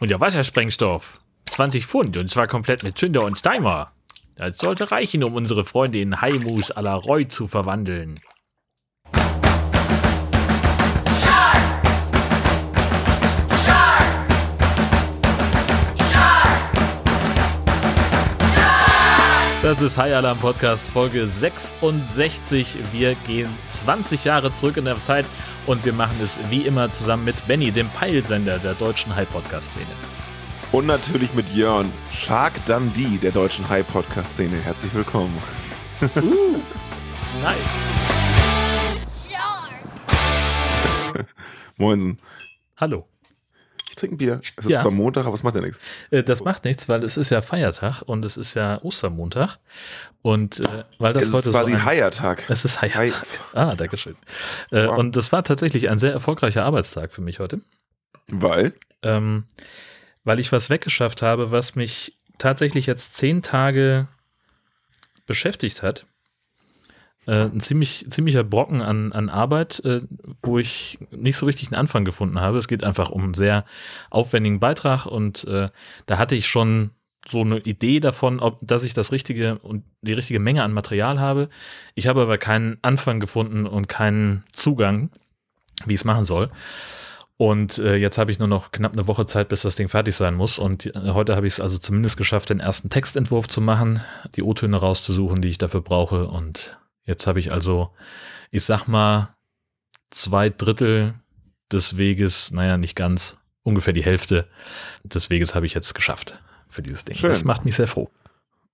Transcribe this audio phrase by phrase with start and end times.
[0.00, 1.20] Und der Wassersprengstoff.
[1.46, 3.92] 20 Pfund und zwar komplett mit Zünder und Timer.
[4.36, 8.18] Das sollte reichen, um unsere Freunde in Haimus à la Roy zu verwandeln.
[19.64, 22.76] Das ist High Alarm Podcast Folge 66.
[22.92, 25.24] Wir gehen 20 Jahre zurück in der Zeit
[25.66, 29.70] und wir machen es wie immer zusammen mit Benny, dem Peilsender der deutschen High Podcast
[29.70, 29.86] Szene.
[30.70, 34.58] Und natürlich mit Jörn, Shark Dundee der deutschen High Podcast Szene.
[34.58, 35.42] Herzlich willkommen.
[36.02, 36.58] Uh,
[37.42, 37.56] nice.
[41.78, 42.18] Moinsen.
[42.76, 43.06] Hallo.
[44.04, 44.40] Ich trinke ein Bier.
[44.40, 44.80] Es ist Ja.
[44.82, 45.78] zwar Montag, aber es macht ja nichts.
[46.10, 49.58] Äh, Das macht nichts, weil es ist ja Feiertag und es ist ja Ostermontag.
[50.22, 52.44] Und äh, weil das Es heute ist quasi so ein, Heiertag.
[52.48, 53.24] Es ist Feiertag.
[53.52, 54.16] Ah, Dankeschön.
[54.70, 54.98] Äh, Wow.
[54.98, 57.60] Und das war tatsächlich ein sehr erfolgreicher Arbeitstag für mich heute.
[58.28, 58.72] Weil?
[59.02, 59.44] ähm,
[60.24, 64.08] weil ich was weggeschafft habe, was mich tatsächlich jetzt zehn Tage
[65.26, 66.06] beschäftigt hat.
[67.26, 70.02] Äh, ein ziemlich, ziemlicher Brocken an, an Arbeit, äh,
[70.42, 72.58] wo ich nicht so richtig einen Anfang gefunden habe.
[72.58, 73.64] Es geht einfach um einen sehr
[74.10, 75.70] aufwendigen Beitrag und äh,
[76.06, 76.90] da hatte ich schon
[77.26, 81.18] so eine Idee davon, ob, dass ich das richtige und die richtige Menge an Material
[81.20, 81.48] habe.
[81.94, 85.10] Ich habe aber keinen Anfang gefunden und keinen Zugang,
[85.86, 86.50] wie ich es machen soll.
[87.36, 90.14] Und äh, jetzt habe ich nur noch knapp eine Woche Zeit, bis das Ding fertig
[90.14, 90.58] sein muss.
[90.58, 94.00] Und äh, heute habe ich es also zumindest geschafft, den ersten Textentwurf zu machen,
[94.36, 96.28] die O-Töne rauszusuchen, die ich dafür brauche.
[96.28, 97.90] Und jetzt habe ich also,
[98.50, 99.34] ich sag mal,
[100.10, 101.14] zwei Drittel
[101.72, 104.48] des Weges, naja, nicht ganz, ungefähr die Hälfte
[105.04, 107.16] des Weges habe ich jetzt geschafft für dieses Ding.
[107.16, 107.30] Schön.
[107.30, 108.10] Das macht mich sehr froh.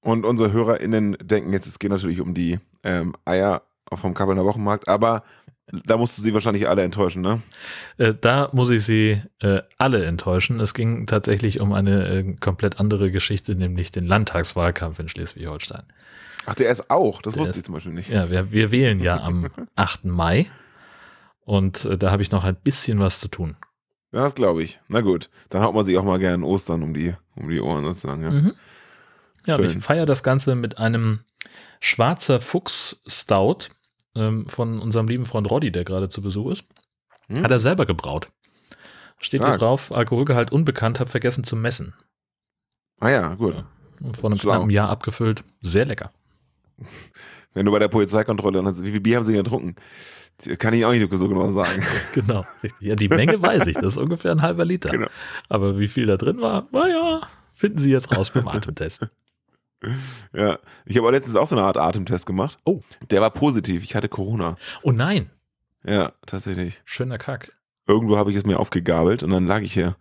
[0.01, 4.89] Und unsere HörerInnen denken jetzt, es geht natürlich um die ähm, Eier vom Kappelner Wochenmarkt,
[4.89, 5.25] aber
[5.87, 7.43] da musst du sie wahrscheinlich alle enttäuschen, ne?
[7.99, 10.59] Äh, da muss ich Sie äh, alle enttäuschen.
[10.61, 15.85] Es ging tatsächlich um eine äh, komplett andere Geschichte, nämlich den Landtagswahlkampf in Schleswig-Holstein.
[16.47, 17.23] Ach, der ist auch.
[17.23, 18.09] Das Der wusste ich zum Beispiel nicht.
[18.09, 20.05] Ja, wir, wir wählen ja am 8.
[20.05, 20.51] Mai.
[21.45, 23.57] Und äh, da habe ich noch ein bisschen was zu tun.
[24.13, 24.81] Ja, das glaube ich.
[24.89, 27.85] Na gut, dann haut man sich auch mal gerne Ostern um die, um die Ohren
[27.85, 28.23] sozusagen.
[28.23, 28.31] Ja.
[28.31, 28.53] Mhm.
[29.47, 31.21] Ja, ich feiere das Ganze mit einem
[31.81, 33.69] Schwarzer Fuchs Stout
[34.15, 36.65] ähm, von unserem lieben Freund Roddy, der gerade zu Besuch ist.
[37.29, 37.43] Hm?
[37.43, 38.31] Hat er selber gebraut.
[39.19, 39.61] Steht hier Stark.
[39.61, 41.95] drauf, Alkoholgehalt unbekannt, hab vergessen zu messen.
[43.01, 43.55] Ah ja, gut.
[43.55, 44.13] Ja.
[44.13, 44.53] Vor einem Schlau.
[44.53, 45.45] knappen Jahr abgefüllt.
[45.63, 46.13] Sehr lecker.
[47.55, 49.75] Wenn du bei der Polizeikontrolle dann hast, wie viel Bier haben sie getrunken?
[50.59, 51.83] Kann ich auch nicht so genau sagen.
[52.15, 52.45] Genau.
[52.63, 52.81] richtig.
[52.89, 53.75] Ja, die Menge weiß ich.
[53.75, 54.91] Das ist ungefähr ein halber Liter.
[54.91, 55.09] Genau.
[55.49, 57.21] Aber wie viel da drin war, naja,
[57.53, 59.07] finden Sie jetzt raus beim Atemtest.
[60.33, 62.59] Ja, ich habe letztens auch so eine Art Atemtest gemacht.
[62.65, 62.81] Oh.
[63.11, 63.83] Der war positiv.
[63.83, 64.57] Ich hatte Corona.
[64.83, 65.31] Oh nein,
[65.85, 66.81] Ja, tatsächlich.
[66.85, 67.57] schöner Kack.
[67.87, 69.97] Irgendwo habe ich es mir aufgegabelt und dann lag ich hier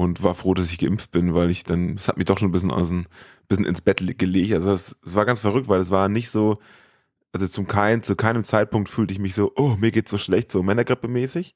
[0.00, 2.48] und war froh, dass ich geimpft bin, weil ich dann, es hat mich doch schon
[2.48, 3.06] ein bisschen aus dem,
[3.48, 4.52] bisschen ins Bett le- gelegt.
[4.54, 6.58] Also es, war ganz verrückt, weil es war nicht so,
[7.32, 10.50] also zum kein, zu keinem Zeitpunkt fühlte ich mich so, oh, mir geht's so schlecht,
[10.50, 11.54] so Männergrippe-mäßig,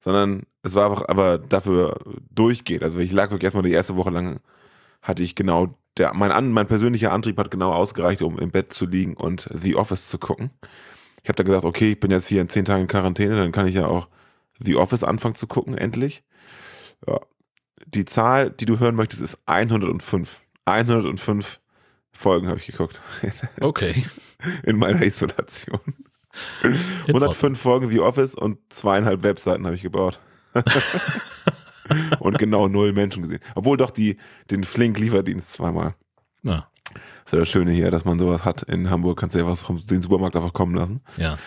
[0.00, 1.98] sondern es war einfach, aber dafür
[2.30, 2.82] durchgeht.
[2.82, 4.40] Also ich lag wirklich erstmal die erste Woche lang,
[5.02, 8.86] hatte ich genau, der, mein, mein persönlicher Antrieb hat genau ausgereicht, um im Bett zu
[8.86, 10.50] liegen und The Office zu gucken.
[11.22, 13.66] Ich habe dann gesagt, okay, ich bin jetzt hier in zehn Tagen Quarantäne, dann kann
[13.66, 14.08] ich ja auch
[14.60, 16.22] The Office anfangen zu gucken, endlich.
[17.06, 17.20] Ja.
[17.86, 20.40] Die Zahl, die du hören möchtest, ist 105.
[20.64, 21.60] 105
[22.12, 23.00] Folgen habe ich geguckt
[23.60, 24.04] Okay.
[24.64, 25.80] in meiner Isolation.
[26.62, 27.06] In Ordnung.
[27.08, 30.18] 105 Folgen The Office und zweieinhalb Webseiten habe ich gebaut.
[32.20, 33.40] und genau null Menschen gesehen.
[33.54, 34.16] Obwohl doch die,
[34.50, 35.94] den Flink-Lieferdienst zweimal.
[36.42, 38.62] Na, Das ist ja das Schöne hier, dass man sowas hat.
[38.62, 41.02] In Hamburg kannst du ja was vom den Supermarkt einfach kommen lassen.
[41.16, 41.38] ja.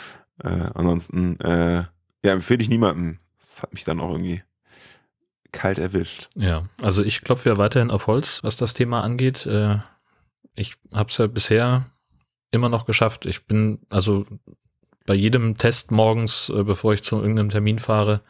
[0.41, 1.83] Äh, ansonsten, äh,
[2.23, 3.19] ja, empfehle ich niemanden.
[3.39, 4.41] Das hat mich dann auch irgendwie
[5.52, 6.28] kalt erwischt.
[6.36, 9.46] Ja, also ich klopfe ja weiterhin auf Holz, was das Thema angeht.
[9.46, 9.78] Äh,
[10.56, 11.86] Ich habe es ja bisher
[12.52, 13.26] immer noch geschafft.
[13.26, 14.26] Ich bin also
[15.06, 18.22] bei jedem Test morgens, äh, bevor ich zu irgendeinem Termin fahre,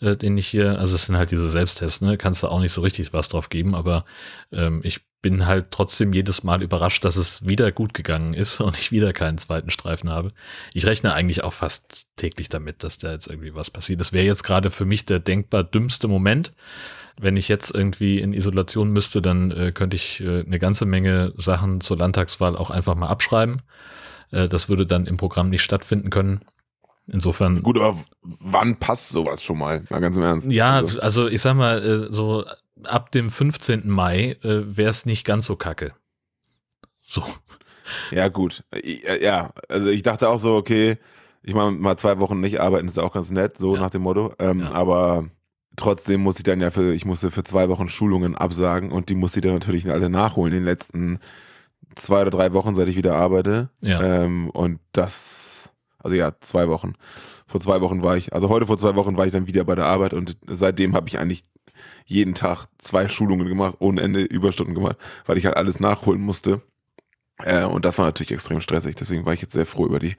[0.00, 2.72] äh, den ich hier, also es sind halt diese Selbsttests, ne, kannst du auch nicht
[2.72, 4.04] so richtig was drauf geben, aber
[4.52, 8.76] ähm, ich bin halt trotzdem jedes Mal überrascht, dass es wieder gut gegangen ist und
[8.76, 10.32] ich wieder keinen zweiten Streifen habe.
[10.72, 14.00] Ich rechne eigentlich auch fast täglich damit, dass da jetzt irgendwie was passiert.
[14.00, 16.52] Das wäre jetzt gerade für mich der denkbar dümmste Moment.
[17.18, 21.34] Wenn ich jetzt irgendwie in Isolation müsste, dann äh, könnte ich äh, eine ganze Menge
[21.36, 23.60] Sachen zur Landtagswahl auch einfach mal abschreiben.
[24.30, 26.40] Äh, das würde dann im Programm nicht stattfinden können.
[27.12, 29.84] Insofern Gut, aber wann passt sowas schon mal?
[29.90, 30.50] Mal ganz im Ernst.
[30.50, 32.44] ja, Also, also ich sag mal, äh, so
[32.86, 33.88] ab dem 15.
[33.88, 35.94] Mai äh, wäre es nicht ganz so kacke.
[37.02, 37.22] So.
[38.10, 38.64] ja, gut.
[38.72, 40.98] Äh, Ja, also ich dachte auch so, okay,
[41.42, 43.80] ich meine, mal zwei Wochen nicht arbeiten ist auch ganz nett, so Ja.
[43.80, 44.34] nach dem Motto.
[44.38, 44.72] Ähm, Ja.
[44.72, 45.28] Aber
[45.76, 49.14] trotzdem muss ich dann ja für, ich musste für zwei Wochen Schulungen absagen und die
[49.14, 51.18] musste ich dann natürlich alle nachholen in den letzten
[51.96, 53.70] zwei oder drei Wochen, seit ich wieder arbeite.
[53.80, 54.02] Ja.
[54.24, 56.94] Ähm, und das, also ja, zwei Wochen.
[57.46, 59.74] Vor zwei Wochen war ich, also heute vor zwei Wochen war ich dann wieder bei
[59.74, 61.42] der Arbeit und seitdem habe ich eigentlich
[62.04, 64.96] jeden Tag zwei Schulungen gemacht, ohne Ende Überstunden gemacht,
[65.26, 66.62] weil ich halt alles nachholen musste.
[67.38, 68.96] Äh, und das war natürlich extrem stressig.
[68.96, 70.16] Deswegen war ich jetzt sehr froh über die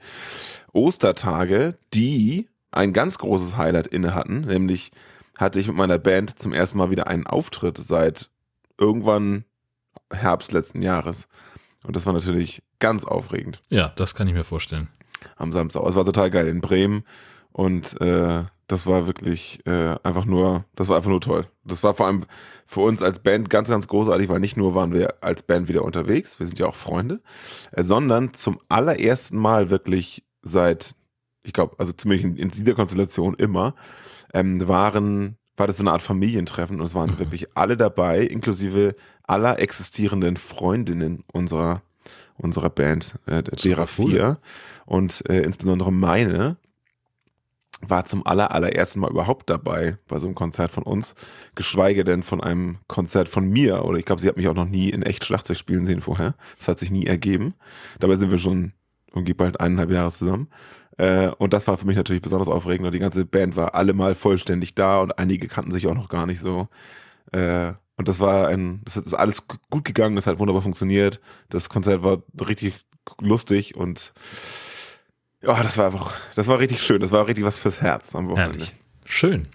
[0.72, 4.42] Ostertage, die ein ganz großes Highlight inne hatten.
[4.42, 4.90] Nämlich
[5.38, 8.30] hatte ich mit meiner Band zum ersten Mal wieder einen Auftritt seit
[8.78, 9.44] irgendwann
[10.12, 11.28] Herbst letzten Jahres.
[11.84, 14.88] Und das war natürlich ganz aufregend Ja, das kann ich mir vorstellen.
[15.36, 15.82] am Samstag.
[15.86, 17.04] Es war total geil in Bremen
[17.52, 21.46] und äh, das war wirklich äh, einfach nur, das war einfach nur toll.
[21.64, 22.24] Das war vor allem
[22.66, 25.84] für uns als Band ganz, ganz großartig, weil nicht nur waren wir als Band wieder
[25.84, 27.20] unterwegs, wir sind ja auch Freunde,
[27.72, 30.94] äh, sondern zum allerersten Mal wirklich seit,
[31.42, 33.74] ich glaube, also zumindest in, in dieser Konstellation immer,
[34.32, 37.18] ähm, waren, war das so eine Art Familientreffen und es waren Mhm.
[37.18, 41.82] wirklich alle dabei, inklusive aller existierenden Freundinnen unserer,
[42.38, 44.10] unserer Band, äh, derer cool.
[44.10, 44.38] vier
[44.86, 46.56] und äh, insbesondere meine
[47.84, 51.14] war zum aller, allerersten Mal überhaupt dabei bei so einem Konzert von uns,
[51.54, 53.84] geschweige denn von einem Konzert von mir.
[53.84, 56.34] Oder ich glaube, sie hat mich auch noch nie in echt Schlagzeug spielen sehen vorher.
[56.58, 57.54] Das hat sich nie ergeben.
[57.98, 58.72] Dabei sind wir schon
[59.12, 60.48] irgendwie bald eineinhalb Jahre zusammen.
[60.96, 62.86] Äh, und das war für mich natürlich besonders aufregend.
[62.86, 66.08] Und die ganze Band war alle mal vollständig da und einige kannten sich auch noch
[66.08, 66.68] gar nicht so.
[67.32, 71.20] Äh, und das war ein, das ist alles gu- gut gegangen, das hat wunderbar funktioniert.
[71.50, 72.74] Das Konzert war richtig
[73.20, 74.12] lustig und
[75.42, 77.00] ja, das war einfach, das war richtig schön.
[77.00, 78.58] Das war richtig was fürs Herz am Wochenende.
[78.58, 78.74] Herrlich.
[79.04, 79.48] Schön.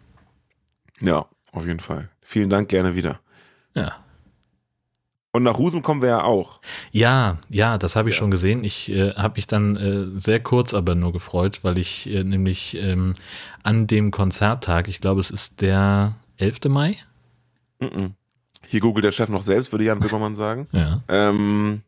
[1.00, 2.10] Ja, auf jeden Fall.
[2.22, 3.20] Vielen Dank, gerne wieder.
[3.74, 3.96] Ja.
[5.32, 6.60] Und nach Husum kommen wir ja auch.
[6.92, 8.20] Ja, ja, das habe ich Ja.
[8.20, 8.64] schon gesehen.
[8.64, 12.76] Ich äh, habe mich dann äh, sehr kurz aber nur gefreut, weil ich äh, nämlich
[12.78, 13.14] ähm,
[13.64, 16.62] an dem Konzerttag, ich glaube, es ist der 11.
[16.70, 16.98] Mai.
[17.80, 18.14] Mhm.
[18.66, 20.68] Hier googelt der Chef noch selbst, würde Jan Böhmermann sagen.
[20.72, 21.02] Ja.
[21.08, 21.84] Ähm,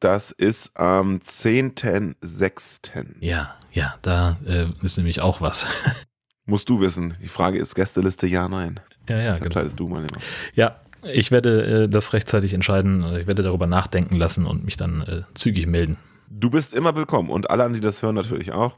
[0.00, 3.04] das ist am 10.06.
[3.20, 5.66] Ja, ja, da äh, ist nämlich auch was.
[6.46, 7.14] Musst du wissen.
[7.22, 8.80] Die Frage ist Gästeliste ja, nein.
[9.08, 9.46] ja, ja, Das genau.
[9.46, 10.20] entscheidest du mal immer.
[10.54, 13.04] Ja, ich werde äh, das rechtzeitig entscheiden.
[13.16, 15.96] Ich werde darüber nachdenken lassen und mich dann äh, zügig melden.
[16.28, 18.76] Du bist immer willkommen und alle, an die das hören, natürlich auch.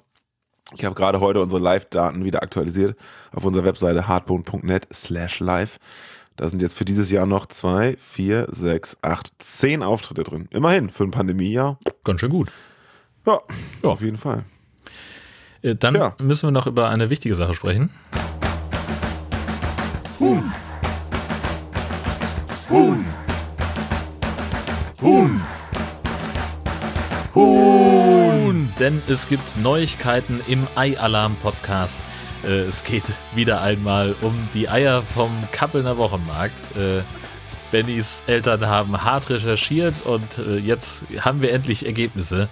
[0.77, 2.97] Ich habe gerade heute unsere Live-Daten wieder aktualisiert
[3.33, 5.79] auf unserer Webseite hardbone.net slash live.
[6.37, 10.49] Da sind jetzt für dieses Jahr noch zwei, vier, sechs, acht, zehn Auftritte drin.
[10.51, 11.79] Immerhin, für ein Pandemiejahr.
[12.05, 12.51] Ganz schön gut.
[13.27, 13.41] Ja,
[13.83, 13.89] Ja.
[13.91, 14.45] auf jeden Fall.
[15.63, 16.15] Äh, dann Ja.
[16.21, 17.91] müssen wir noch über eine wichtige Sache sprechen.
[20.19, 20.53] Huhn!
[28.79, 32.01] Denn es gibt Neuigkeiten im Ei-Alarm-Podcast.
[32.45, 33.05] Äh, es geht
[33.35, 36.55] wieder einmal um die Eier vom Kappelner Wochenmarkt.
[36.77, 37.03] Äh,
[37.71, 42.49] Bennys Eltern haben hart recherchiert und äh, jetzt haben wir endlich Ergebnisse.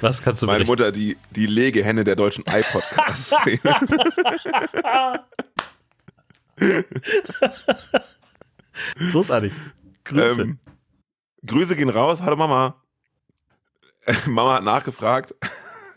[0.00, 0.70] Was kannst du Meine berichten?
[0.70, 3.34] Mutter, die, die Legehenne der deutschen iPodcasts.
[9.12, 9.52] Großartig.
[10.04, 10.42] Grüße.
[10.42, 10.58] ähm,
[11.46, 12.22] Grüße gehen raus.
[12.22, 12.82] Hallo Mama.
[14.26, 15.34] Mama hat nachgefragt.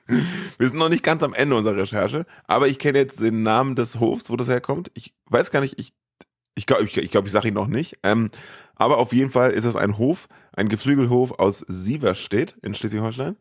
[0.58, 3.76] Wir sind noch nicht ganz am Ende unserer Recherche, aber ich kenne jetzt den Namen
[3.76, 4.92] des Hofs, wo das herkommt.
[4.94, 5.94] Ich weiß gar nicht, ich
[6.56, 7.98] ich glaube, ich, ich, glaub, ich sage ihn noch nicht.
[8.04, 8.30] Ähm,
[8.76, 13.38] aber auf jeden Fall ist es ein Hof, ein Geflügelhof aus Sieverstedt in Schleswig-Holstein.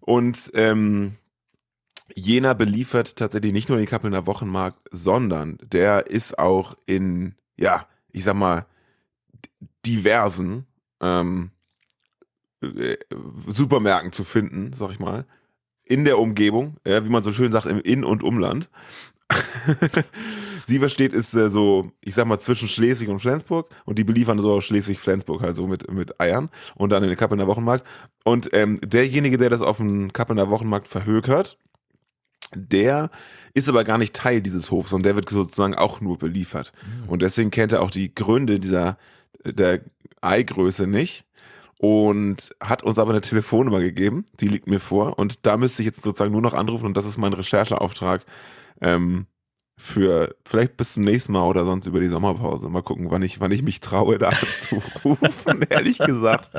[0.00, 1.16] Und ähm,
[2.14, 8.24] jener beliefert tatsächlich nicht nur den Kappelner Wochenmarkt, sondern der ist auch in, ja, ich
[8.24, 8.66] sag mal,
[9.86, 10.66] diversen
[11.00, 11.50] ähm,
[12.62, 12.96] äh,
[13.46, 15.26] Supermärkten zu finden, sag ich mal.
[15.90, 18.70] In der Umgebung, ja, wie man so schön sagt, im In- und Umland.
[20.66, 24.60] Sieverstedt ist äh, so, ich sag mal, zwischen Schleswig und Flensburg und die beliefern so
[24.60, 27.84] Schleswig-Flensburg halt so mit, mit Eiern und dann in den Kappelner Wochenmarkt.
[28.22, 31.58] Und ähm, derjenige, der das auf dem Kappelner Wochenmarkt verhökert,
[32.54, 33.10] der
[33.52, 36.72] ist aber gar nicht Teil dieses Hofs, sondern der wird sozusagen auch nur beliefert.
[37.08, 38.96] Und deswegen kennt er auch die Gründe dieser
[39.44, 39.80] der
[40.20, 41.24] Eigröße nicht
[41.80, 45.86] und hat uns aber eine Telefonnummer gegeben, die liegt mir vor und da müsste ich
[45.86, 48.26] jetzt sozusagen nur noch anrufen und das ist mein Rechercheauftrag
[48.82, 49.24] ähm,
[49.78, 52.68] für vielleicht bis zum nächsten Mal oder sonst über die Sommerpause.
[52.68, 56.50] Mal gucken, wann ich, wann ich mich traue, da zu rufen, ehrlich gesagt.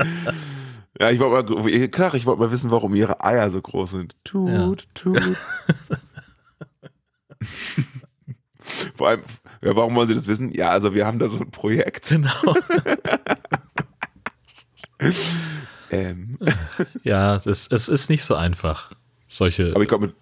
[1.00, 4.16] Ja, ich wollte mal, klar, ich wollte mal wissen, warum ihre Eier so groß sind.
[4.24, 5.22] Tut, tut.
[8.96, 9.22] Vor allem,
[9.62, 10.52] ja, warum wollen Sie das wissen?
[10.52, 12.10] Ja, also wir haben da so ein Projekt.
[12.10, 12.56] Genau.
[15.90, 16.38] Ähm,
[17.04, 18.94] Ja, es, es ist nicht so einfach,
[19.28, 20.14] solche aber ich mit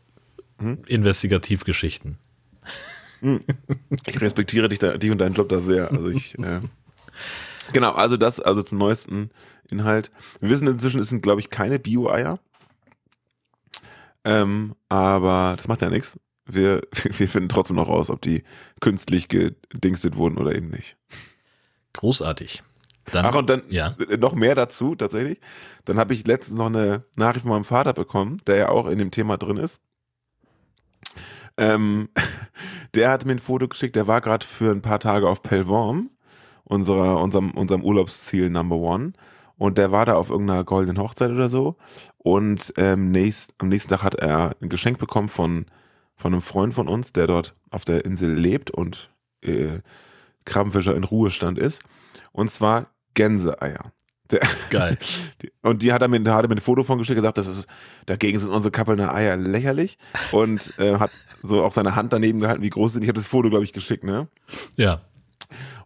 [0.88, 2.18] Investigativgeschichten.
[4.06, 5.92] Ich respektiere dich, da, dich und deinen Job da sehr.
[5.92, 6.62] Also ich, äh,
[7.74, 9.30] genau, also das, also zum neuesten
[9.70, 10.12] Inhalt.
[10.40, 12.40] Wir wissen inzwischen, es sind, glaube ich, keine Bio-Eier.
[14.24, 16.20] Ähm, aber das macht ja nichts.
[16.46, 18.44] Wir, wir finden trotzdem noch raus, ob die
[18.80, 20.98] künstlich gedingstet wurden oder eben nicht.
[21.94, 22.64] Großartig.
[23.12, 23.96] Dann, Ach, und dann ja.
[24.20, 25.40] noch mehr dazu, tatsächlich.
[25.86, 29.00] Dann habe ich letztens noch eine Nachricht von meinem Vater bekommen, der ja auch in
[29.00, 29.82] dem Thema drin ist.
[31.58, 32.10] Ähm,
[32.96, 36.10] der hat mir ein Foto geschickt, der war gerade für ein paar Tage auf Pellworm,
[36.64, 39.14] unserer, unserem, unserem Urlaubsziel Number One.
[39.58, 41.76] Und der war da auf irgendeiner goldenen Hochzeit oder so.
[42.18, 45.66] Und ähm, nächst, am nächsten Tag hat er ein Geschenk bekommen von,
[46.16, 49.10] von einem Freund von uns, der dort auf der Insel lebt und
[49.42, 49.80] äh,
[50.46, 51.82] Krabbenfischer in Ruhestand ist.
[52.32, 52.88] Und zwar
[53.20, 53.92] Gänseeier.
[54.32, 54.98] Der, Geil.
[55.62, 57.68] Und die hat er mir, hat er mir ein Foto von geschickt, gesagt, das ist,
[58.06, 59.98] dagegen sind unsere Kappelner Eier lächerlich.
[60.32, 61.12] Und äh, hat
[61.44, 63.02] so auch seine Hand daneben gehalten, wie groß sind.
[63.02, 64.30] Ich habe das Foto, glaube ich, geschickt, ne?
[64.78, 65.02] Ja.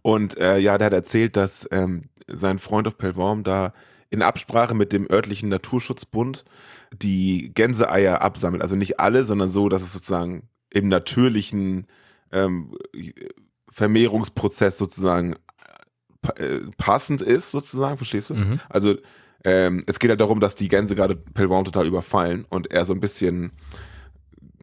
[0.04, 3.74] Und äh, ja, der hat erzählt, dass ähm, sein Freund auf Pellworm da
[4.12, 6.46] in Absprache mit dem örtlichen Naturschutzbund
[6.96, 8.62] die Gänseeier absammelt.
[8.62, 11.88] Also nicht alle, sondern so, dass es sozusagen im natürlichen
[12.32, 12.78] ähm,
[13.70, 15.36] Vermehrungsprozess sozusagen
[16.78, 18.36] passend ist, sozusagen, verstehst du?
[18.36, 18.60] Mhm.
[18.70, 18.96] Also
[19.44, 22.94] ähm, es geht halt darum, dass die Gänse gerade Pellworm total überfallen und er so
[22.94, 23.52] ein bisschen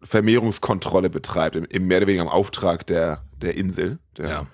[0.03, 3.99] Vermehrungskontrolle betreibt, im, im mehr oder weniger im Auftrag der, der Insel.
[4.17, 4.47] Der, Ja.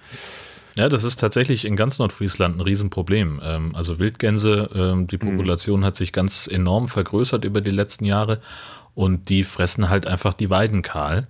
[0.76, 3.40] Ja, das ist tatsächlich in ganz Nordfriesland ein Riesenproblem.
[3.42, 8.42] Ähm, also Wildgänse, ähm, die Population hat sich ganz enorm vergrößert über die letzten Jahre
[8.94, 11.28] und die fressen halt einfach die Weiden kahl.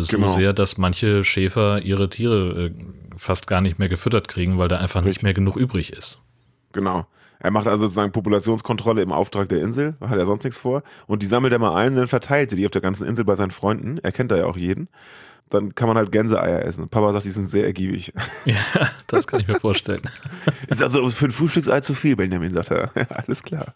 [0.00, 0.32] Äh, so Genau.
[0.32, 2.70] sehr, dass manche Schäfer ihre Tiere äh,
[3.16, 5.22] fast gar nicht mehr gefüttert kriegen, weil da einfach nicht Richtig.
[5.24, 6.18] mehr genug übrig ist.
[6.72, 7.06] Genau.
[7.38, 10.82] Er macht also sozusagen Populationskontrolle im Auftrag der Insel, hat er sonst nichts vor.
[11.08, 13.24] Und die sammelt er mal ein und dann verteilt er die auf der ganzen Insel
[13.24, 13.98] bei seinen Freunden.
[13.98, 14.88] Er kennt da ja auch jeden.
[15.50, 16.88] Dann kann man halt Gänseeier essen.
[16.88, 18.12] Papa sagt, die sind sehr ergiebig.
[18.44, 18.54] Ja,
[19.08, 20.02] das kann ich mir vorstellen.
[20.68, 22.90] Ist also für ein Frühstücksei zu viel, Benjamin, sagt er.
[22.96, 23.74] Ja, alles klar.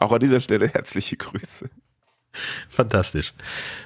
[0.00, 1.68] Auch an dieser Stelle herzliche Grüße.
[2.68, 3.32] Fantastisch.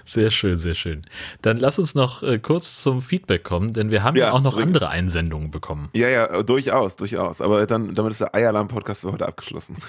[0.05, 1.03] Sehr schön, sehr schön.
[1.43, 4.41] Dann lass uns noch äh, kurz zum Feedback kommen, denn wir haben ja, Ja, auch
[4.41, 4.77] noch dringend.
[4.77, 5.91] andere Einsendungen bekommen.
[5.95, 7.41] Ja, ja, durchaus, durchaus.
[7.41, 9.77] Aber dann, damit ist der Eierlamm-Podcast für heute abgeschlossen.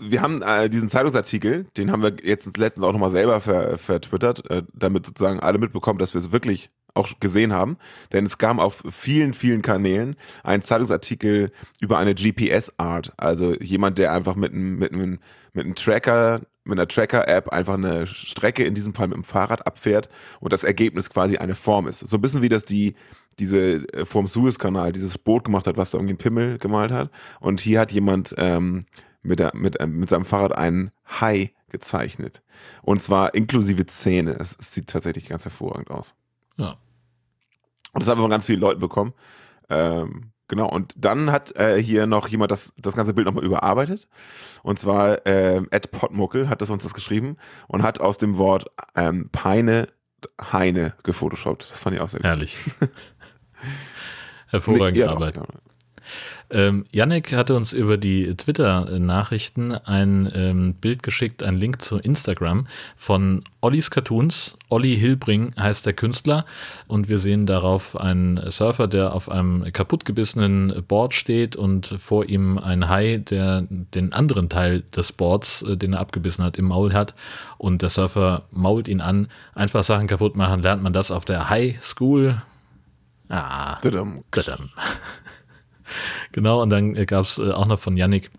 [0.00, 4.48] Wir haben äh, diesen Zeitungsartikel, den haben wir jetzt letztens auch nochmal selber ver, vertwittert,
[4.50, 7.76] äh, damit sozusagen alle mitbekommen, dass wir es wirklich auch gesehen haben.
[8.12, 13.12] Denn es kam auf vielen, vielen Kanälen ein Zeitungsartikel über eine GPS-Art.
[13.16, 15.20] Also jemand, der einfach mit einem, mit einem,
[15.52, 19.66] mit einem Tracker, mit einer Tracker-App einfach eine Strecke, in diesem Fall mit dem Fahrrad
[19.66, 20.08] abfährt
[20.40, 22.00] und das Ergebnis quasi eine Form ist.
[22.00, 22.94] So ein bisschen wie das die,
[23.38, 27.10] diese äh, vom Suezkanal dieses Boot gemacht hat, was da irgendwie einen Pimmel gemalt hat.
[27.40, 28.84] Und hier hat jemand ähm,
[29.22, 30.90] mit, der, mit, ähm, mit seinem Fahrrad einen
[31.20, 32.42] Hai gezeichnet.
[32.82, 34.36] Und zwar inklusive Zähne.
[34.40, 36.14] Es, es sieht tatsächlich ganz hervorragend aus.
[36.56, 36.76] Ja.
[37.92, 39.12] Und das haben wir von ganz vielen Leuten bekommen.
[39.68, 44.08] Ähm, genau, und dann hat äh, hier noch jemand das, das ganze Bild nochmal überarbeitet.
[44.62, 47.36] Und zwar ähm, Ed Pottmuckel hat das uns das geschrieben
[47.68, 49.88] und hat aus dem Wort ähm, Peine
[50.40, 51.70] Heine gefotoshoppt.
[51.70, 52.26] Das fand ich auch sehr gut.
[52.26, 52.56] Herrlich.
[54.48, 55.34] Hervorragende Ja, Arbeit.
[55.34, 55.46] genau.
[56.50, 62.66] Ähm, Yannick hatte uns über die Twitter-Nachrichten ein ähm, Bild geschickt, ein Link zu Instagram
[62.96, 64.56] von Ollis Cartoons.
[64.68, 66.44] Olli Hilbring heißt der Künstler
[66.86, 72.58] und wir sehen darauf einen Surfer, der auf einem kaputtgebissenen Board steht und vor ihm
[72.58, 76.92] ein Hai, der den anderen Teil des Boards, äh, den er abgebissen hat, im Maul
[76.92, 77.14] hat
[77.58, 79.28] und der Surfer mault ihn an.
[79.54, 82.36] Einfach Sachen kaputt machen, lernt man das auf der High School.
[83.28, 84.22] Ah, Tadam.
[84.30, 84.70] Tadam.
[86.32, 88.30] Genau, und dann gab es äh, auch noch von Yannick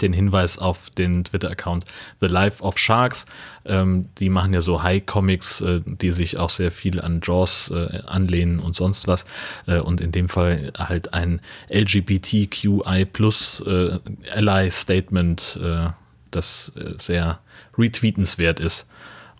[0.00, 1.84] den Hinweis auf den Twitter-Account
[2.20, 3.26] The Life of Sharks.
[3.64, 8.00] Ähm, die machen ja so High-Comics, äh, die sich auch sehr viel an Jaws äh,
[8.06, 9.26] anlehnen und sonst was.
[9.66, 13.98] Äh, und in dem Fall halt ein LGBTQI plus äh,
[14.32, 15.88] Ally-Statement, äh,
[16.30, 17.40] das äh, sehr
[17.76, 18.86] retweetenswert ist.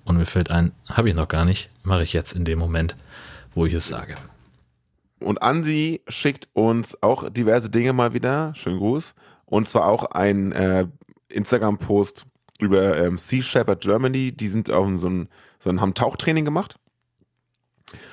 [0.04, 2.96] Und mir fällt ein, habe ich noch gar nicht, mache ich jetzt in dem Moment,
[3.54, 4.16] wo ich es sage.
[5.22, 8.54] Und Andi schickt uns auch diverse Dinge mal wieder.
[8.54, 9.14] Schönen Gruß.
[9.46, 10.86] Und zwar auch ein äh,
[11.28, 12.26] Instagram-Post
[12.58, 14.32] über ähm, Sea Shepherd Germany.
[14.32, 16.76] Die sind auf so ein, so ein haben Tauchtraining gemacht.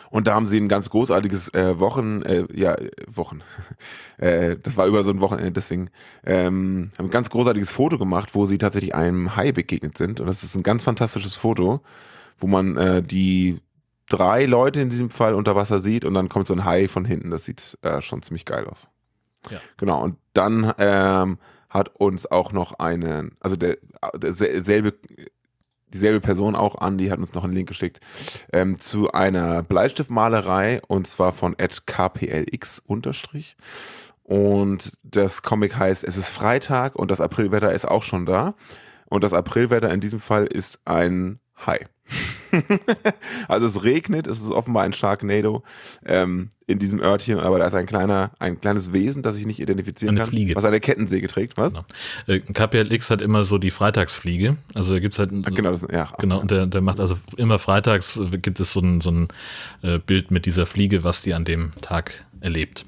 [0.10, 2.76] Und da haben sie ein ganz großartiges äh, Wochen, äh, ja,
[3.08, 3.42] Wochen.
[4.18, 5.90] äh, das war über so ein Wochenende, deswegen
[6.26, 10.20] ähm, haben ein ganz großartiges Foto gemacht, wo sie tatsächlich einem Hai begegnet sind.
[10.20, 11.82] Und das ist ein ganz fantastisches Foto,
[12.38, 13.60] wo man äh, die
[14.10, 17.06] drei Leute in diesem Fall unter Wasser sieht und dann kommt so ein Hai von
[17.06, 17.32] hinten.
[17.32, 18.90] Das sieht äh, schon ziemlich geil aus.
[19.50, 19.60] Ja.
[19.78, 21.38] Genau, und dann ähm,
[21.70, 23.78] hat uns auch noch einen, also der,
[24.16, 24.96] derselbe
[25.94, 28.00] dieselbe Person auch an, die hat uns noch einen Link geschickt,
[28.54, 33.58] ähm, zu einer Bleistiftmalerei und zwar von KPLX unterstrich.
[34.24, 38.54] Und das Comic heißt Es ist Freitag und das Aprilwetter ist auch schon da.
[39.06, 41.88] Und das Aprilwetter in diesem Fall ist ein Hai.
[43.48, 45.64] also es regnet, es ist offenbar ein Sharknado
[46.06, 49.60] ähm, in diesem Örtchen, aber da ist ein kleiner, ein kleines Wesen, das ich nicht
[49.60, 50.56] identifizieren Eine kann, Fliege.
[50.56, 51.74] was eine Kettensäge trägt, was?
[51.74, 51.86] Genau.
[52.28, 54.58] Äh, KPLX hat immer so die Freitagsfliege.
[54.74, 55.32] Also da gibt es halt.
[55.32, 58.74] Ah, genau, das, ja, Genau, und der, der macht also immer freitags äh, gibt es
[58.74, 59.28] so ein, so ein
[59.82, 62.86] äh, Bild mit dieser Fliege, was die an dem Tag erlebt.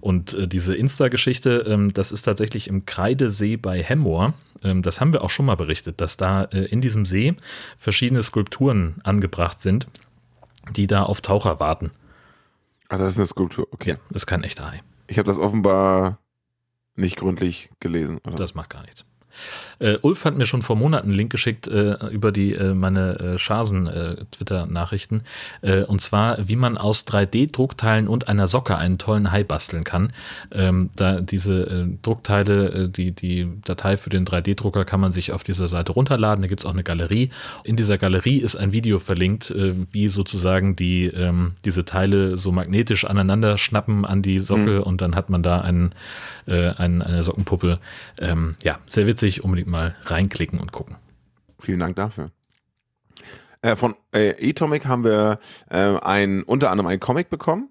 [0.00, 4.34] Und äh, diese Insta-Geschichte, ähm, das ist tatsächlich im Kreidesee bei Hemmoor.
[4.62, 7.34] Ähm, das haben wir auch schon mal berichtet, dass da äh, in diesem See
[7.76, 9.86] verschiedene Skulpturen angebracht sind,
[10.74, 11.90] die da auf Taucher warten.
[12.88, 13.90] Also das ist eine Skulptur, okay.
[13.90, 14.80] Ja, ist kein echter Hai.
[15.06, 16.18] Ich habe das offenbar
[16.96, 18.18] nicht gründlich gelesen.
[18.26, 18.36] Oder?
[18.36, 19.04] Das macht gar nichts.
[19.78, 23.18] Äh, Ulf hat mir schon vor Monaten einen Link geschickt äh, über die äh, meine
[23.18, 24.16] äh, Schasen äh.
[25.62, 30.12] Äh, und zwar, wie man aus 3D-Druckteilen und einer Socke einen tollen Hai basteln kann.
[30.52, 35.68] Ähm, da diese Druckteile, die, die Datei für den 3D-Drucker kann man sich auf dieser
[35.68, 36.42] Seite runterladen.
[36.42, 37.30] Da gibt es auch eine Galerie.
[37.64, 39.54] In dieser Galerie ist ein Video verlinkt,
[39.92, 45.14] wie sozusagen die ähm, diese Teile so magnetisch aneinander schnappen an die Socke und dann
[45.14, 45.90] hat man da einen,
[46.46, 47.78] einen, eine Sockenpuppe.
[48.20, 49.17] Ähm, ja, sehr witzig.
[49.44, 50.96] Unbedingt mal reinklicken und gucken.
[51.60, 52.30] Vielen Dank dafür.
[53.62, 57.70] Äh, von äh, Atomic haben wir äh, ein, unter anderem einen Comic bekommen,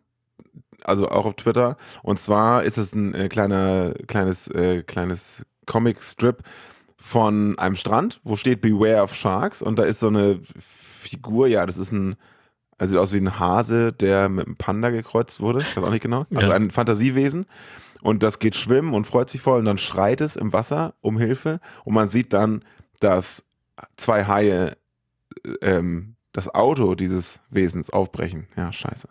[0.83, 1.77] also auch auf Twitter.
[2.03, 6.43] Und zwar ist es ein äh, kleiner, kleines, äh, kleines Comic-Strip
[6.97, 9.61] von einem Strand, wo steht Beware of Sharks.
[9.61, 12.15] Und da ist so eine Figur, ja, das ist ein,
[12.77, 15.59] also sieht aus wie ein Hase, der mit einem Panda gekreuzt wurde.
[15.59, 16.25] Ich weiß auch nicht genau.
[16.35, 16.55] Also Ja.
[16.55, 17.45] ein Fantasiewesen.
[18.01, 21.17] Und das geht schwimmen und freut sich voll und dann schreit es im Wasser um
[21.17, 21.59] Hilfe.
[21.83, 22.63] Und man sieht dann,
[22.99, 23.43] dass
[23.97, 24.77] zwei Haie
[25.61, 28.47] ähm, das Auto dieses Wesens aufbrechen.
[28.55, 29.09] Ja, scheiße.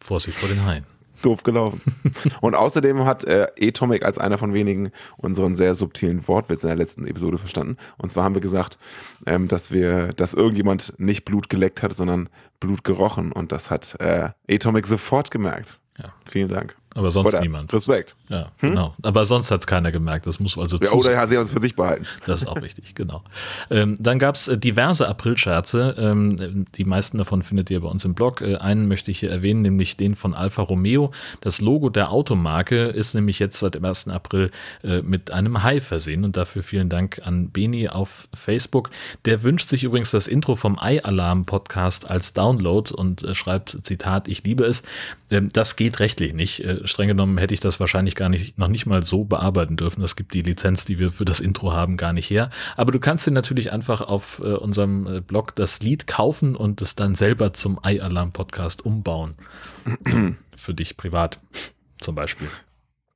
[0.00, 0.86] Vorsicht vor den Haien.
[1.22, 1.80] Doof gelaufen.
[2.40, 6.76] und außerdem hat äh, Atomic als einer von wenigen unseren sehr subtilen Wortwitz in der
[6.76, 7.76] letzten Episode verstanden.
[7.96, 8.78] Und zwar haben wir gesagt,
[9.26, 12.28] ähm, dass wir, dass irgendjemand nicht Blut geleckt hat, sondern
[12.60, 13.32] Blut gerochen.
[13.32, 15.80] Und das hat äh, Atomic sofort gemerkt.
[15.98, 16.12] Ja.
[16.26, 16.74] Vielen Dank.
[16.94, 17.72] Aber sonst Oder niemand.
[17.72, 18.14] Respekt.
[18.28, 18.94] Ja, genau.
[19.02, 20.26] Aber sonst hat es keiner gemerkt.
[20.26, 22.06] Das muss also Ja, oder hat sie uns für sich behalten.
[22.24, 23.22] Das ist auch wichtig, genau.
[23.68, 25.96] Ähm, dann gab es diverse Aprilscherze.
[25.98, 28.42] Ähm, die meisten davon findet ihr bei uns im Blog.
[28.42, 31.10] Äh, einen möchte ich hier erwähnen, nämlich den von Alfa Romeo.
[31.40, 34.08] Das Logo der Automarke ist nämlich jetzt seit dem 1.
[34.08, 34.52] April
[34.84, 36.24] äh, mit einem Hai versehen.
[36.24, 38.90] Und dafür vielen Dank an Beni auf Facebook.
[39.24, 44.44] Der wünscht sich übrigens das Intro vom Ei-Alarm-Podcast als Download und äh, schreibt, Zitat, ich
[44.44, 44.84] liebe es.
[45.30, 46.64] Ähm, das geht rechtlich nicht.
[46.84, 50.00] Streng genommen hätte ich das wahrscheinlich gar nicht, noch nicht mal so bearbeiten dürfen.
[50.00, 52.50] Das gibt die Lizenz, die wir für das Intro haben, gar nicht her.
[52.76, 56.82] Aber du kannst dir natürlich einfach auf äh, unserem äh, Blog das Lied kaufen und
[56.82, 59.34] es dann selber zum Ei-Alarm-Podcast umbauen.
[60.56, 61.40] Für dich privat
[62.00, 62.48] zum Beispiel.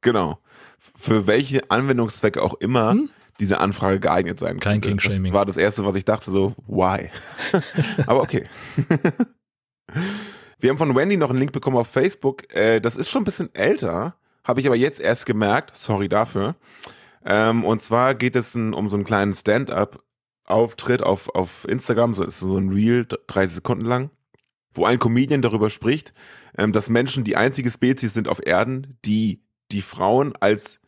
[0.00, 0.38] Genau.
[0.96, 2.96] Für welche Anwendungszwecke auch immer
[3.40, 4.60] diese Anfrage geeignet sein Hm?
[4.60, 5.02] Kein könnte.
[5.08, 5.32] King-Shaming.
[5.32, 7.10] Das war das Erste, was ich dachte, so, why?
[8.06, 8.46] Aber okay.
[10.60, 12.52] Wir haben von Wendy noch einen Link bekommen auf Facebook.
[12.54, 15.76] Äh, das ist schon ein bisschen älter, habe ich aber jetzt erst gemerkt.
[15.76, 16.56] Sorry dafür.
[17.24, 22.14] Ähm, und zwar geht es ein, um so einen kleinen Stand-up-Auftritt auf, auf Instagram.
[22.14, 24.10] So ist so ein Reel, 30 Sekunden lang,
[24.74, 26.12] wo ein Comedian darüber spricht,
[26.56, 30.80] ähm, dass Menschen die einzige Spezies sind auf Erden, die die Frauen als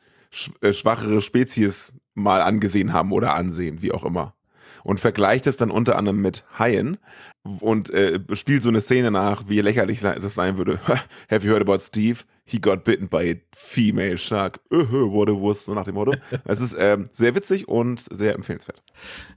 [0.62, 4.34] äh, schwachere Spezies mal angesehen haben oder ansehen, wie auch immer.
[4.82, 6.98] Und vergleicht es dann unter anderem mit Haien
[7.42, 10.78] und äh, spielt so eine Szene nach, wie lächerlich das sein würde.
[11.30, 12.24] Have you heard about Steve?
[12.44, 14.58] He got bitten by a female shark.
[14.72, 16.14] Uh, what a wuss, so nach dem Motto.
[16.44, 18.82] Es ist ähm, sehr witzig und sehr empfehlenswert.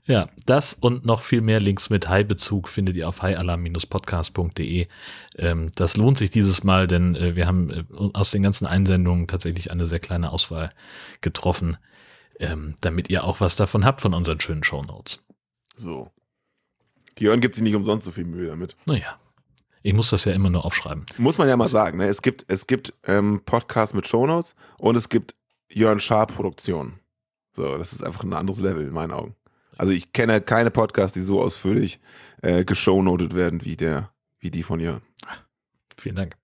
[0.04, 4.88] Ja, das und noch viel mehr Links mit Hai-Bezug findet ihr auf haialarm-podcast.de.
[5.38, 9.28] Ähm, das lohnt sich dieses Mal, denn äh, wir haben äh, aus den ganzen Einsendungen
[9.28, 10.70] tatsächlich eine sehr kleine Auswahl
[11.20, 11.76] getroffen,
[12.40, 15.24] ähm, damit ihr auch was davon habt von unseren schönen Shownotes.
[15.76, 16.10] So.
[17.18, 18.76] Jörn gibt sich nicht umsonst so viel Mühe damit.
[18.86, 19.16] Naja,
[19.86, 21.04] ich muss das ja immer nur aufschreiben.
[21.18, 22.08] Muss man ja mal sagen, ne?
[22.08, 25.34] es gibt, es gibt ähm, Podcasts mit Shownotes und es gibt
[25.68, 27.00] Jörn Schaar Produktionen.
[27.52, 29.36] So, das ist einfach ein anderes Level in meinen Augen.
[29.76, 32.00] Also ich kenne keine Podcasts, die so ausführlich
[32.40, 35.02] äh, geshownotet werden wie der, wie die von Jörn.
[35.98, 36.36] Vielen Dank.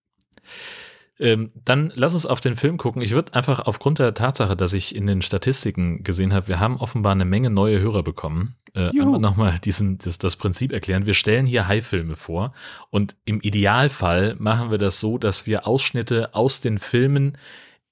[1.19, 3.01] Ähm, dann lass uns auf den Film gucken.
[3.01, 6.77] Ich würde einfach aufgrund der Tatsache, dass ich in den Statistiken gesehen habe, wir haben
[6.77, 8.57] offenbar eine Menge neue Hörer bekommen.
[8.75, 11.07] Äh, nochmal diesen, das, das Prinzip erklären.
[11.07, 12.53] Wir stellen hier Hai-Filme vor
[12.91, 17.37] und im Idealfall machen wir das so, dass wir Ausschnitte aus den Filmen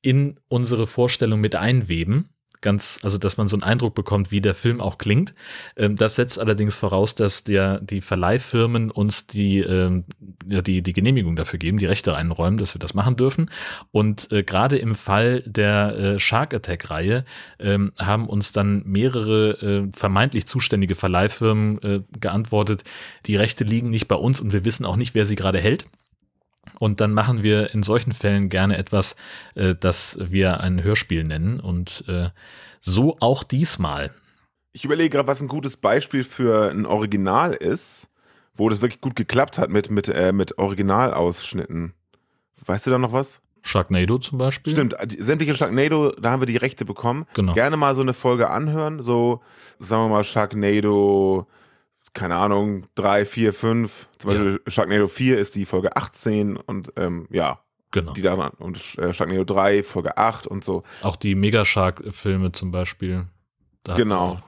[0.02, 2.30] in unsere Vorstellung mit einweben.
[2.60, 5.34] Ganz, also dass man so einen Eindruck bekommt, wie der Film auch klingt.
[5.76, 10.04] Ähm, das setzt allerdings voraus, dass der, die Verleihfirmen uns die, ähm,
[10.46, 13.50] ja, die, die Genehmigung dafür geben, die Rechte einräumen, dass wir das machen dürfen.
[13.90, 17.24] Und äh, gerade im Fall der äh, Shark Attack-Reihe
[17.58, 22.84] ähm, haben uns dann mehrere äh, vermeintlich zuständige Verleihfirmen äh, geantwortet,
[23.26, 25.86] die Rechte liegen nicht bei uns und wir wissen auch nicht, wer sie gerade hält.
[26.78, 29.16] Und dann machen wir in solchen Fällen gerne etwas,
[29.54, 31.60] äh, das wir ein Hörspiel nennen.
[31.60, 32.30] Und äh,
[32.80, 34.10] so auch diesmal.
[34.72, 38.08] Ich überlege gerade, was ein gutes Beispiel für ein Original ist,
[38.54, 41.94] wo das wirklich gut geklappt hat mit, mit, äh, mit Originalausschnitten.
[42.66, 43.40] Weißt du da noch was?
[43.62, 44.72] Sharknado zum Beispiel.
[44.72, 47.26] Stimmt, sämtliche Sharknado, da haben wir die Rechte bekommen.
[47.34, 47.54] Genau.
[47.54, 49.42] Gerne mal so eine Folge anhören, so,
[49.78, 51.46] sagen wir mal, Sharknado
[52.14, 54.08] keine Ahnung, drei, vier, fünf.
[54.18, 54.70] Zum Beispiel ja.
[54.70, 57.60] Sharknado 4 ist die Folge 18 und ähm, ja.
[57.90, 58.12] Genau.
[58.12, 60.82] Die da und äh, Sharknado 3, Folge 8 und so.
[61.02, 63.26] Auch die Megashark-Filme zum Beispiel.
[63.82, 64.40] Da genau.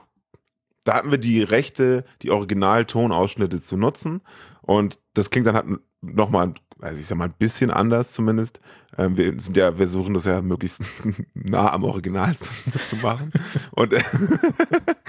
[0.83, 4.21] Da hatten wir die Rechte, die Original-Tonausschnitte zu nutzen.
[4.61, 5.65] Und das klingt dann halt
[6.01, 8.59] nochmal also ich sag mal, ein bisschen anders zumindest.
[8.97, 10.81] Ähm, wir sind ja, wir suchen das ja möglichst
[11.33, 12.49] nah am Original zu,
[12.87, 13.31] zu machen.
[13.71, 13.93] Und,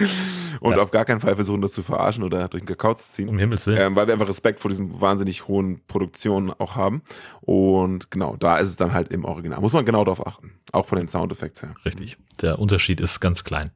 [0.60, 0.82] und ja.
[0.82, 3.28] auf gar keinen Fall versuchen, das zu verarschen oder durch den Kakao zu ziehen.
[3.28, 3.78] Um Himmels Willen.
[3.78, 7.02] Ähm, weil wir einfach Respekt vor diesen wahnsinnig hohen Produktionen auch haben.
[7.40, 9.60] Und genau, da ist es dann halt im Original.
[9.60, 10.60] Muss man genau darauf achten.
[10.72, 11.74] Auch von den Soundeffekts her.
[11.84, 12.18] Richtig.
[12.40, 13.70] Der Unterschied ist ganz klein.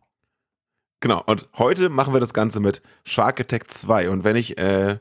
[1.00, 4.10] Genau, und heute machen wir das Ganze mit Shark Attack 2.
[4.10, 4.98] Und wenn ich, äh,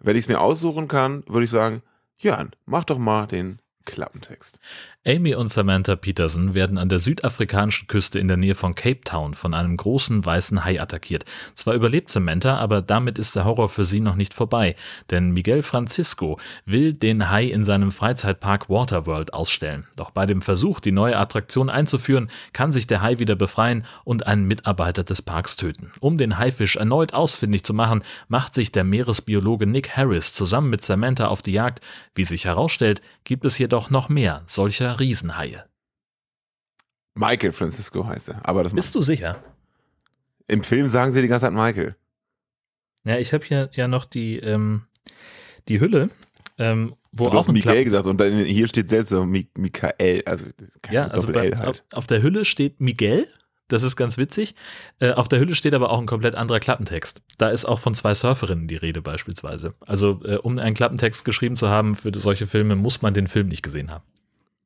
[0.00, 1.82] wenn ich es mir aussuchen kann, würde ich sagen,
[2.18, 4.60] Jörn, mach doch mal den Klappentext.
[5.06, 9.32] Amy und Samantha Peterson werden an der südafrikanischen Küste in der Nähe von Cape Town
[9.34, 11.24] von einem großen weißen Hai attackiert.
[11.54, 14.74] Zwar überlebt Samantha, aber damit ist der Horror für sie noch nicht vorbei,
[15.10, 19.86] denn Miguel Francisco will den Hai in seinem Freizeitpark Waterworld ausstellen.
[19.96, 24.26] Doch bei dem Versuch, die neue Attraktion einzuführen, kann sich der Hai wieder befreien und
[24.26, 25.92] einen Mitarbeiter des Parks töten.
[26.00, 30.82] Um den Haifisch erneut ausfindig zu machen, macht sich der Meeresbiologe Nick Harris zusammen mit
[30.82, 31.80] Samantha auf die Jagd.
[32.16, 35.64] Wie sich herausstellt, gibt es jedoch noch mehr solcher Riesenhaie.
[37.14, 38.46] Michael Francisco heißt er.
[38.46, 39.42] Aber das Bist du sicher?
[40.46, 41.96] Im Film sagen sie die ganze Zeit Michael.
[43.04, 44.86] Ja, ich habe hier ja noch die, ähm,
[45.68, 46.10] die Hülle,
[46.58, 50.46] ähm, wo du auch hast Miguel gesagt und dann hier steht selbst so Michael, also
[50.90, 51.84] ja, also bei, halt.
[51.92, 53.26] auf, auf der Hülle steht Miguel
[53.68, 54.54] das ist ganz witzig.
[55.00, 57.20] Äh, auf der Hülle steht aber auch ein komplett anderer Klappentext.
[57.38, 59.74] Da ist auch von zwei Surferinnen die Rede beispielsweise.
[59.80, 63.48] Also äh, um einen Klappentext geschrieben zu haben für solche Filme, muss man den Film
[63.48, 64.04] nicht gesehen haben.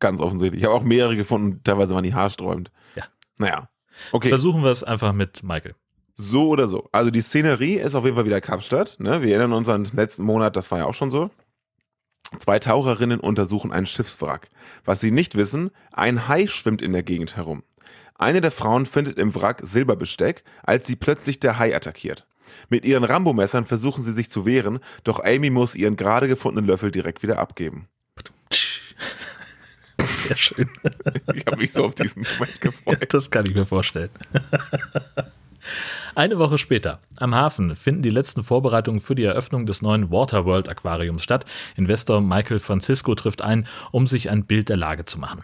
[0.00, 0.60] Ganz offensichtlich.
[0.60, 2.70] Ich habe auch mehrere gefunden, teilweise waren die haarsträubend.
[2.94, 3.04] Ja.
[3.38, 3.68] Naja.
[4.12, 4.28] Okay.
[4.28, 5.74] Versuchen wir es einfach mit Michael.
[6.14, 6.88] So oder so.
[6.92, 8.96] Also die Szenerie ist auf jeden Fall wieder Kapstadt.
[8.98, 9.22] Ne?
[9.22, 11.30] Wir erinnern uns an den letzten Monat, das war ja auch schon so.
[12.38, 14.50] Zwei Taucherinnen untersuchen ein Schiffswrack.
[14.84, 17.64] Was sie nicht wissen, ein Hai schwimmt in der Gegend herum.
[18.20, 22.26] Eine der Frauen findet im Wrack Silberbesteck, als sie plötzlich der Hai attackiert.
[22.68, 26.90] Mit ihren Rambo-Messern versuchen sie sich zu wehren, doch Amy muss ihren gerade gefundenen Löffel
[26.90, 27.88] direkt wieder abgeben.
[29.98, 30.68] Sehr schön.
[31.35, 32.98] Ich habe mich so auf diesen Moment gefreut.
[33.00, 34.11] Ja, das kann ich mir vorstellen.
[36.14, 40.68] Eine Woche später, am Hafen, finden die letzten Vorbereitungen für die Eröffnung des neuen Waterworld
[40.68, 41.46] Aquariums statt.
[41.74, 45.42] Investor Michael Francisco trifft ein, um sich ein Bild der Lage zu machen.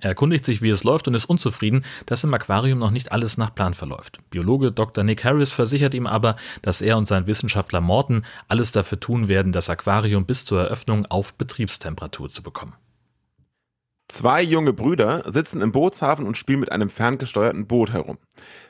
[0.00, 3.38] Er erkundigt sich, wie es läuft und ist unzufrieden, dass im Aquarium noch nicht alles
[3.38, 4.18] nach Plan verläuft.
[4.30, 5.04] Biologe Dr.
[5.04, 9.52] Nick Harris versichert ihm aber, dass er und sein Wissenschaftler Morton alles dafür tun werden,
[9.52, 12.74] das Aquarium bis zur Eröffnung auf Betriebstemperatur zu bekommen.
[14.08, 18.18] Zwei junge Brüder sitzen im Bootshafen und spielen mit einem ferngesteuerten Boot herum,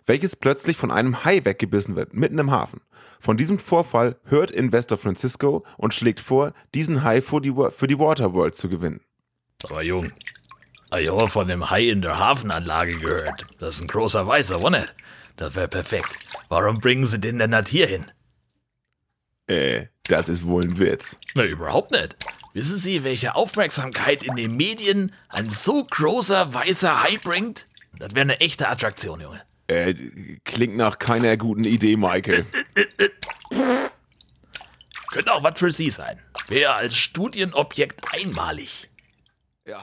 [0.07, 2.81] welches plötzlich von einem Hai weggebissen wird, mitten im Hafen.
[3.21, 7.99] Von diesem Vorfall hört Investor Francisco und schlägt vor, diesen Hai für die, für die
[7.99, 9.01] Waterworld zu gewinnen.
[9.65, 10.13] Aber Jung,
[10.95, 13.47] ich habe von dem Hai in der Hafenanlage gehört.
[13.59, 14.95] Das ist ein großer Weißer, wo nicht?
[15.37, 16.17] Das wäre perfekt.
[16.49, 18.11] Warum bringen Sie den denn nicht hier hin?
[19.49, 21.19] Äh, das ist wohl ein Witz.
[21.35, 22.17] Na, überhaupt nicht.
[22.55, 27.67] Wissen Sie, welche Aufmerksamkeit in den Medien ein so großer weißer Hai bringt?
[27.99, 29.43] Das wäre eine echte Attraktion, Junge.
[29.69, 29.95] Äh,
[30.45, 32.47] klingt nach keiner guten Idee, Michael.
[35.11, 36.21] Könnte auch was für Sie sein.
[36.49, 38.89] Wäre als Studienobjekt einmalig.
[39.67, 39.83] Ja,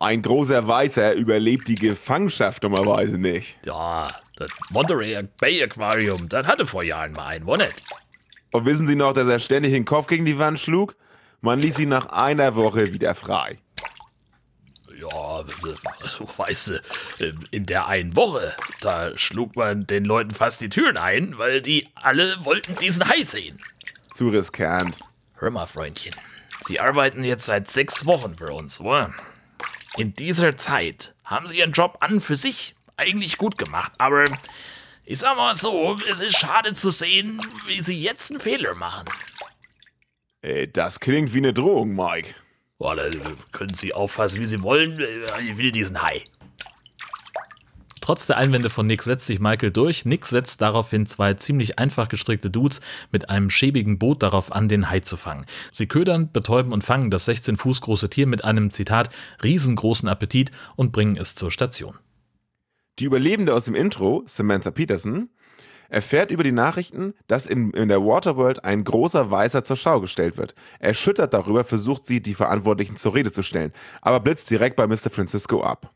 [0.00, 3.56] ein großer Weißer überlebt die Gefangenschaft dummerweise nicht.
[3.64, 7.74] Ja, das Monterey Bay Aquarium, das hatte vor Jahren mal einen, wo nicht?
[8.50, 10.96] Und wissen Sie noch, dass er ständig den Kopf gegen die Wand schlug?
[11.40, 13.58] Man ließ ihn nach einer Woche wieder frei.
[14.98, 15.44] Ja,
[16.00, 20.96] also, weißt du, in der einen Woche, da schlug man den Leuten fast die Türen
[20.96, 23.58] ein, weil die alle wollten diesen Hai sehen.
[24.12, 24.98] Zu riskant.
[25.36, 26.14] Hör mal, Freundchen,
[26.64, 29.12] Sie arbeiten jetzt seit sechs Wochen für uns, oder?
[29.96, 34.24] In dieser Zeit haben sie ihren Job an für sich eigentlich gut gemacht, aber
[35.04, 39.06] ich sag mal so, es ist schade zu sehen, wie sie jetzt einen Fehler machen.
[40.42, 42.34] Äh, das klingt wie eine Drohung, Mike.
[42.78, 43.08] Oder
[43.52, 45.00] können Sie auffassen, wie Sie wollen.
[45.42, 46.22] Ich will diesen Hai.
[48.04, 50.04] Trotz der Einwände von Nick setzt sich Michael durch.
[50.04, 54.90] Nick setzt daraufhin zwei ziemlich einfach gestrickte Dudes mit einem schäbigen Boot darauf an, den
[54.90, 55.46] Hai zu fangen.
[55.72, 59.08] Sie ködern, betäuben und fangen das 16 Fuß große Tier mit einem Zitat
[59.42, 61.94] riesengroßen Appetit und bringen es zur Station.
[62.98, 65.30] Die Überlebende aus dem Intro, Samantha Peterson,
[65.88, 70.36] erfährt über die Nachrichten, dass in, in der Waterworld ein großer Weißer zur Schau gestellt
[70.36, 70.54] wird.
[70.78, 75.08] Erschüttert darüber versucht sie, die Verantwortlichen zur Rede zu stellen, aber blitzt direkt bei Mr.
[75.08, 75.94] Francisco ab.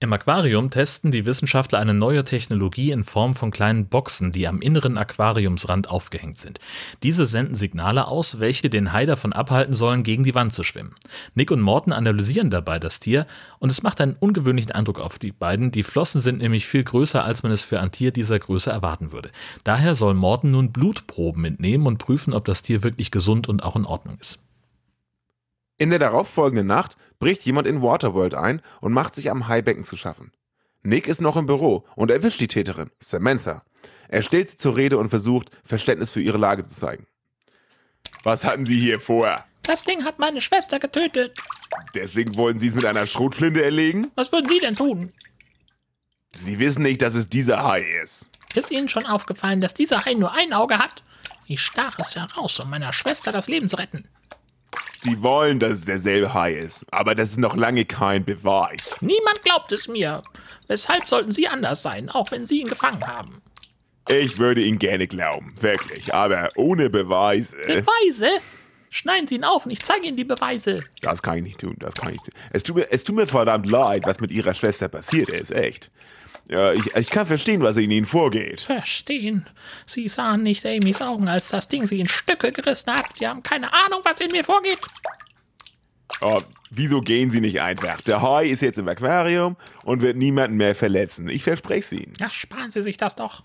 [0.00, 4.60] Im Aquarium testen die Wissenschaftler eine neue Technologie in Form von kleinen Boxen, die am
[4.60, 6.60] inneren Aquariumsrand aufgehängt sind.
[7.02, 10.94] Diese senden Signale aus, welche den Hai davon abhalten sollen, gegen die Wand zu schwimmen.
[11.34, 13.26] Nick und Morton analysieren dabei das Tier
[13.58, 15.72] und es macht einen ungewöhnlichen Eindruck auf die beiden.
[15.72, 19.10] Die Flossen sind nämlich viel größer, als man es für ein Tier dieser Größe erwarten
[19.10, 19.32] würde.
[19.64, 23.74] Daher soll Morton nun Blutproben entnehmen und prüfen, ob das Tier wirklich gesund und auch
[23.74, 24.38] in Ordnung ist.
[25.80, 29.96] In der darauffolgenden Nacht bricht jemand in Waterworld ein und macht sich am Haibecken zu
[29.96, 30.32] schaffen.
[30.82, 33.64] Nick ist noch im Büro und erwischt die Täterin, Samantha.
[34.08, 37.06] Er stellt sie zur Rede und versucht, Verständnis für ihre Lage zu zeigen.
[38.22, 39.44] Was hatten Sie hier vor?
[39.62, 41.36] Das Ding hat meine Schwester getötet.
[41.94, 44.10] Deswegen wollen Sie es mit einer Schrotflinte erlegen?
[44.14, 45.12] Was würden Sie denn tun?
[46.34, 48.28] Sie wissen nicht, dass es dieser Hai ist.
[48.54, 51.02] Ist Ihnen schon aufgefallen, dass dieser Hai nur ein Auge hat?
[51.46, 54.08] Ich stach es heraus, um meiner Schwester das Leben zu retten.
[54.96, 58.96] Sie wollen, dass es derselbe Hai ist, aber das ist noch lange kein Beweis.
[59.00, 60.22] Niemand glaubt es mir.
[60.66, 63.40] Weshalb sollten Sie anders sein, auch wenn Sie ihn gefangen haben?
[64.08, 67.56] Ich würde ihn gerne glauben, wirklich, aber ohne Beweise.
[67.58, 68.28] Beweise?
[68.90, 70.82] Schneiden Sie ihn auf und ich zeige Ihnen die Beweise.
[71.02, 72.36] Das kann ich nicht tun, das kann ich nicht.
[72.50, 75.90] Es tut mir, es tut mir verdammt leid, was mit Ihrer Schwester passiert ist, echt.
[76.48, 78.62] Ja, ich, ich kann verstehen, was in Ihnen vorgeht.
[78.62, 79.46] Verstehen?
[79.84, 83.04] Sie sahen nicht Amys Augen, als das Ding sie in Stücke gerissen hat.
[83.18, 84.78] Sie haben keine Ahnung, was in mir vorgeht.
[86.22, 88.00] Oh, wieso gehen Sie nicht einfach?
[88.00, 91.28] Der Hai ist jetzt im Aquarium und wird niemanden mehr verletzen.
[91.28, 92.14] Ich verspreche es Ihnen.
[92.18, 93.44] Ja, sparen Sie sich das doch.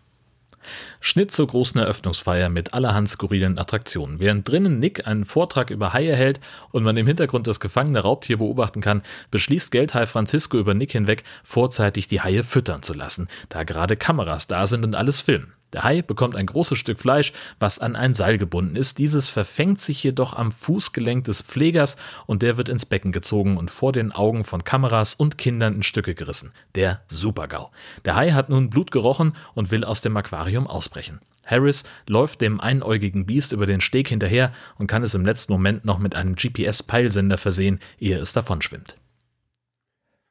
[1.00, 4.20] Schnitt zur großen Eröffnungsfeier mit allerhand skurrilen Attraktionen.
[4.20, 6.40] Während drinnen Nick einen Vortrag über Haie hält
[6.72, 11.24] und man im Hintergrund das gefangene Raubtier beobachten kann, beschließt Geldhai Francisco über Nick hinweg,
[11.44, 15.54] vorzeitig die Haie füttern zu lassen, da gerade Kameras da sind und alles filmen.
[15.74, 19.00] Der Hai bekommt ein großes Stück Fleisch, was an ein Seil gebunden ist.
[19.00, 23.72] Dieses verfängt sich jedoch am Fußgelenk des Pflegers und der wird ins Becken gezogen und
[23.72, 26.52] vor den Augen von Kameras und Kindern in Stücke gerissen.
[26.76, 27.72] Der Supergau.
[28.06, 31.20] Der Hai hat nun Blut gerochen und will aus dem Aquarium ausbrechen.
[31.46, 35.86] Harris läuft dem einäugigen Biest über den Steg hinterher und kann es im letzten Moment
[35.86, 38.96] noch mit einem GPS-Peilsender versehen, ehe es davonschwimmt.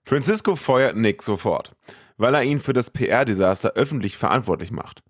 [0.04, 1.72] Francisco feuert Nick sofort,
[2.16, 5.02] weil er ihn für das PR-Desaster öffentlich verantwortlich macht.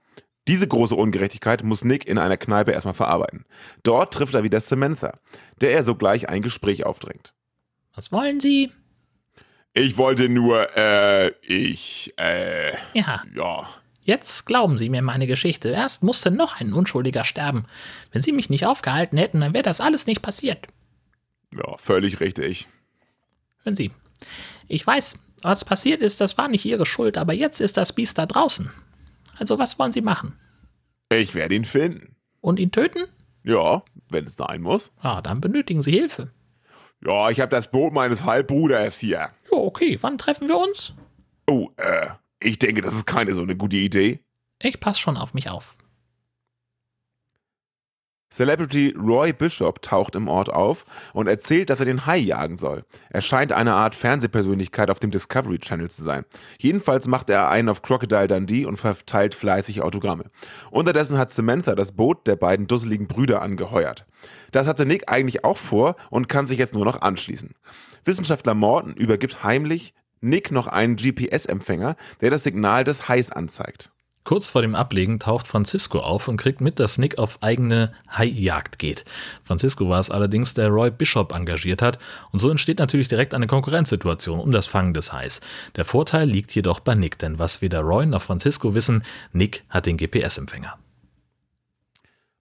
[0.48, 3.44] Diese große Ungerechtigkeit muss Nick in einer Kneipe erstmal verarbeiten.
[3.84, 5.12] Dort trifft er wieder Samantha,
[5.60, 7.32] der er sogleich ein Gespräch aufdrängt.
[7.94, 8.72] Was wollen Sie?
[9.74, 13.68] Ich wollte nur, äh, ich, äh, Ja, ja.
[14.02, 15.68] jetzt glauben Sie mir meine Geschichte.
[15.70, 17.64] Erst musste noch ein Unschuldiger sterben.
[18.10, 20.66] Wenn Sie mich nicht aufgehalten hätten, dann wäre das alles nicht passiert.
[21.54, 22.68] Ja, völlig richtig.
[23.62, 23.92] Hören Sie,
[24.68, 28.18] ich weiß, was passiert ist, das war nicht Ihre Schuld, aber jetzt ist das Biest
[28.18, 28.70] da draußen.
[29.38, 30.38] Also was wollen Sie machen?
[31.10, 32.16] Ich werde ihn finden.
[32.40, 33.04] Und ihn töten?
[33.44, 34.92] Ja, wenn es sein muss.
[35.02, 36.30] Ja, dann benötigen Sie Hilfe.
[37.04, 39.18] Ja, ich habe das Boot meines Halbbruders hier.
[39.18, 40.94] Ja, okay, wann treffen wir uns?
[41.48, 44.20] Oh, äh, ich denke, das ist keine so eine gute Idee.
[44.60, 45.74] Ich passe schon auf mich auf.
[48.32, 52.84] Celebrity Roy Bishop taucht im Ort auf und erzählt, dass er den Hai jagen soll.
[53.10, 56.24] Er scheint eine Art Fernsehpersönlichkeit auf dem Discovery Channel zu sein.
[56.58, 60.24] Jedenfalls macht er einen auf Crocodile Dundee und verteilt fleißig Autogramme.
[60.70, 64.06] Unterdessen hat Samantha das Boot der beiden dusseligen Brüder angeheuert.
[64.50, 67.50] Das hatte Nick eigentlich auch vor und kann sich jetzt nur noch anschließen.
[68.04, 73.91] Wissenschaftler Morton übergibt heimlich Nick noch einen GPS-Empfänger, der das Signal des Hais anzeigt.
[74.24, 78.78] Kurz vor dem Ablegen taucht Francisco auf und kriegt mit, dass Nick auf eigene Haijagd
[78.78, 79.04] geht.
[79.42, 81.98] Francisco war es allerdings, der Roy Bishop engagiert hat
[82.30, 85.40] und so entsteht natürlich direkt eine Konkurrenzsituation um das Fangen des Hais.
[85.74, 89.86] Der Vorteil liegt jedoch bei Nick, denn was weder Roy noch Francisco wissen, Nick hat
[89.86, 90.78] den GPS-Empfänger.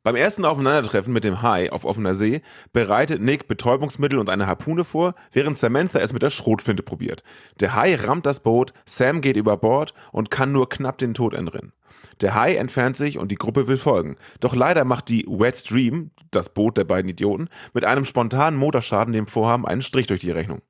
[0.03, 2.41] Beim ersten Aufeinandertreffen mit dem Hai auf offener See
[2.73, 7.21] bereitet Nick Betäubungsmittel und eine Harpune vor, während Samantha es mit der Schrotflinte probiert.
[7.59, 11.35] Der Hai rammt das Boot, Sam geht über Bord und kann nur knapp den Tod
[11.35, 11.71] entrinnen.
[12.19, 14.15] Der Hai entfernt sich und die Gruppe will folgen.
[14.39, 19.13] Doch leider macht die Wet Dream, das Boot der beiden Idioten, mit einem spontanen Motorschaden
[19.13, 20.63] dem Vorhaben einen Strich durch die Rechnung.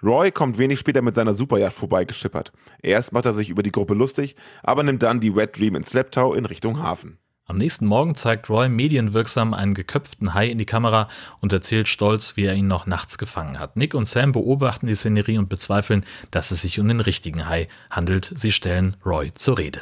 [0.00, 2.52] Roy kommt wenig später mit seiner Superjacht vorbeigeschippert.
[2.82, 5.82] Erst macht er sich über die Gruppe lustig, aber nimmt dann die Red Dream in
[5.82, 7.18] Schlepptau in Richtung Hafen.
[7.50, 11.08] Am nächsten Morgen zeigt Roy medienwirksam einen geköpften Hai in die Kamera
[11.40, 13.76] und erzählt stolz, wie er ihn noch nachts gefangen hat.
[13.76, 17.66] Nick und Sam beobachten die Szenerie und bezweifeln, dass es sich um den richtigen Hai
[17.90, 18.32] handelt.
[18.36, 19.80] Sie stellen Roy zur Rede.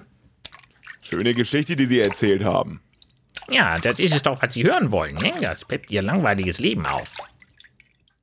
[1.02, 2.80] Schöne Geschichte, die Sie erzählt haben.
[3.50, 5.16] Ja, das ist es doch, was Sie hören wollen.
[5.16, 5.32] Ne?
[5.38, 7.16] Das peppt Ihr langweiliges Leben auf.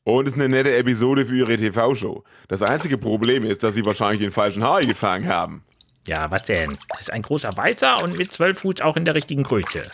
[0.05, 2.23] Und ist eine nette Episode für Ihre TV-Show.
[2.47, 5.63] Das einzige Problem ist, dass Sie wahrscheinlich den falschen Hai gefangen haben.
[6.07, 6.77] Ja, was denn?
[6.89, 9.89] Das ist ein großer Weißer und mit zwölf Fuß auch in der richtigen Größe.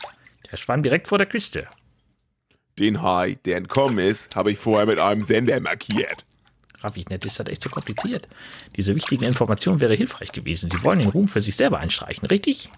[0.52, 1.68] Der schwamm direkt vor der Küste.
[2.78, 6.26] Den Hai, der entkommen ist, habe ich vorher mit einem Sender markiert.
[6.80, 8.28] Raffig nett ist das echt so kompliziert.
[8.76, 10.70] Diese wichtigen Informationen wäre hilfreich gewesen.
[10.72, 12.70] Sie wollen den Ruhm für sich selber einstreichen, richtig?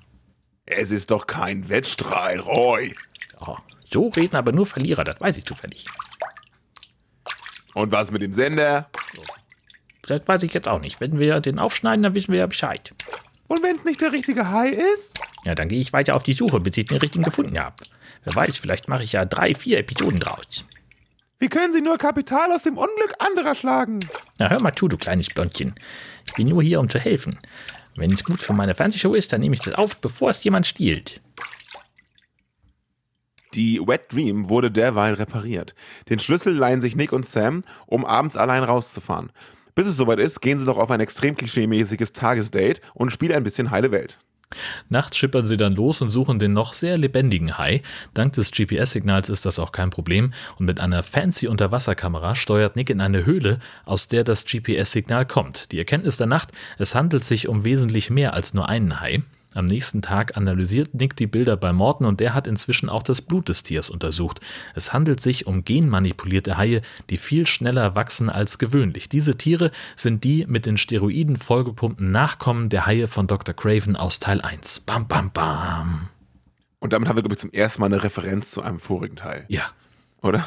[0.66, 2.96] Es ist doch kein Wettstreit, Roy.
[3.40, 3.58] Oh,
[3.92, 5.86] so reden aber nur Verlierer, das weiß ich zufällig.
[7.74, 8.90] Und was mit dem Sender?
[10.04, 11.00] Das weiß ich jetzt auch nicht.
[11.00, 12.94] Wenn wir den aufschneiden, dann wissen wir ja Bescheid.
[13.48, 15.20] Und wenn es nicht der richtige Hai ist?
[15.46, 17.76] Ja, dann gehe ich weiter auf die Suche, bis ich den richtigen gefunden habe.
[18.24, 20.66] Wer weiß, vielleicht mache ich ja drei, vier Episoden draus.
[21.40, 24.00] Wie können Sie nur Kapital aus dem Unglück anderer schlagen?
[24.40, 25.76] Na, hör mal zu, du kleines Blondchen.
[26.26, 27.38] Ich bin nur hier, um zu helfen.
[27.96, 30.66] Wenn es gut für meine Fernsehshow ist, dann nehme ich das auf, bevor es jemand
[30.66, 31.22] stiehlt.
[33.54, 35.76] Die Wet Dream wurde derweil repariert.
[36.10, 39.32] Den Schlüssel leihen sich Nick und Sam, um abends allein rauszufahren.
[39.76, 43.44] Bis es soweit ist, gehen sie noch auf ein extrem klischeemäßiges Tagesdate und spielen ein
[43.44, 44.20] bisschen heile Welt.
[44.90, 47.82] Nachts schippern sie dann los und suchen den noch sehr lebendigen Hai.
[48.14, 52.90] Dank des GPS-Signals ist das auch kein Problem und mit einer fancy Unterwasserkamera steuert Nick
[52.90, 55.72] in eine Höhle, aus der das GPS-Signal kommt.
[55.72, 59.24] Die Erkenntnis der Nacht, es handelt sich um wesentlich mehr als nur einen Hai.
[59.54, 63.22] Am nächsten Tag analysiert Nick die Bilder bei Morton und der hat inzwischen auch das
[63.22, 64.40] Blut des Tiers untersucht.
[64.76, 69.10] Es handelt sich um genmanipulierte Haie, die viel schneller wachsen als gewöhnlich.
[69.10, 73.54] Diese Tiere sind die mit den Steroiden vollgepumpten Nachkommen der Haie von Dr.
[73.56, 74.82] Craven aus Teil 1.
[74.82, 76.10] Bam, bam, bam.
[76.80, 79.46] Und damit haben wir, glaube ich, zum ersten Mal eine Referenz zu einem vorigen Teil.
[79.48, 79.64] Ja.
[80.22, 80.46] Oder?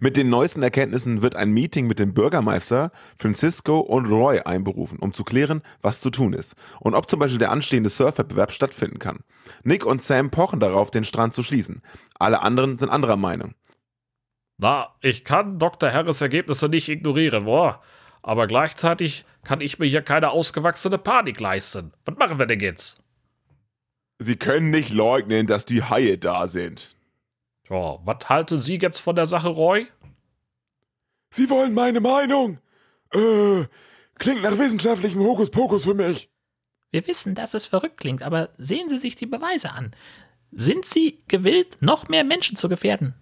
[0.00, 5.12] Mit den neuesten Erkenntnissen wird ein Meeting mit dem Bürgermeister, Francisco und Roy einberufen, um
[5.12, 9.20] zu klären, was zu tun ist und ob zum Beispiel der anstehende Surfwettbewerb stattfinden kann.
[9.62, 11.82] Nick und Sam pochen darauf, den Strand zu schließen.
[12.18, 13.54] Alle anderen sind anderer Meinung.
[14.58, 15.92] Na, ich kann Dr.
[15.92, 17.82] Harris Ergebnisse nicht ignorieren, boah.
[18.22, 21.92] Aber gleichzeitig kann ich mir hier keine ausgewachsene Panik leisten.
[22.04, 23.02] Was machen wir denn jetzt?
[24.20, 26.94] Sie können nicht leugnen, dass die Haie da sind.
[27.72, 29.86] Ja, was halten Sie jetzt von der Sache, Roy?
[31.30, 32.58] Sie wollen meine Meinung?
[33.14, 33.64] Äh,
[34.18, 36.30] klingt nach wissenschaftlichem Hokuspokus für mich.
[36.90, 39.96] Wir wissen, dass es verrückt klingt, aber sehen Sie sich die Beweise an.
[40.50, 43.14] Sind Sie gewillt, noch mehr Menschen zu gefährden?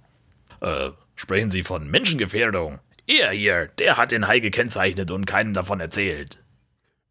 [0.60, 2.80] Äh, sprechen Sie von Menschengefährdung?
[3.06, 6.42] Er hier, der hat den Hai gekennzeichnet und keinem davon erzählt.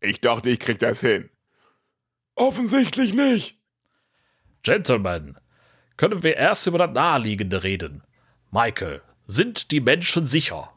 [0.01, 1.29] Ich dachte, ich krieg das hin.
[2.35, 3.57] Offensichtlich nicht.
[4.61, 5.39] Gentlemen,
[5.99, 8.03] können wir erst über das Naheliegende reden.
[8.51, 10.71] Michael, sind die Menschen sicher?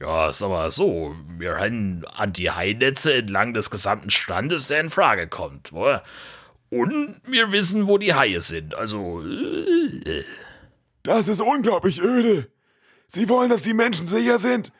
[0.00, 1.14] Ja, ist aber so.
[1.38, 5.70] Wir haben Anti-Hai-Netze entlang des gesamten Strandes, der in Frage kommt.
[5.70, 8.74] Und wir wissen, wo die Haie sind.
[8.74, 9.24] Also.
[9.24, 10.24] Äh.
[11.04, 12.50] Das ist unglaublich öde.
[13.06, 14.72] Sie wollen, dass die Menschen sicher sind.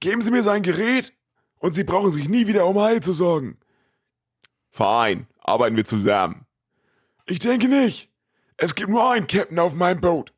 [0.00, 1.12] Geben Sie mir sein Gerät
[1.58, 3.58] und Sie brauchen sich nie wieder um Haie zu sorgen.
[4.70, 6.46] Fein, arbeiten wir zusammen.
[7.30, 8.08] Ich denke nicht.
[8.56, 10.32] Es gibt nur einen Captain auf meinem Boot.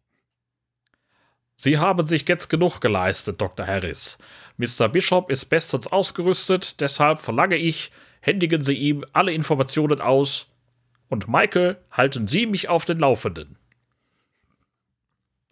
[1.57, 3.67] Sie haben sich jetzt genug geleistet, Dr.
[3.67, 4.19] Harris.
[4.59, 4.91] Mr.
[4.91, 10.53] Bishop ist bestens ausgerüstet, deshalb verlange ich, händigen Sie ihm alle Informationen aus.
[11.09, 13.57] Und Michael, halten Sie mich auf den Laufenden.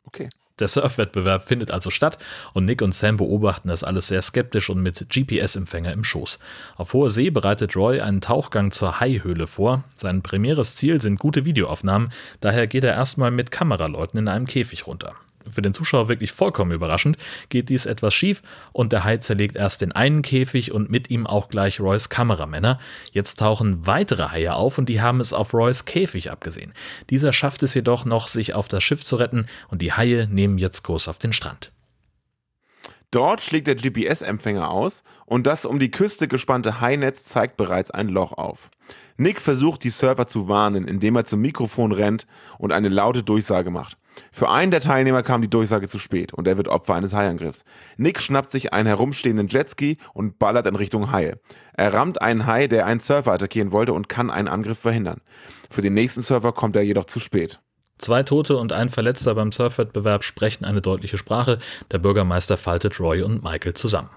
[0.04, 0.28] Okay.
[0.60, 2.18] Der Surfwettbewerb findet also statt
[2.54, 6.38] und Nick und Sam beobachten das alles sehr skeptisch und mit GPS-Empfänger im Schoß.
[6.76, 9.84] Auf hoher See bereitet Roy einen Tauchgang zur Haihöhle vor.
[9.94, 14.86] Sein primäres Ziel sind gute Videoaufnahmen, daher geht er erstmal mit Kameraleuten in einem Käfig
[14.86, 15.14] runter.
[15.52, 17.16] Für den Zuschauer wirklich vollkommen überraschend
[17.48, 21.26] geht dies etwas schief und der Hai zerlegt erst den einen Käfig und mit ihm
[21.26, 22.78] auch gleich Roys Kameramänner.
[23.12, 26.72] Jetzt tauchen weitere Haie auf und die haben es auf Roys Käfig abgesehen.
[27.10, 30.58] Dieser schafft es jedoch noch, sich auf das Schiff zu retten und die Haie nehmen
[30.58, 31.72] jetzt Kurs auf den Strand.
[33.10, 38.08] Dort schlägt der GPS-Empfänger aus und das um die Küste gespannte Hainetz zeigt bereits ein
[38.08, 38.70] Loch auf.
[39.16, 42.26] Nick versucht, die Surfer zu warnen, indem er zum Mikrofon rennt
[42.58, 43.96] und eine laute Durchsage macht.
[44.32, 47.64] Für einen der Teilnehmer kam die Durchsage zu spät und er wird Opfer eines Haiangriffs.
[47.96, 51.38] Nick schnappt sich einen herumstehenden Jetski und ballert in Richtung Haie.
[51.74, 55.20] Er rammt einen Hai, der einen Surfer attackieren wollte und kann einen Angriff verhindern.
[55.70, 57.60] Für den nächsten Surfer kommt er jedoch zu spät.
[57.98, 61.58] Zwei Tote und ein Verletzter beim Surfwettbewerb sprechen eine deutliche Sprache.
[61.90, 64.10] Der Bürgermeister faltet Roy und Michael zusammen.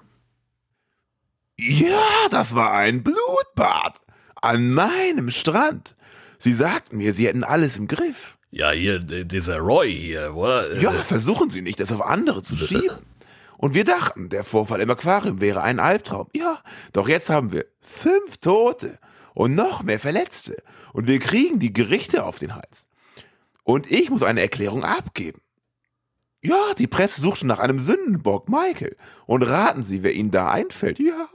[1.59, 3.99] Ja, das war ein Blutbad.
[4.41, 5.95] An meinem Strand.
[6.37, 8.37] Sie sagten mir, Sie hätten alles im Griff.
[8.53, 10.79] Ja, hier, dieser Roy hier, oder?
[10.79, 12.99] Ja, versuchen Sie nicht, das auf andere zu schieben.
[13.57, 16.27] Und wir dachten, der Vorfall im Aquarium wäre ein Albtraum.
[16.35, 18.99] Ja, doch jetzt haben wir fünf Tote
[19.33, 20.61] und noch mehr Verletzte.
[20.91, 22.85] Und wir kriegen die Gerichte auf den Hals.
[23.63, 25.41] Und ich muss eine Erklärung abgeben.
[26.43, 28.95] Ja, die Presse sucht schon nach einem Sündenbock, Michael.
[29.25, 30.99] Und raten Sie, wer Ihnen da einfällt.
[30.99, 31.27] Ja.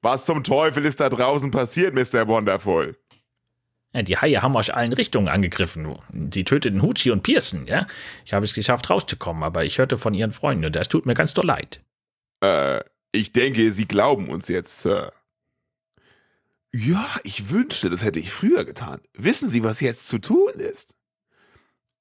[0.00, 2.28] Was zum Teufel ist da draußen passiert, Mr.
[2.28, 2.96] Wonderful?
[4.04, 5.96] Die Haie haben aus allen Richtungen angegriffen.
[6.32, 7.86] Sie töteten Hucci und Pearson, ja?
[8.24, 11.14] Ich habe es geschafft, rauszukommen, aber ich hörte von ihren Freunden und das tut mir
[11.14, 11.82] ganz doll leid.
[12.42, 12.80] Äh,
[13.12, 15.12] ich denke, Sie glauben uns jetzt, Sir.
[16.72, 19.00] Ja, ich wünschte, das hätte ich früher getan.
[19.14, 20.94] Wissen Sie, was jetzt zu tun ist?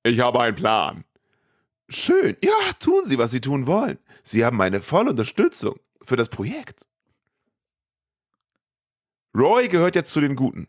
[0.03, 1.05] Ich habe einen Plan.
[1.87, 2.35] Schön.
[2.43, 3.97] Ja, tun Sie, was Sie tun wollen.
[4.23, 6.85] Sie haben meine volle Unterstützung für das Projekt.
[9.35, 10.67] Roy gehört jetzt zu den Guten.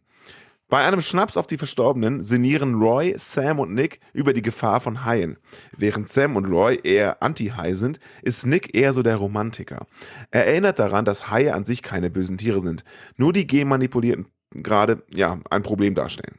[0.69, 5.05] Bei einem Schnaps auf die Verstorbenen sinnieren Roy, Sam und Nick über die Gefahr von
[5.05, 5.39] Haien.
[5.77, 9.87] Während Sam und Roy eher anti-Hai sind, ist Nick eher so der Romantiker.
[10.33, 12.83] Er erinnert daran, dass Haie an sich keine bösen Tiere sind,
[13.17, 16.39] nur die genmanipulierten gerade, ja, ein Problem darstellen.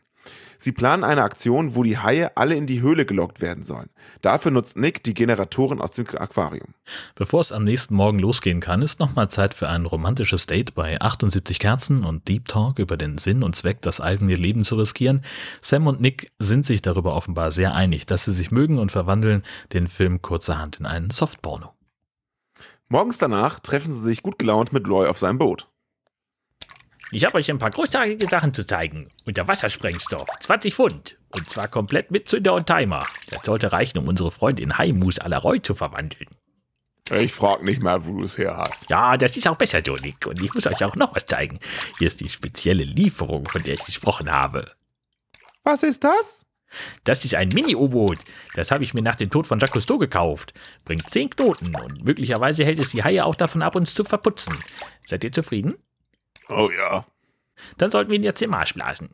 [0.57, 3.89] Sie planen eine Aktion, wo die Haie alle in die Höhle gelockt werden sollen.
[4.21, 6.73] Dafür nutzt Nick die Generatoren aus dem Aquarium.
[7.15, 10.99] Bevor es am nächsten Morgen losgehen kann, ist nochmal Zeit für ein romantisches Date bei
[10.99, 15.21] 78 Kerzen und Deep Talk über den Sinn und Zweck, das eigene Leben zu riskieren.
[15.61, 19.43] Sam und Nick sind sich darüber offenbar sehr einig, dass sie sich mögen und verwandeln
[19.73, 21.73] den Film kurzerhand in einen Softporno.
[22.89, 25.67] Morgens danach treffen sie sich gut gelaunt mit Roy auf seinem Boot.
[27.11, 29.09] Ich habe euch ein paar großartige Sachen zu zeigen.
[29.25, 31.17] Unter Wassersprengstoff, 20 Pfund.
[31.29, 33.05] Und zwar komplett mit Zünder und Timer.
[33.29, 36.27] Das sollte reichen, um unsere Freundin Haimus à la Roy zu verwandeln.
[37.15, 38.89] Ich frag nicht mal, wo du es her hast.
[38.89, 40.27] Ja, das ist auch besser, so, Nick.
[40.27, 41.59] Und ich muss euch auch noch was zeigen.
[41.97, 44.73] Hier ist die spezielle Lieferung, von der ich gesprochen habe.
[45.63, 46.41] Was ist das?
[47.05, 48.17] Das ist ein Mini-U-Boot.
[48.55, 50.53] Das habe ich mir nach dem Tod von Jacques Cousteau gekauft.
[50.83, 54.57] Bringt 10 Knoten und möglicherweise hält es die Haie auch davon ab, uns zu verputzen.
[55.05, 55.75] Seid ihr zufrieden?
[56.49, 57.05] Oh ja.
[57.77, 59.09] Dann sollten wir ihn jetzt den Marsch blasen.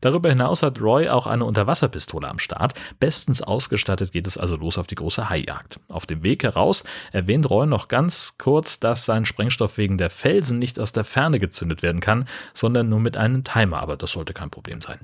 [0.00, 2.74] Darüber hinaus hat Roy auch eine Unterwasserpistole am Start.
[2.98, 5.80] Bestens ausgestattet geht es also los auf die große Haijagd.
[5.88, 10.58] Auf dem Weg heraus erwähnt Roy noch ganz kurz, dass sein Sprengstoff wegen der Felsen
[10.58, 14.32] nicht aus der Ferne gezündet werden kann, sondern nur mit einem Timer, aber das sollte
[14.32, 14.98] kein Problem sein.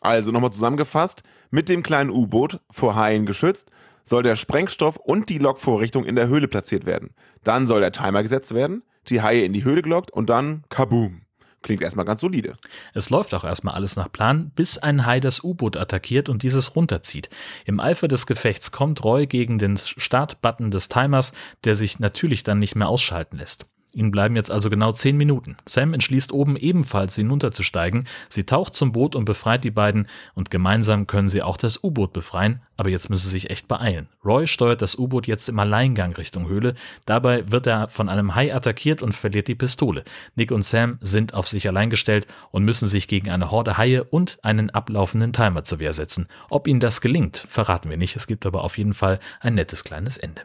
[0.00, 3.70] Also nochmal zusammengefasst, mit dem kleinen U-Boot vor Haien geschützt,
[4.04, 7.14] soll der Sprengstoff und die Lokvorrichtung in der Höhle platziert werden.
[7.44, 11.22] Dann soll der Timer gesetzt werden, die Haie in die Höhle gelockt und dann kaboom.
[11.62, 12.56] Klingt erstmal ganz solide.
[12.92, 16.74] Es läuft auch erstmal alles nach Plan, bis ein Hai das U-Boot attackiert und dieses
[16.74, 17.30] runterzieht.
[17.64, 21.32] Im Eifer des Gefechts kommt Roy gegen den Startbutton des Timers,
[21.64, 23.66] der sich natürlich dann nicht mehr ausschalten lässt.
[23.94, 25.56] Ihnen bleiben jetzt also genau zehn Minuten.
[25.66, 28.08] Sam entschließt oben ebenfalls hinunterzusteigen.
[28.30, 32.14] Sie taucht zum Boot und befreit die beiden und gemeinsam können sie auch das U-Boot
[32.14, 34.08] befreien, aber jetzt müssen sie sich echt beeilen.
[34.24, 36.72] Roy steuert das U-Boot jetzt im Alleingang Richtung Höhle.
[37.04, 40.04] Dabei wird er von einem Hai attackiert und verliert die Pistole.
[40.36, 44.04] Nick und Sam sind auf sich allein gestellt und müssen sich gegen eine Horde Haie
[44.04, 46.28] und einen ablaufenden Timer zur Wehr setzen.
[46.48, 48.16] Ob ihnen das gelingt, verraten wir nicht.
[48.16, 50.42] Es gibt aber auf jeden Fall ein nettes kleines Ende.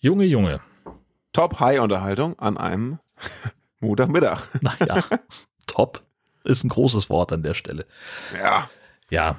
[0.00, 0.60] Junge, Junge,
[1.36, 2.98] Top-High-Unterhaltung an einem
[3.80, 4.40] Montagmittag.
[4.62, 5.04] Naja,
[5.66, 6.00] top
[6.44, 7.84] ist ein großes Wort an der Stelle.
[8.34, 8.70] Ja.
[9.10, 9.36] Ja.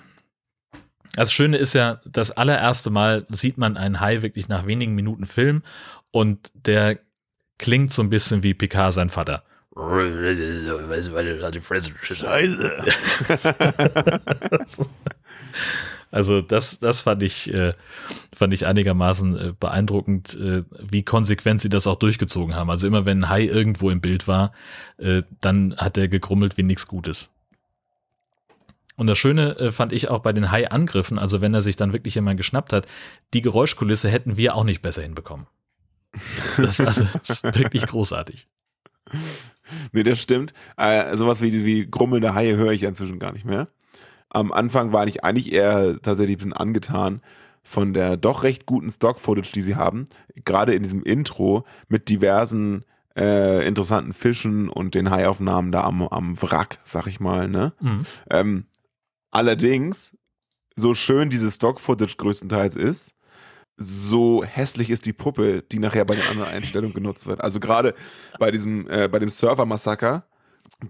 [1.15, 5.25] Das Schöne ist ja, das allererste Mal sieht man einen Hai wirklich nach wenigen Minuten
[5.25, 5.63] Film
[6.11, 6.99] und der
[7.57, 9.43] klingt so ein bisschen wie Picard sein Vater.
[16.11, 17.73] Also das, das fand ich, äh,
[18.33, 22.69] fand ich einigermaßen äh, beeindruckend, äh, wie konsequent sie das auch durchgezogen haben.
[22.69, 24.51] Also immer wenn ein Hai irgendwo im Bild war,
[24.97, 27.29] äh, dann hat er gegrummelt wie nichts Gutes.
[28.95, 31.93] Und das Schöne äh, fand ich auch bei den Hai-Angriffen, also wenn er sich dann
[31.93, 32.87] wirklich jemand geschnappt hat,
[33.33, 35.47] die Geräuschkulisse hätten wir auch nicht besser hinbekommen.
[36.57, 38.47] Das, also, das ist wirklich großartig.
[39.91, 40.53] Nee, das stimmt.
[40.77, 43.67] Äh, sowas wie, wie grummelnde Haie höre ich inzwischen gar nicht mehr.
[44.37, 47.21] Am Anfang war ich eigentlich eher tatsächlich ein bisschen angetan
[47.63, 50.05] von der doch recht guten Stock-Footage, die sie haben.
[50.45, 52.85] Gerade in diesem Intro mit diversen
[53.17, 57.49] äh, interessanten Fischen und den Haiaufnahmen da am, am Wrack, sag ich mal.
[57.49, 57.73] Ne?
[57.81, 58.05] Mhm.
[58.29, 58.65] Ähm,
[59.31, 60.15] allerdings,
[60.75, 63.15] so schön dieses Stock-Footage größtenteils ist,
[63.75, 67.41] so hässlich ist die Puppe, die nachher bei den anderen Einstellungen genutzt wird.
[67.41, 67.95] Also gerade
[68.37, 70.27] bei diesem, äh, bei dem Server-Massaker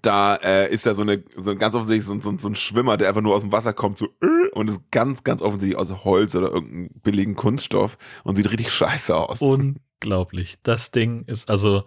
[0.02, 3.10] da äh, ist ja so eine, so ganz offensichtlich so, so, so ein Schwimmer, der
[3.10, 6.36] einfach nur aus dem Wasser kommt, so äh, und ist ganz, ganz offensichtlich aus Holz
[6.36, 9.42] oder irgendeinem billigen Kunststoff und sieht richtig scheiße aus.
[9.42, 10.58] Unglaublich.
[10.64, 11.84] Das Ding ist also,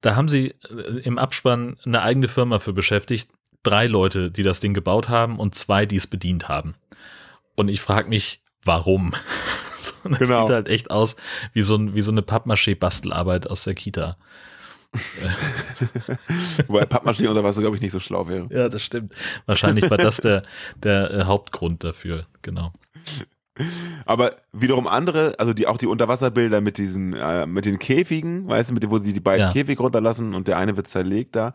[0.00, 3.30] da haben sie äh, im Abspann eine eigene Firma für beschäftigt.
[3.62, 6.76] Drei Leute, die das Ding gebaut haben und zwei, die es bedient haben.
[7.56, 9.14] Und ich frage mich, warum?
[10.04, 10.46] Das Genau.
[10.46, 11.16] sieht halt echt aus
[11.52, 14.16] wie so, ein, wie so eine Pappmaché-Bastelarbeit aus der Kita.
[16.66, 18.48] Wobei Pappmaschine unter Wasser, glaube ich, nicht so schlau wäre.
[18.50, 19.14] Ja, das stimmt.
[19.46, 20.42] Wahrscheinlich war das der,
[20.82, 22.72] der äh, Hauptgrund dafür, genau.
[24.06, 28.70] Aber wiederum andere, also die auch die Unterwasserbilder mit diesen, äh, mit den Käfigen, weißt
[28.70, 29.52] du, mit wo sie die beiden Ja.
[29.52, 31.52] Käfige runterlassen und der eine wird zerlegt da.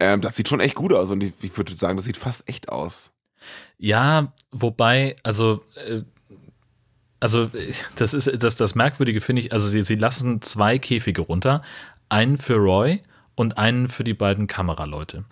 [0.00, 2.48] Ähm, das sieht schon echt gut aus und ich, ich würde sagen, das sieht fast
[2.48, 3.12] echt aus.
[3.78, 6.02] Ja, wobei, also, äh,
[7.20, 11.22] also äh, das ist das, das Merkwürdige, finde ich, also sie, sie lassen zwei Käfige
[11.22, 11.62] runter,
[12.08, 13.02] einen für Roy
[13.34, 15.24] und einen für die beiden Kameraleute.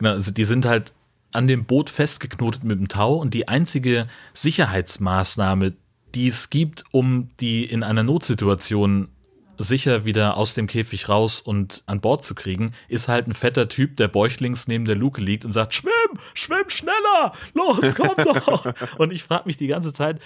[0.00, 0.92] Also die sind halt
[1.32, 5.74] an dem Boot festgeknotet mit dem Tau und die einzige Sicherheitsmaßnahme,
[6.14, 9.08] die es gibt, um die in einer Notsituation
[9.58, 13.68] sicher wieder aus dem Käfig raus und an Bord zu kriegen, ist halt ein fetter
[13.68, 15.92] Typ, der bäuchlings neben der Luke liegt und sagt, schwimm,
[16.32, 18.72] schwimm schneller, los, komm doch.
[18.98, 20.20] und ich frage mich die ganze Zeit,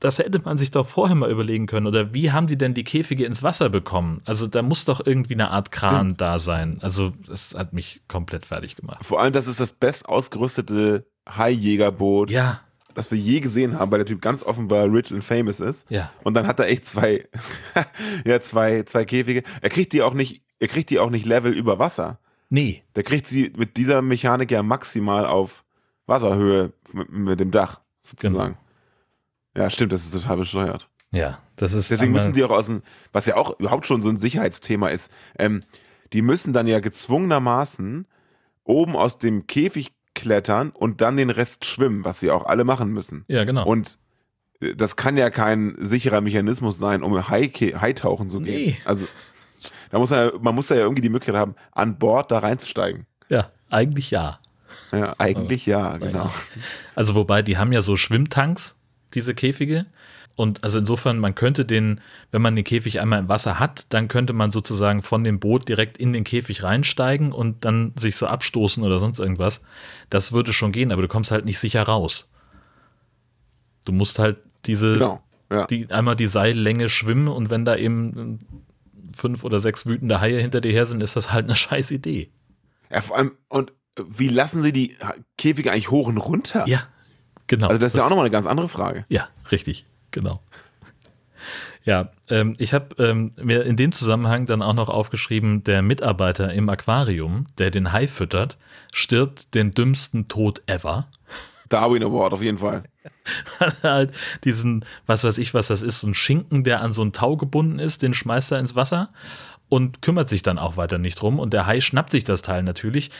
[0.00, 1.86] das hätte man sich doch vorher mal überlegen können.
[1.86, 4.20] Oder wie haben die denn die Käfige ins Wasser bekommen?
[4.24, 6.78] Also da muss doch irgendwie eine Art Kran da sein.
[6.82, 9.04] Also das hat mich komplett fertig gemacht.
[9.04, 12.60] Vor allem, das ist das best ausgerüstete Haijägerboot, Ja,
[12.94, 15.84] das wir je gesehen haben, weil der Typ ganz offenbar rich and famous ist.
[15.90, 16.10] ja.
[16.24, 17.24] Und dann hat er echt zwei,
[18.24, 19.42] ja, zwei, zwei Käfige.
[19.60, 22.18] Er kriegt die auch nicht, er kriegt die auch nicht Level über Wasser.
[22.48, 25.64] Nee, Der kriegt sie mit dieser Mechanik ja maximal auf
[26.06, 28.56] Wasserhöhe mit, mit dem Dach, sozusagen.
[29.56, 30.88] Ja, stimmt, das ist total bescheuert.
[31.10, 31.38] ja.
[31.56, 32.82] Das ist Deswegen müssen die auch aus dem,
[33.12, 35.62] was ja auch überhaupt schon so ein Sicherheitsthema ist, ähm,
[36.12, 38.06] die müssen dann ja gezwungenermaßen
[38.64, 42.90] oben aus dem Käfig klettern und dann den Rest schwimmen, was sie auch alle machen
[42.90, 43.24] müssen.
[43.28, 43.64] Ja, genau.
[43.64, 43.98] Und
[44.60, 48.72] äh, das kann ja kein sicherer Mechanismus sein, um Haitauchen zu gehen.
[48.72, 48.76] Nee.
[48.84, 49.06] Also
[49.90, 53.06] da muss ja, man muss da ja irgendwie die Möglichkeit haben, an Bord da reinzusteigen.
[53.28, 54.40] ja, eigentlich ja.
[54.92, 56.30] Ja, eigentlich ja, genau.
[56.94, 58.75] Also wobei, die haben ja so Schwimmtanks,
[59.14, 59.86] diese Käfige.
[60.36, 62.00] Und also insofern, man könnte den,
[62.30, 65.66] wenn man den Käfig einmal im Wasser hat, dann könnte man sozusagen von dem Boot
[65.68, 69.62] direkt in den Käfig reinsteigen und dann sich so abstoßen oder sonst irgendwas.
[70.10, 72.30] Das würde schon gehen, aber du kommst halt nicht sicher raus.
[73.86, 75.22] Du musst halt diese, Genau.
[75.50, 75.66] Ja.
[75.66, 78.40] die, einmal die Seillänge schwimmen und wenn da eben
[79.16, 82.30] fünf oder sechs wütende Haie hinter dir her sind, ist das halt eine scheiß Idee.
[82.90, 83.72] ja, vor allem, und
[84.06, 84.96] wie lassen sie die
[85.38, 86.66] Käfige eigentlich hoch und runter?
[86.68, 86.82] Ja,
[87.46, 87.68] genau.
[87.68, 89.04] Also das ist ja auch nochmal eine ganz andere Frage.
[89.08, 90.40] Ja, richtig, genau.
[91.86, 96.52] Ja, ähm, ich habe ähm, mir in dem Zusammenhang dann auch noch aufgeschrieben, der Mitarbeiter
[96.52, 98.58] im Aquarium, der den Hai füttert,
[98.92, 101.06] stirbt den dümmsten Tod ever.
[101.68, 102.84] Darwin Award auf jeden Fall.
[103.82, 104.12] Er halt
[104.44, 107.36] diesen, was weiß ich, was das ist, so ein Schinken, der an so ein Tau
[107.36, 109.10] gebunden ist, den schmeißt er ins Wasser
[109.68, 111.38] und kümmert sich dann auch weiter nicht drum.
[111.38, 113.10] Und der Hai schnappt sich das Teil natürlich,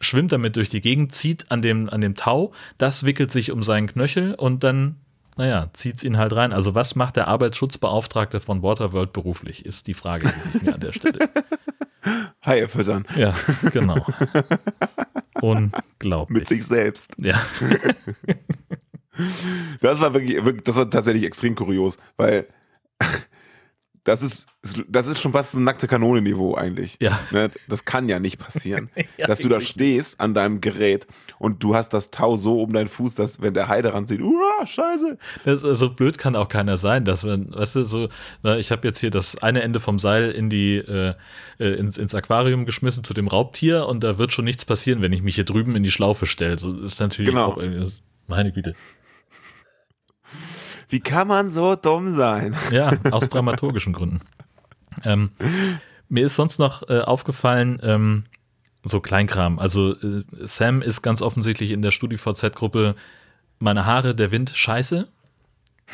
[0.00, 3.62] schwimmt damit durch die Gegend, zieht an dem, an dem Tau, das wickelt sich um
[3.62, 4.96] seinen Knöchel und dann,
[5.36, 6.52] naja, zieht es ihn halt rein.
[6.52, 10.80] Also was macht der Arbeitsschutzbeauftragte von Waterworld beruflich, ist die Frage, die sich mir an
[10.80, 11.18] der Stelle.
[12.44, 13.04] Haie füttern.
[13.16, 13.34] Ja,
[13.72, 14.06] genau.
[15.40, 16.38] Unglaublich.
[16.38, 17.12] Mit sich selbst.
[17.18, 17.40] Ja,
[19.80, 22.46] Das war wirklich, wirklich, das war tatsächlich extrem kurios, weil
[24.06, 24.46] das ist,
[24.88, 26.96] das ist schon fast ein nackte Kanone-Niveau eigentlich.
[27.00, 27.18] Ja.
[27.32, 27.50] Ne?
[27.68, 28.88] Das kann ja nicht passieren.
[29.18, 31.06] Ja, dass du da stehst an deinem Gerät
[31.38, 34.20] und du hast das Tau so um deinen Fuß, dass wenn der Hai daran sieht,
[34.20, 35.16] uah, scheiße.
[35.44, 38.08] Das, so blöd kann auch keiner sein, dass man, weißt du, so,
[38.42, 41.14] na, ich habe jetzt hier das eine Ende vom Seil in die, äh,
[41.58, 45.12] äh, ins, ins Aquarium geschmissen zu dem Raubtier und da wird schon nichts passieren, wenn
[45.12, 46.58] ich mich hier drüben in die Schlaufe stelle.
[46.58, 47.46] So ist natürlich Genau.
[47.46, 47.92] auch, irgendwie-
[48.28, 48.74] meine Güte.
[50.88, 52.54] Wie kann man so dumm sein?
[52.70, 54.20] Ja, aus dramaturgischen Gründen.
[55.04, 55.30] Ähm,
[56.08, 58.24] mir ist sonst noch äh, aufgefallen, ähm,
[58.84, 59.58] so Kleinkram.
[59.58, 62.94] Also äh, Sam ist ganz offensichtlich in der StudiVZ-Gruppe
[63.58, 65.08] meine Haare, der Wind, scheiße.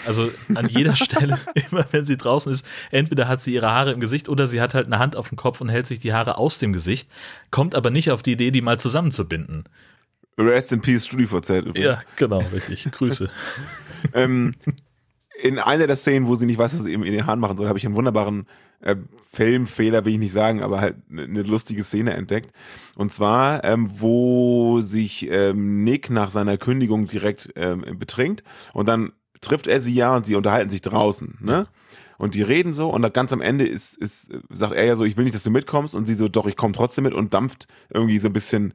[0.06, 1.38] Also an jeder Stelle,
[1.70, 4.74] immer wenn sie draußen ist, entweder hat sie ihre Haare im Gesicht oder sie hat
[4.74, 7.08] halt eine Hand auf dem Kopf und hält sich die Haare aus dem Gesicht,
[7.50, 9.64] kommt aber nicht auf die Idee, die mal zusammenzubinden.
[10.38, 11.78] Rest in Peace StudiVZ übrigens.
[11.84, 12.90] Ja, genau, richtig.
[12.90, 13.28] Grüße.
[14.14, 14.54] ähm,
[15.42, 17.56] in einer der Szenen, wo sie nicht weiß, was sie eben in den Haaren machen
[17.56, 18.46] soll, habe ich einen wunderbaren
[18.80, 18.96] äh,
[19.32, 22.52] Filmfehler, will ich nicht sagen, aber halt eine ne lustige Szene entdeckt.
[22.96, 29.12] Und zwar, ähm, wo sich ähm, Nick nach seiner Kündigung direkt ähm, betrinkt und dann
[29.40, 31.38] trifft er sie ja und sie unterhalten sich draußen.
[31.40, 31.66] Ne?
[32.22, 35.16] und die reden so und ganz am Ende ist, ist, sagt er ja so, ich
[35.16, 37.66] will nicht, dass du mitkommst und sie so, doch, ich komme trotzdem mit und dampft
[37.90, 38.74] irgendwie so ein bisschen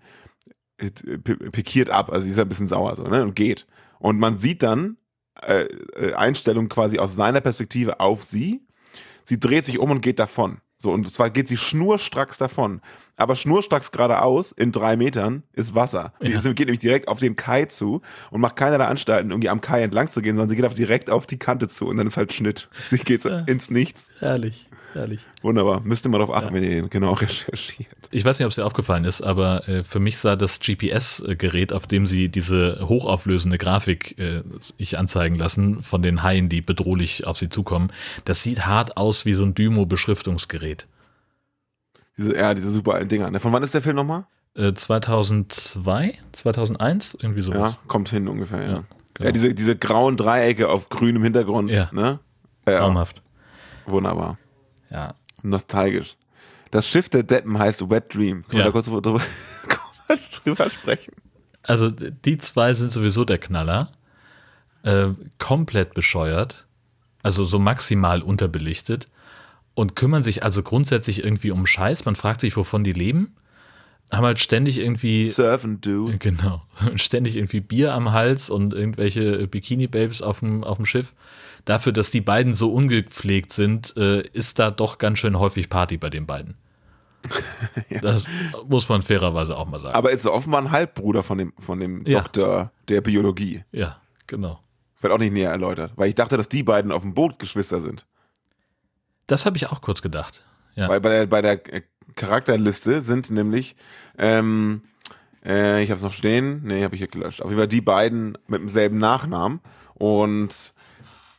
[0.79, 3.65] äh, pikiert ab, also sie ist ein bisschen sauer so, ne, und geht.
[3.99, 4.97] Und man sieht dann
[5.45, 5.63] äh,
[5.95, 8.61] äh, Einstellung quasi aus seiner Perspektive auf sie.
[9.23, 10.59] Sie dreht sich um und geht davon.
[10.79, 12.81] So, und zwar geht sie schnurstracks davon.
[13.15, 16.13] Aber schnurstracks geradeaus in drei Metern ist Wasser.
[16.21, 16.39] Ja.
[16.41, 19.59] Sie geht nämlich direkt auf den Kai zu und macht keiner der Anstalten, irgendwie am
[19.59, 22.05] Kai entlang zu gehen, sondern sie geht auch direkt auf die Kante zu und dann
[22.05, 22.69] ist halt Schnitt.
[22.89, 23.39] Sie geht Ja.
[23.47, 24.09] ins Nichts.
[24.19, 25.25] Herrlich, herrlich.
[25.41, 25.81] Wunderbar.
[25.81, 27.87] Müsste mal darauf achten, wenn ihr den genau recherchiert.
[28.11, 31.73] Ich weiß nicht, ob es dir aufgefallen ist, aber äh, für mich sah das GPS-Gerät,
[31.73, 34.43] auf dem sie diese hochauflösende Grafik äh,
[34.77, 37.91] ich anzeigen lassen von den Haien, die bedrohlich auf sie zukommen,
[38.25, 40.87] das sieht hart aus wie so ein Dymo-Beschriftungsgerät.
[42.17, 43.39] Diese, ja, diese super alten Dinger.
[43.39, 44.25] Von wann ist der Film nochmal?
[44.55, 47.73] Äh, 2002, 2001, irgendwie sowas.
[47.73, 48.67] Ja, kommt hin ungefähr, ja.
[48.67, 48.83] Ja, Ja,
[49.13, 49.31] genau.
[49.31, 51.69] diese, diese grauen Dreiecke auf grünem Hintergrund.
[51.69, 51.89] Ja.
[51.91, 52.19] Ne?
[52.67, 53.21] Ja, Traumhaft.
[53.85, 54.37] wunderbar.
[54.89, 55.15] Ja.
[55.43, 56.15] Nostalgisch.
[56.71, 58.43] Das Schiff der Deppen heißt Wet Dream.
[58.47, 58.65] Können Ja.
[58.65, 59.21] wir da kurz drüber,
[60.07, 61.13] kurz drüber sprechen?
[61.63, 63.91] Also die zwei sind sowieso der Knaller.
[64.83, 66.65] Äh, komplett bescheuert.
[67.23, 69.07] Also so maximal unterbelichtet.
[69.73, 72.05] Und kümmern sich also grundsätzlich irgendwie um Scheiß.
[72.05, 73.35] Man fragt sich, wovon die leben.
[74.11, 75.25] Haben halt ständig irgendwie.
[75.25, 76.11] Surf and Do.
[76.19, 76.63] Genau.
[76.95, 81.13] Ständig irgendwie Bier am Hals und irgendwelche Bikini-Babes auf dem, auf dem Schiff.
[81.67, 85.97] Dafür, dass die beiden so ungepflegt sind, äh, ist da doch ganz schön häufig Party
[85.97, 86.55] bei den beiden.
[88.01, 88.25] Das
[88.69, 89.93] muss man fairerweise auch mal sagen.
[89.93, 92.21] Aber ist offenbar ein Halbbruder von dem, von dem Ja.
[92.21, 93.63] Doktor der Biologie.
[93.73, 93.97] ja,
[94.27, 94.61] genau.
[95.01, 95.91] Wird auch nicht näher erläutert.
[95.97, 98.05] Weil ich dachte, dass die beiden auf dem Boot Geschwister sind.
[99.27, 100.45] Das habe ich auch kurz gedacht.
[100.75, 100.87] Ja.
[100.87, 101.81] Weil bei der, bei der äh,
[102.15, 103.75] Charakterliste sind nämlich,
[104.17, 104.83] ähm,
[105.45, 107.41] äh, ich habe es noch stehen, nee, habe ich hier gelöscht.
[107.41, 109.59] Auf jeden Fall die beiden mit demselben Nachnamen.
[109.95, 110.73] Und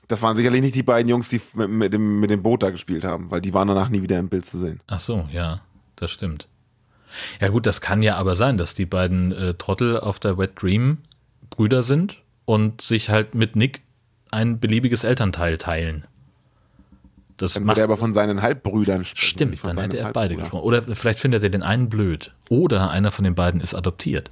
[0.08, 2.70] das waren sicherlich nicht die beiden Jungs, die mit, mit, dem, mit dem Boot da
[2.70, 4.80] gespielt haben, weil die waren danach nie wieder im Bild zu sehen.
[4.86, 5.60] Ach so, ja,
[5.96, 6.48] das stimmt.
[7.40, 10.60] Ja gut, das kann ja aber sein, dass die beiden äh, Trottel auf der Wet
[10.60, 10.98] Dream
[11.50, 13.82] Brüder sind und sich halt mit Nick
[14.30, 16.04] ein beliebiges Elternteil teilen.
[17.36, 20.36] Das Dann macht, er aber von seinen Halbbrüdern sprechen, stimmt, von dann hätte er beide
[20.36, 20.64] gesprochen.
[20.64, 22.34] Oder vielleicht findet er den einen blöd.
[22.48, 24.30] Oder einer von den beiden ist adoptiert.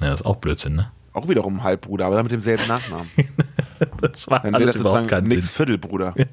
[0.00, 0.90] Ja, das ist auch Blödsinn, ne?
[1.12, 3.08] Auch wiederum Halbbruder, aber dann mit demselben Nachnamen.
[4.00, 5.54] Das war Dann alles das überhaupt keinen Nicks Sinn.
[5.54, 6.14] Viertelbruder.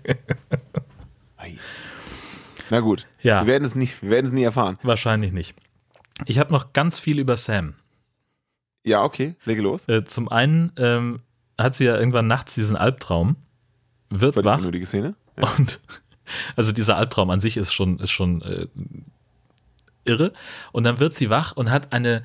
[2.70, 3.42] Na gut, Ja.
[3.42, 4.78] wir werden es nie, wir werden es nie erfahren.
[4.82, 5.56] Wahrscheinlich nicht.
[6.26, 7.76] Ich habe noch ganz viel über Sam.
[8.84, 9.88] Ja, okay, lege los.
[9.88, 11.20] Äh, zum einen ähm,
[11.60, 13.36] hat sie ja irgendwann nachts diesen Albtraum,
[14.10, 15.16] wird Völlig wach unnötige Szene.
[15.38, 15.50] Ja.
[15.58, 15.80] und
[16.56, 18.68] also dieser Albtraum an sich ist schon, ist schon äh,
[20.06, 20.34] irre.
[20.72, 22.24] Und dann wird sie wach und hat eine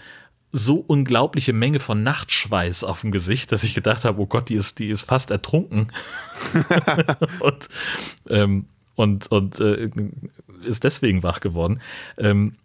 [0.52, 4.56] so unglaubliche Menge von Nachtschweiß auf dem Gesicht, dass ich gedacht habe, oh Gott, die
[4.56, 5.92] ist, die ist fast ertrunken.
[7.40, 7.68] und
[8.28, 8.66] ähm,
[9.00, 9.88] und, und äh,
[10.62, 11.80] ist deswegen wach geworden.
[12.18, 12.56] Ähm,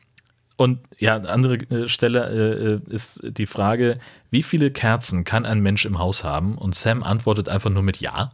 [0.57, 3.99] und ja, eine andere äh, Stelle äh, ist die Frage,
[4.31, 6.57] wie viele Kerzen kann ein Mensch im Haus haben?
[6.57, 8.29] Und Sam antwortet einfach nur mit Ja.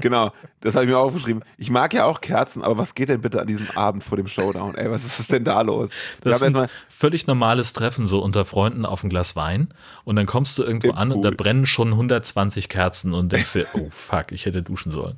[0.00, 1.42] Genau, das habe ich mir aufgeschrieben.
[1.56, 4.28] Ich mag ja auch Kerzen, aber was geht denn bitte an diesem Abend vor dem
[4.28, 4.76] Showdown?
[4.76, 5.90] Ey, was ist denn da los?
[6.22, 9.68] Das ist ein erstmal, völlig normales Treffen so unter Freunden auf ein Glas Wein
[10.04, 11.36] und dann kommst du irgendwo an und da Pool.
[11.36, 15.16] brennen schon 120 Kerzen und denkst dir, oh fuck, ich hätte duschen sollen.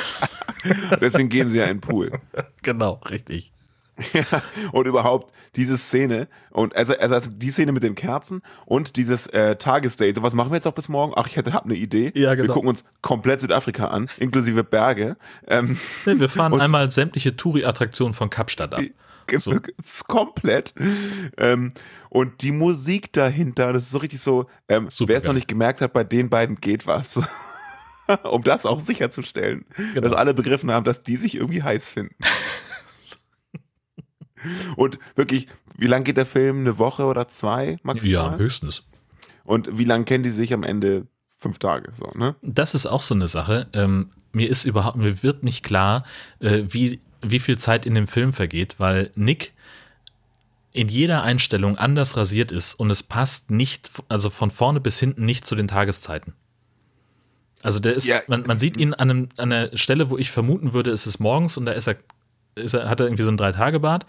[1.00, 2.12] deswegen gehen sie ja in den Pool.
[2.62, 3.52] Genau, richtig.
[4.72, 9.26] Und überhaupt diese Szene und also, also also die Szene mit den Kerzen und dieses
[9.28, 10.22] äh, Tagesdate.
[10.22, 11.12] Was machen wir jetzt noch bis morgen?
[11.16, 12.12] Ach, ich hätte hab eine Idee.
[12.14, 12.54] Ja, Wir genau.
[12.54, 15.16] gucken uns komplett Südafrika an, inklusive Berge.
[15.46, 18.82] Ähm, Nee, wir fahren einmal sämtliche Touri-Attraktionen von Kapstadt ab.
[19.38, 19.54] So.
[20.08, 20.74] Komplett.
[21.38, 21.72] Ähm,
[22.10, 25.80] und die Musik dahinter, das ist so richtig so, ähm, wer es noch nicht gemerkt
[25.80, 27.22] hat, bei den beiden geht was.
[28.24, 30.00] um das auch sicherzustellen, Genau.
[30.00, 32.14] dass alle begriffen haben, dass die sich irgendwie heiß finden.
[34.76, 36.60] Und wirklich, wie lang geht der Film?
[36.60, 38.32] Eine Woche oder zwei maximal?
[38.32, 38.84] Ja, höchstens.
[39.44, 41.06] Und wie lange kennen die sich am Ende?
[41.38, 42.36] Fünf Tage, so, ne?
[42.42, 43.66] Das ist auch so eine Sache.
[43.72, 46.04] Ähm, mir ist überhaupt, mir wird nicht klar,
[46.38, 49.52] äh, wie, wie viel Zeit in dem Film vergeht, weil Nick
[50.70, 55.24] in jeder Einstellung anders rasiert ist und es passt nicht, also von vorne bis hinten
[55.24, 56.32] nicht zu den Tageszeiten.
[57.62, 58.22] Also der ist, Ja.
[58.28, 61.18] man, man sieht ihn an, einem, an einer Stelle, wo ich vermuten würde, es ist
[61.18, 61.96] morgens und da ist er,
[62.54, 64.06] ist er, hat er irgendwie so ein Drei-Tage-Bart.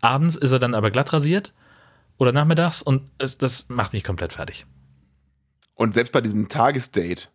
[0.00, 1.52] Abends ist er dann aber glatt rasiert
[2.18, 4.66] oder nachmittags und es, das macht mich komplett fertig.
[5.74, 7.28] Und selbst bei diesem Tagesdate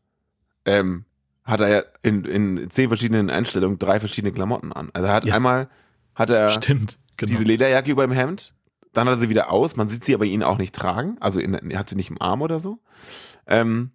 [0.66, 1.06] ähm,
[1.44, 4.90] hat er ja in, in zehn verschiedenen Einstellungen drei verschiedene Klamotten an.
[4.94, 5.36] Also er hat Ja.
[5.36, 5.70] einmal
[6.16, 7.32] hat er Stimmt, genau.
[7.32, 8.54] diese Lederjacke über dem Hemd,
[8.94, 11.40] dann hat er sie wieder aus, man sieht sie aber ihn auch nicht tragen, also
[11.40, 12.80] in, er hat sie nicht im Arm oder so.
[13.48, 13.92] Ähm,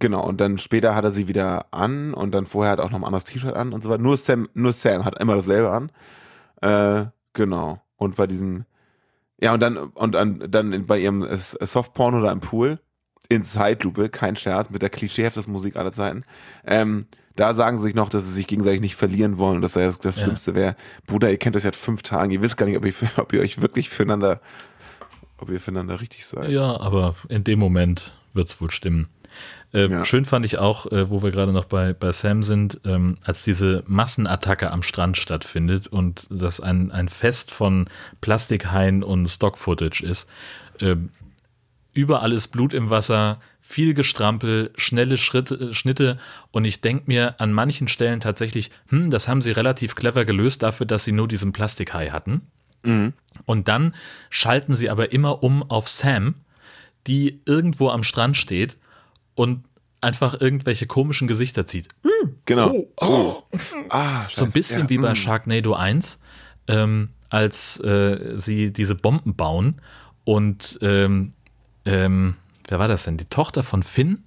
[0.00, 2.90] Genau, und dann später hat er sie wieder an und dann vorher hat er auch
[2.90, 4.02] noch ein anderes T-Shirt an und so weiter.
[4.02, 5.90] Nur Sam, nur Sam hat immer dasselbe an.
[6.60, 7.80] Äh, genau.
[7.96, 8.64] Und bei diesem,
[9.40, 12.78] ja, und dann, und dann, dann bei ihrem Softporno da im Pool,
[13.28, 16.24] in Zeitlupe, kein Scherz, mit der klischeehaftesten Musik aller Zeiten.
[16.64, 19.72] Ähm, da sagen sie sich noch, dass sie sich gegenseitig nicht verlieren wollen und dass
[19.72, 20.76] das, das Schlimmste wäre.
[21.06, 23.40] Bruder, ihr kennt das seit fünf Tagen, ihr wisst gar nicht, ob ihr, ob ihr
[23.40, 24.40] euch wirklich füreinander,
[25.38, 26.48] ob ihr füreinander richtig seid.
[26.50, 29.08] Ja, aber in dem Moment wird es wohl stimmen.
[29.72, 30.04] Äh, ja.
[30.04, 33.44] Schön fand ich auch, äh, wo wir gerade noch bei, bei Sam sind, ähm, als
[33.44, 37.88] diese Massenattacke am Strand stattfindet und das ein, ein Fest von
[38.20, 40.28] Plastikhaien und Stock-Footage ist.
[40.80, 40.96] Äh,
[41.92, 46.16] überall ist Blut im Wasser, viel Gestrampel, schnelle Schritte, äh, Schnitte
[46.50, 50.62] und ich denke mir an manchen Stellen tatsächlich, hm, das haben sie relativ clever gelöst
[50.62, 52.40] dafür, dass sie nur diesen Plastikhai hatten.
[52.84, 53.12] Mhm.
[53.44, 53.94] Und dann
[54.30, 56.36] schalten sie aber immer um auf Sam,
[57.06, 58.78] die irgendwo am Strand steht
[59.38, 59.64] und
[60.00, 61.88] einfach irgendwelche komischen Gesichter zieht.
[62.44, 62.72] Genau.
[62.72, 63.42] Oh, oh.
[63.88, 64.90] Ah, so ein bisschen ja.
[64.90, 65.16] wie bei mm.
[65.16, 66.18] Sharknado 1,
[66.66, 69.80] ähm, als äh, sie diese Bomben bauen
[70.24, 71.34] und ähm,
[71.84, 72.34] ähm,
[72.66, 73.16] wer war das denn?
[73.16, 74.24] Die Tochter von Finn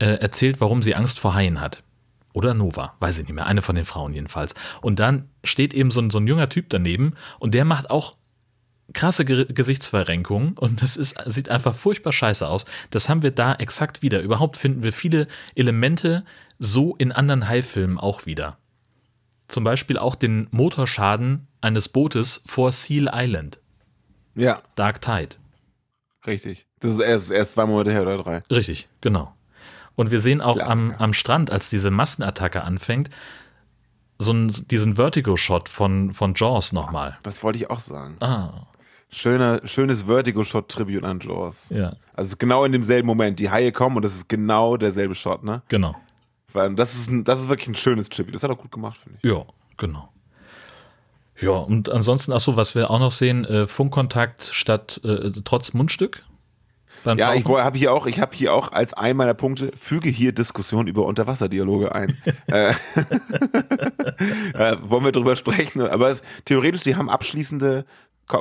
[0.00, 1.84] äh, erzählt, warum sie Angst vor Haien hat.
[2.32, 4.54] Oder Nova, weiß ich nicht mehr, eine von den Frauen jedenfalls.
[4.82, 8.16] Und dann steht eben so ein, so ein junger Typ daneben und der macht auch
[8.92, 12.64] krasse Ge Gesichtsverrenkung und das ist, sieht einfach furchtbar scheiße aus.
[12.90, 14.20] Das haben wir da exakt wieder.
[14.20, 16.24] Überhaupt finden wir viele Elemente
[16.58, 18.58] so in anderen Hai-Filmen auch wieder.
[19.48, 23.60] Zum Beispiel auch den Motorschaden eines Bootes vor Seal Island.
[24.34, 24.62] Ja.
[24.74, 25.36] Dark Tide.
[26.26, 26.66] Richtig.
[26.80, 28.42] Das ist erst, erst zwei Monate her oder drei.
[28.50, 29.34] Richtig, genau.
[29.96, 33.10] Und wir sehen auch am, am Strand, als diese Massenattacke anfängt,
[34.18, 37.18] so einen, diesen Vertigo-Shot von, von Jaws nochmal.
[37.22, 38.16] Das wollte ich auch sagen.
[38.20, 38.66] Ah.
[39.10, 41.70] Schöner, schönes Vertigo-Shot-Tribute an Jaws.
[41.70, 41.96] Ja.
[42.14, 43.38] Also genau in demselben Moment.
[43.38, 45.62] Die Haie kommen und das ist genau derselbe Shot, ne?
[45.68, 45.96] Genau.
[46.52, 48.34] Weil das ist, ein, das ist wirklich ein schönes Tribute.
[48.34, 49.30] Das hat er gut gemacht, finde ich.
[49.30, 49.44] Ja,
[49.76, 50.10] genau.
[51.40, 56.24] Ja, und ansonsten, achso, was wir auch noch sehen, äh, Funkkontakt statt äh, trotz Mundstück.
[57.04, 60.32] Ja, ich habe hier auch, ich habe hier auch als einen meiner Punkte, füge hier
[60.32, 62.16] Diskussion über Unterwasserdialoge ein.
[62.48, 62.70] äh,
[64.54, 65.80] äh, wollen wir drüber sprechen?
[65.82, 67.84] Aber es, theoretisch, sie haben abschließende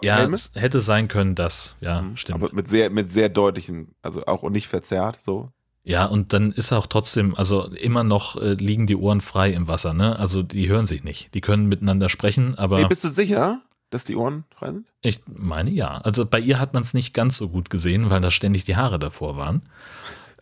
[0.04, 2.18] ja, es hätte sein können, dass, ja, mhm.
[2.18, 2.44] stimmt.
[2.44, 5.52] Aber mit sehr, mit sehr deutlichen, also auch und nicht verzerrt, so.
[5.84, 9.70] Ja, und dann ist auch trotzdem, also immer noch äh, liegen die Ohren frei im
[9.70, 10.20] Wasser, ne?
[10.20, 11.34] Also die hören sich nicht.
[11.34, 12.80] Die können miteinander sprechen, aber.
[12.80, 14.88] Nee, bist du sicher, dass die Ohren frei sind?
[15.02, 16.00] Ich meine ja.
[16.00, 18.76] Also bei ihr hat man es nicht ganz so gut gesehen, weil da ständig die
[18.76, 19.62] Haare davor waren.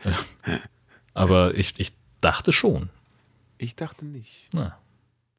[1.14, 2.90] aber ich, ich dachte schon.
[3.60, 4.50] Ich dachte nicht.
[4.52, 4.80] Na.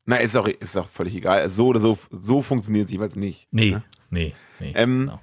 [0.06, 1.48] Na, ist auch, ist auch völlig egal.
[1.50, 3.48] So oder so, so funktioniert es jeweils nicht.
[3.50, 3.84] Nee, ne?
[4.10, 4.72] nee, nee.
[4.76, 5.20] Ähm, genau.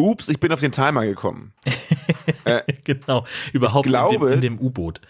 [0.00, 1.52] Ups, ich bin auf den Timer gekommen.
[2.44, 5.00] äh, genau, überhaupt glaube, in dem, dem U-Boot.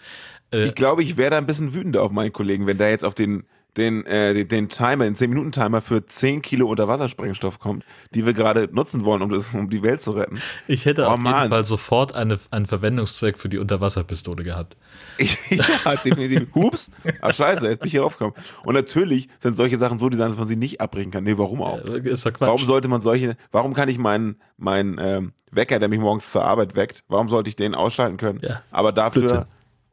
[0.51, 3.05] Äh, ich glaube, ich wäre da ein bisschen wütender auf meinen Kollegen, wenn da jetzt
[3.05, 3.45] auf den
[3.77, 9.05] den, äh, den, Timer, den 10-Minuten-Timer für 10 Kilo Unterwassersprengstoff kommt, die wir gerade nutzen
[9.05, 10.39] wollen, um, das, um die Welt zu retten.
[10.67, 11.43] Ich hätte oh, auf Mann.
[11.43, 14.75] jeden Fall sofort eine, einen Verwendungszweck für die Unterwasserpistole gehabt.
[15.17, 16.53] Ich, ja, definitiv.
[16.55, 16.91] Hups,
[17.21, 18.35] ach scheiße, jetzt bin ich hier raufgekommen.
[18.63, 21.23] Und natürlich sind solche Sachen so designt, dass man sie nicht abbrechen kann.
[21.23, 21.79] Nee, warum auch?
[21.79, 22.47] Ist doch Quatsch.
[22.47, 26.43] Warum sollte man solche, warum kann ich meinen, meinen ähm, Wecker, der mich morgens zur
[26.43, 28.39] Arbeit weckt, warum sollte ich den ausschalten können?
[28.41, 29.47] Ja, aber dafür,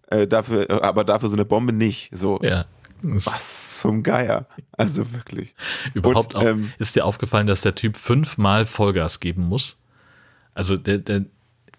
[0.09, 2.11] äh, dafür, äh, aber dafür so eine Bombe nicht.
[2.12, 2.39] So.
[2.43, 2.64] Ja.
[3.15, 4.49] Was zum Geier.
[4.73, 5.55] Also wirklich.
[5.95, 9.83] Überhaupt Und, auch, ähm, ist dir aufgefallen, dass der Typ fünfmal Vollgas geben muss?
[10.55, 11.27] Also der, der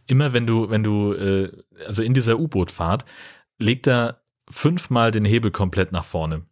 [0.07, 1.51] immer wenn du, wenn du, äh,
[1.85, 3.05] also in dieser U-Boot-Fahrt,
[3.59, 6.45] legt er fünfmal den Hebel komplett nach vorne.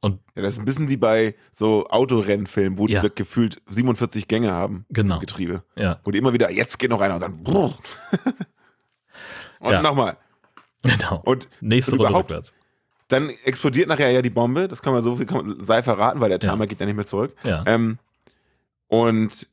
[0.00, 3.02] Und ja, das ist ein bisschen wie bei so Autorennfilmen, wo die ja.
[3.08, 4.86] gefühlt 47 Gänge haben.
[4.90, 5.18] Genau.
[5.18, 5.64] Getriebe.
[5.74, 6.00] Ja.
[6.04, 7.40] Wo die immer wieder, jetzt geht noch einer und dann.
[9.58, 9.82] und ja.
[9.82, 10.16] nochmal.
[10.82, 11.22] Genau.
[11.24, 12.54] Und, Nächste und Runde rückwärts.
[13.08, 16.28] Dann explodiert nachher ja die Bombe, das kann man so viel kann, sei verraten, weil
[16.28, 16.66] der Timer ja.
[16.66, 17.34] geht ja nicht mehr zurück.
[17.44, 17.62] Ja.
[17.66, 17.98] Ähm,
[18.88, 19.46] und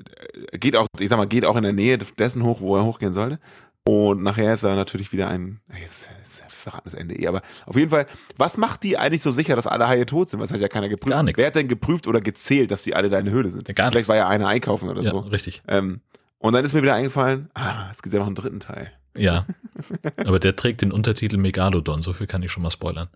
[0.53, 3.13] geht auch, ich sag mal, geht auch in der Nähe dessen hoch, wo er hochgehen
[3.13, 3.39] sollte.
[3.85, 7.75] Und nachher ist er natürlich wieder ein, jetzt, jetzt verraten das Ende eh, aber auf
[7.75, 10.39] jeden Fall, was macht die eigentlich so sicher, dass alle Haie tot sind?
[10.39, 11.11] Was hat ja keiner geprüft?
[11.11, 11.37] Gar nichts.
[11.37, 13.73] Wer hat denn geprüft oder gezählt, dass die alle da in der Höhle sind?
[13.75, 15.19] Gar Vielleicht war ja einer einkaufen oder ja, so.
[15.19, 15.61] richtig.
[15.67, 15.99] Ähm,
[16.37, 18.91] und dann ist mir wieder eingefallen, ah, es gibt ja noch einen dritten Teil.
[19.15, 19.45] Ja,
[20.25, 23.09] aber der trägt den Untertitel Megalodon, so viel kann ich schon mal spoilern.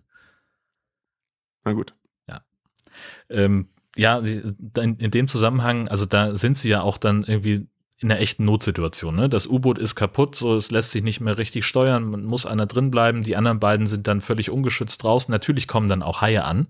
[1.64, 1.94] Na gut.
[2.28, 2.42] Ja.
[3.28, 7.66] Ähm, ja, in, dem Zusammenhang, also da sind sie ja auch dann irgendwie
[8.00, 9.16] in einer echten Notsituation.
[9.16, 9.28] Ne?
[9.28, 12.66] Das U-Boot ist kaputt, so es lässt sich nicht mehr richtig steuern, man muss einer
[12.66, 15.32] drin bleiben, die anderen beiden sind dann völlig ungeschützt draußen.
[15.32, 16.68] Natürlich kommen dann auch Haie an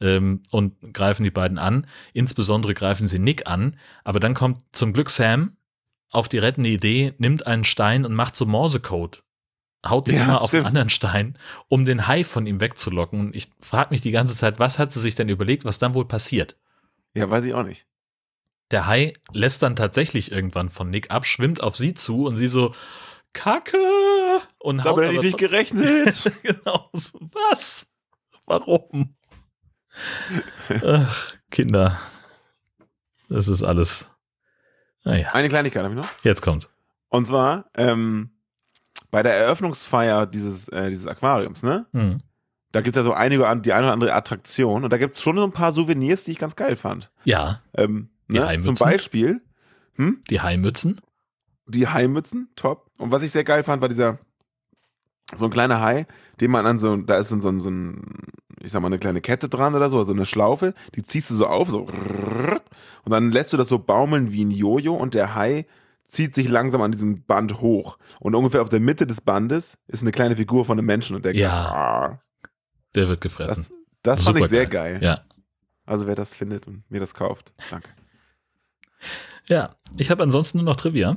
[0.00, 1.86] ähm, und greifen die beiden an.
[2.12, 5.56] Insbesondere greifen sie Nick an, aber dann kommt zum Glück Sam
[6.10, 9.22] auf die rettende Idee, nimmt einen Stein und macht so Morsecode.
[9.86, 10.66] Haut den Ja, immer auf stimmt.
[10.66, 13.18] einen anderen Stein, um den Hai von ihm wegzulocken.
[13.20, 15.94] Und ich frage mich die ganze Zeit, was hat sie sich denn überlegt, was dann
[15.94, 16.56] wohl passiert?
[17.14, 17.86] Ja, weiß ich auch nicht.
[18.70, 22.46] Der Hai lässt dann tatsächlich irgendwann von Nick ab, schwimmt auf sie zu und sie
[22.48, 22.74] so,
[23.32, 23.78] Kacke!
[24.58, 26.32] Und haut Damit hätte ich nicht gerechnet.
[26.42, 26.90] genau.
[26.92, 27.18] so,
[27.50, 27.86] Was?
[28.46, 29.14] Warum?
[30.84, 31.98] Ach, Kinder.
[33.28, 34.06] Das ist alles.
[35.04, 36.08] Naja, Eine Kleinigkeit habe ich noch.
[36.22, 36.68] jetzt kommt's.
[37.08, 38.30] Und zwar, ähm,
[39.10, 41.86] bei der Eröffnungsfeier dieses, äh, dieses Aquariums, ne?
[41.92, 42.20] Hm.
[42.72, 45.20] Da gibt es ja so einige, die eine oder andere Attraktion und da gibt es
[45.22, 47.10] schon so ein paar Souvenirs, die ich ganz geil fand.
[47.24, 48.46] Ja, Ähm, Die ne?
[48.46, 48.76] Haimützen?
[48.76, 49.40] Zum Beispiel
[49.96, 50.22] hm?
[50.30, 51.00] die Haimützen.
[51.66, 52.86] die Haimützen, top.
[52.98, 54.18] Und was ich sehr geil fand, war dieser
[55.34, 56.06] so ein kleiner Hai,
[56.40, 58.02] den man an so, da ist so ein, so ein,
[58.62, 61.34] ich sag mal, eine kleine Kette dran oder so, so eine Schlaufe, die ziehst du
[61.34, 65.34] so auf, so und dann lässt du das so baumeln wie ein Jojo und der
[65.34, 65.66] Hai
[66.10, 67.98] zieht sich langsam an diesem Band hoch.
[68.18, 71.24] Und ungefähr auf der Mitte des Bandes ist eine kleine Figur von einem Menschen und
[71.24, 71.50] der Ja.
[71.52, 72.22] Ah,
[72.94, 73.56] Der wird gefressen.
[74.02, 74.98] das, das fand ich sehr Supergeil.
[75.00, 75.02] geil.
[75.02, 75.24] Ja.
[75.86, 77.88] Also wer das findet und mir das kauft, danke.
[79.48, 81.16] Ja, ich habe ansonsten nur noch Trivia.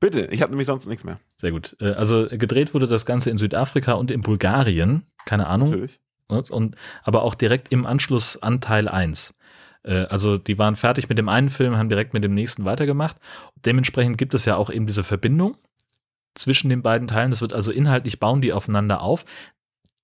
[0.00, 1.18] Bitte, ich habe nämlich sonst nichts mehr.
[1.36, 1.76] Sehr gut.
[1.80, 5.06] Äh, Also gedreht wurde das Ganze in Südafrika und in Bulgarien.
[5.24, 5.70] Keine Ahnung.
[5.70, 6.00] Natürlich.
[6.28, 9.34] Und, und, aber auch direkt im Anschluss an Teil 1.
[9.84, 13.16] Äh, Also die waren fertig mit dem einen Film, haben direkt mit dem nächsten weitergemacht.
[13.64, 15.56] Dementsprechend gibt es ja auch eben diese Verbindung
[16.34, 17.30] zwischen den beiden Teilen.
[17.30, 19.24] Das wird also inhaltlich bauen die aufeinander auf.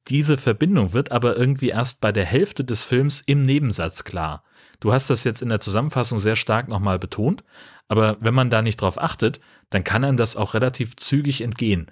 [0.08, 4.44] Diese Verbindung wird aber irgendwie erst bei der Hälfte des Films im Nebensatz klar.
[4.80, 7.44] Du hast das jetzt in der Zusammenfassung sehr stark nochmal betont,
[7.86, 11.90] aber wenn man da nicht drauf achtet, dann kann einem das auch relativ zügig entgehen.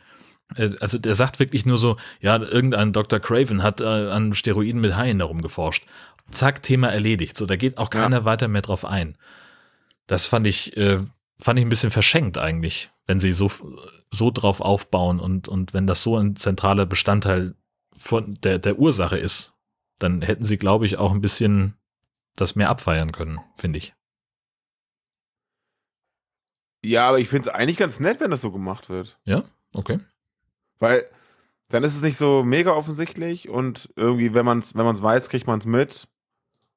[0.57, 3.21] Äh, Also der sagt wirklich nur so, ja, irgendein Dr.
[3.21, 5.87] Craven hat äh, an Steroiden mit Haien darum geforscht.
[6.31, 7.37] Zack, Thema erledigt.
[7.37, 8.01] So, da geht auch Ja.
[8.03, 9.17] keiner weiter mehr drauf ein.
[10.07, 10.99] Das fand ich, äh,
[11.39, 13.51] fand ich ein bisschen verschenkt eigentlich, wenn sie so,
[14.11, 17.55] so drauf aufbauen und, und wenn das so ein zentraler Bestandteil
[17.97, 19.55] von der, der Ursache ist,
[19.99, 21.75] dann hätten sie, glaube ich, auch ein bisschen
[22.37, 23.95] das mehr abfeiern können, finde ich.
[26.85, 29.19] Ja, aber ich finde es eigentlich ganz nett, wenn das so gemacht wird.
[29.75, 29.99] Okay.
[30.79, 31.05] Weil
[31.69, 35.29] dann ist es nicht so mega offensichtlich und irgendwie, wenn man es wenn man's weiß,
[35.29, 36.09] kriegt man es mit.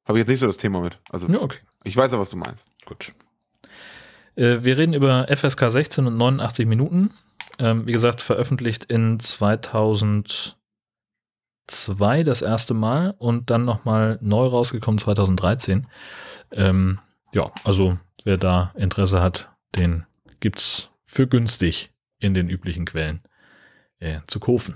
[0.05, 0.99] Habe ich jetzt nicht so das Thema mit.
[1.09, 1.59] Also, Ja, okay.
[1.83, 2.69] ich weiß ja, was du meinst.
[2.85, 3.13] Gut.
[4.35, 7.13] Äh, wir reden über FSK 16 und 89 Minuten.
[7.59, 10.55] Ähm, wie gesagt, veröffentlicht in 2002
[12.23, 15.87] das erste Mal und dann nochmal neu rausgekommen 2013.
[16.53, 16.99] Ähm,
[17.33, 20.05] ja, also wer da Interesse hat, den
[20.39, 23.21] gibt's für günstig in den üblichen Quellen
[24.01, 24.75] äh, zu kaufen.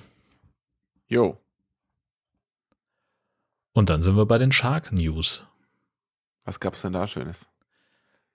[1.07, 1.37] Jo.
[3.73, 5.45] Und dann sind wir bei den Shark News.
[6.45, 7.47] Was gab's denn da Schönes?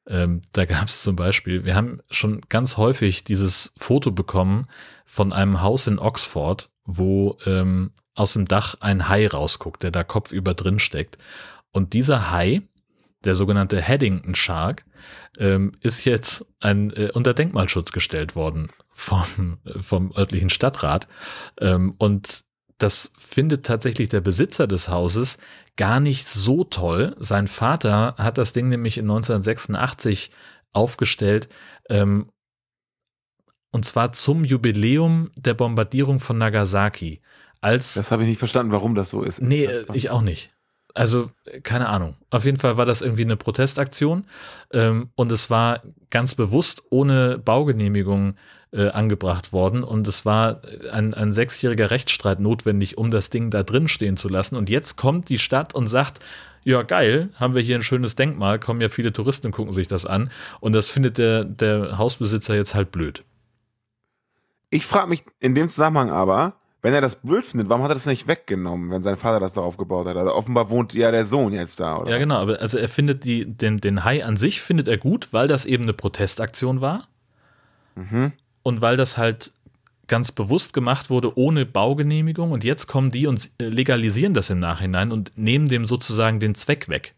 [0.07, 4.67] Ähm, da gab es zum Beispiel, wir haben schon ganz häufig dieses Foto bekommen
[5.07, 10.05] von einem Haus in Oxford, wo ähm, aus dem Dach ein Hai rausguckt, der da
[10.05, 11.17] kopfüber drin steckt.
[11.71, 12.63] Und dieser Hai,
[13.25, 14.85] der sogenannte Haddington Shark,
[15.39, 21.07] ähm, ist jetzt ein, äh, unter Denkmalschutz gestellt worden vom, äh, vom örtlichen Stadtrat.
[21.59, 22.45] Ähm, und
[22.79, 25.39] das findet tatsächlich der Besitzer des Hauses
[25.77, 27.15] gar nicht so toll.
[27.19, 30.31] Sein Vater hat das Ding nämlich in 1986
[30.73, 31.49] aufgestellt,
[31.89, 32.27] ähm,
[33.73, 37.21] und zwar zum Jubiläum der Bombardierung von Nagasaki.
[37.61, 39.41] Als Das habe ich nicht verstanden, warum das so ist.
[39.41, 40.53] Nee, äh, ich auch nicht.
[40.95, 42.17] Also, äh, keine Ahnung.
[42.31, 44.27] Auf jeden Fall war das irgendwie eine Protestaktion
[44.73, 48.35] ähm, und es war ganz bewusst ohne Baugenehmigung
[48.73, 50.63] äh, angebracht worden und es war
[50.93, 54.57] ein, ein sechsjähriger Rechtsstreit notwendig, um das Ding da drin stehen zu lassen.
[54.57, 56.21] Und jetzt kommt die Stadt und sagt,
[56.65, 60.07] ja geil, haben wir hier ein schönes Denkmal, kommen ja viele Touristen gucken sich das
[60.07, 60.31] an.
[60.61, 63.25] Und das findet der, der Hausbesitzer jetzt halt blöd.
[64.71, 67.95] Ich frage mich in dem Zusammenhang aber, wenn er das blöd findet, warum hat er
[67.95, 70.17] das nicht weggenommen, wenn sein Vater das darauf gebaut hat?
[70.17, 72.11] Also offenbar wohnt ja der Sohn jetzt da, oder?
[72.11, 72.23] Ja, was?
[72.23, 75.49] genau, aber also er findet die, den, den Hai an sich findet er gut, weil
[75.49, 77.07] das eben eine Protestaktion war.
[77.97, 78.33] Mhm.
[78.63, 79.53] und weil das halt
[80.07, 85.13] ganz bewusst gemacht wurde ohne Baugenehmigung und jetzt kommen die und legalisieren das im Nachhinein
[85.13, 87.15] und nehmen dem sozusagen den Zweck weg.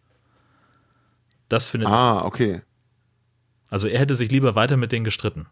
[1.48, 1.94] Das findet er.
[1.94, 2.62] Ah, okay.
[3.68, 5.46] Also er hätte sich lieber weiter mit denen gestritten.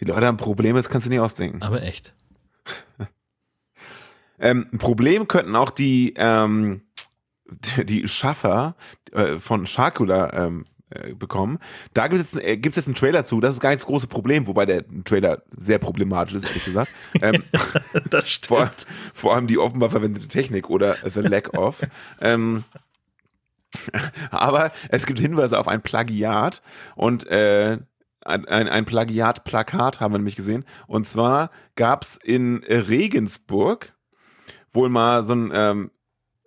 [0.00, 1.62] Die Leute haben Probleme, das kannst du nicht ausdenken.
[1.62, 2.14] Aber echt.
[4.36, 6.82] Ähm, ein Problem könnten auch die, ähm,
[7.84, 8.74] die, Schaffer
[9.12, 11.60] äh, von Sharkula ähm, äh, bekommen.
[11.94, 13.40] Da gibt es jetzt, äh, gibt's jetzt einen Trailer zu.
[13.40, 16.90] Das ist gar nicht das große Problem, wobei der Trailer sehr problematisch ist, ehrlich gesagt.
[17.22, 17.42] Ähm,
[18.10, 18.46] Das stimmt.
[18.48, 18.70] vor,
[19.14, 21.80] vor allem die offenbar verwendete Technik oder the lack of.
[22.20, 22.64] ähm,
[24.30, 26.60] Aber es gibt Hinweise auf ein Plagiat
[26.96, 27.78] und äh,
[28.24, 30.64] ein, ein, ein Plagiat-Plakat haben wir nämlich gesehen.
[30.86, 33.92] Und zwar gab es in Regensburg
[34.72, 35.90] wohl mal so ein, ähm,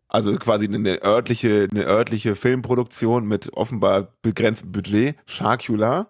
[0.10, 6.08] also quasi eine örtliche, eine örtliche Filmproduktion mit offenbar begrenztem Budget, Sharkula.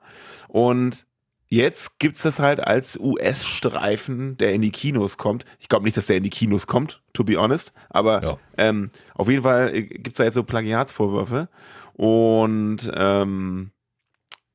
[0.47, 1.05] Und
[1.47, 5.45] jetzt gibt's das halt als US-Streifen, der in die Kinos kommt.
[5.59, 7.73] Ich glaube nicht, dass der in die Kinos kommt, to be honest.
[7.89, 8.37] Aber Ja.
[8.57, 11.49] ähm, auf jeden Fall äh, gibt's da jetzt so Plagiatsvorwürfe.
[11.93, 13.71] Und ähm,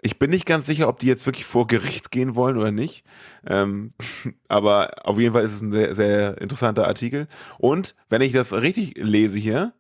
[0.03, 3.05] ich bin nicht ganz sicher, ob die jetzt wirklich vor Gericht gehen wollen oder nicht.
[3.47, 3.95] Ähm,
[4.49, 7.29] aber auf jeden Fall ist es ein sehr, sehr interessanter Artikel.
[7.59, 9.73] Und wenn ich das richtig lese hier,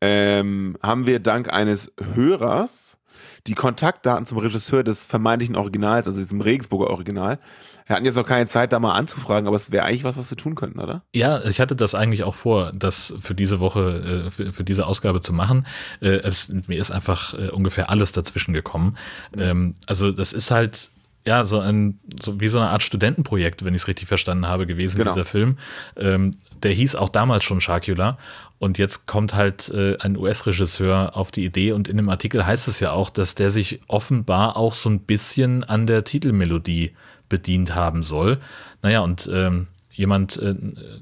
[0.00, 2.98] ähm, haben wir dank eines Hörers
[3.46, 7.38] die Kontaktdaten zum Regisseur des vermeintlichen Originals, also diesem Regensburger Original.
[7.86, 10.30] Wir hatten jetzt noch keine Zeit, da mal anzufragen, aber es wäre eigentlich was, was
[10.30, 11.02] wir tun könnten, oder?
[11.12, 14.86] Ja, ich hatte das eigentlich auch vor, das für diese Woche, äh, für, für diese
[14.86, 15.66] Ausgabe zu machen.
[16.00, 18.96] Äh, es, mir ist einfach äh, ungefähr alles dazwischen gekommen.
[19.36, 20.90] Ähm, also das ist halt
[21.26, 24.66] ja so ein so wie so eine Art Studentenprojekt, wenn ich es richtig verstanden habe,
[24.66, 25.10] gewesen Genau.
[25.12, 25.58] dieser Film.
[25.96, 26.30] Ähm,
[26.62, 28.18] der hieß auch damals schon Sharkula
[28.60, 32.68] und jetzt kommt halt äh, ein US-Regisseur auf die Idee und in dem Artikel heißt
[32.68, 36.92] es ja auch, dass der sich offenbar auch so ein bisschen an der Titelmelodie
[37.30, 38.38] bedient haben soll.
[38.82, 40.54] Naja, und ähm, jemand äh,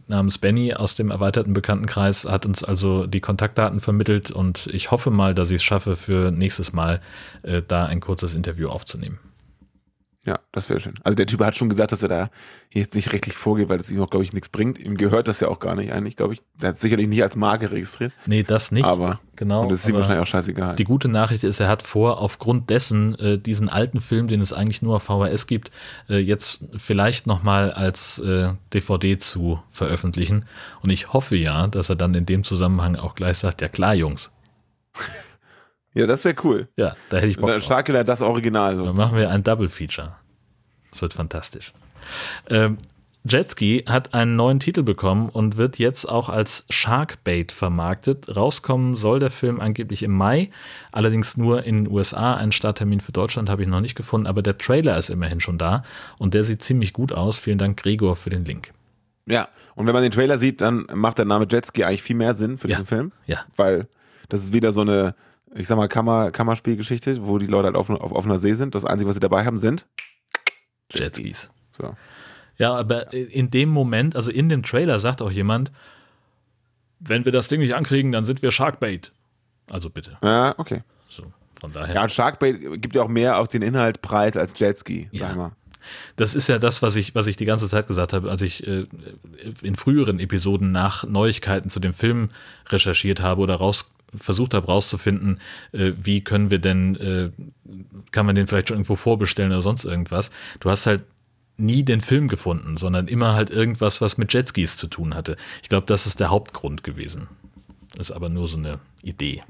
[0.07, 5.11] namens Benny aus dem erweiterten Bekanntenkreis hat uns also die Kontaktdaten vermittelt und ich hoffe
[5.11, 7.01] mal, dass ich es schaffe, für nächstes Mal
[7.43, 9.19] äh, da ein kurzes Interview aufzunehmen.
[10.29, 10.93] Ja, das wäre schön.
[11.05, 12.31] Also der Typ hat schon gesagt, dass er da
[12.70, 14.79] jetzt nicht rechtlich vorgeht, weil das ihm auch, glaube ich, nichts bringt.
[14.79, 16.43] Ihm gehört das ja auch gar nicht eigentlich, glaube ich.
[16.61, 18.12] Der hat sicherlich nicht als Marke registriert.
[18.26, 18.85] Nee, das nicht.
[18.85, 19.62] Aber genau.
[19.62, 20.76] und das ist ihm wahrscheinlich auch scheißegal.
[20.76, 24.53] Die gute Nachricht ist, er hat vor, aufgrund dessen äh, diesen alten Film, den es
[24.53, 25.70] eigentlich nur auf VHS gibt,
[26.11, 30.45] äh, jetzt vielleicht nochmal als äh, DVD zu veröffentlichen.
[30.83, 33.95] Und ich hoffe ja, dass er dann in dem Zusammenhang auch gleich sagt, ja klar,
[33.95, 34.31] Jungs.
[35.99, 36.68] Ja, das ist sehr cool.
[36.76, 37.68] Ja, da hätte ich Und Bock dann drauf.
[37.68, 38.76] Sharkilla das Original.
[38.76, 40.14] Dann machen wir ein Double Feature.
[40.90, 41.72] Das wird fantastisch.
[42.49, 42.78] Ähm,
[43.24, 48.34] Jetski hat einen neuen Titel bekommen und wird jetzt auch als Sharkbait vermarktet.
[48.34, 50.51] Rauskommen soll der Film angeblich im Mai,
[50.92, 52.36] allerdings nur in den USA.
[52.36, 55.59] Einen Starttermin für Deutschland habe ich noch nicht gefunden, aber der Trailer ist immerhin schon
[55.59, 55.82] da
[56.18, 57.38] und der sieht ziemlich gut aus.
[57.38, 58.72] Vielen Dank, Gregor, für den Link.
[59.26, 62.32] Ja, und wenn man den Trailer sieht, dann macht der Name Jetski eigentlich viel mehr
[62.32, 62.76] Sinn für Ja.
[62.76, 63.12] diesen Film.
[63.26, 63.40] Ja.
[63.57, 63.88] Weil
[64.30, 65.14] das ist wieder so eine,
[65.55, 68.74] ich sag mal, Kammer, Kammerspielgeschichte, wo die Leute halt auf, auf offener See sind.
[68.74, 69.86] Das Einzige, was sie dabei haben, sind
[70.92, 71.51] Jetskis.
[71.76, 71.94] So.
[72.57, 75.70] Ja, aber in dem Moment, also in dem Trailer sagt auch jemand,
[77.01, 79.12] wenn wir das Ding nicht ankriegen, dann sind wir Sharkbait.
[79.70, 80.18] Also bitte.
[80.22, 80.82] Ja, okay.
[81.09, 81.24] So,
[81.61, 81.94] von daher.
[81.94, 85.30] Ja, und Sharkbait gibt ja auch mehr auf den Inhalt preis als Jetski, sag Ja.
[85.30, 85.53] ich mal.
[86.16, 88.66] Das ist ja das, was ich, was ich die ganze Zeit gesagt habe, als ich
[88.66, 88.86] äh,
[89.62, 92.30] in früheren Episoden nach Neuigkeiten zu dem Film
[92.68, 95.41] recherchiert habe oder raus, versucht habe rauszufinden,
[95.73, 97.31] äh, wie können wir denn, äh,
[98.11, 100.31] kann man den vielleicht schon irgendwo vorbestellen oder sonst irgendwas.
[100.61, 101.05] Du hast halt
[101.57, 105.37] nie den Film gefunden, sondern immer halt irgendwas, was mit Jetskis zu tun hatte.
[105.63, 107.29] Ich glaube, das ist der Hauptgrund gewesen.
[107.99, 109.43] Ist aber nur so eine Idee.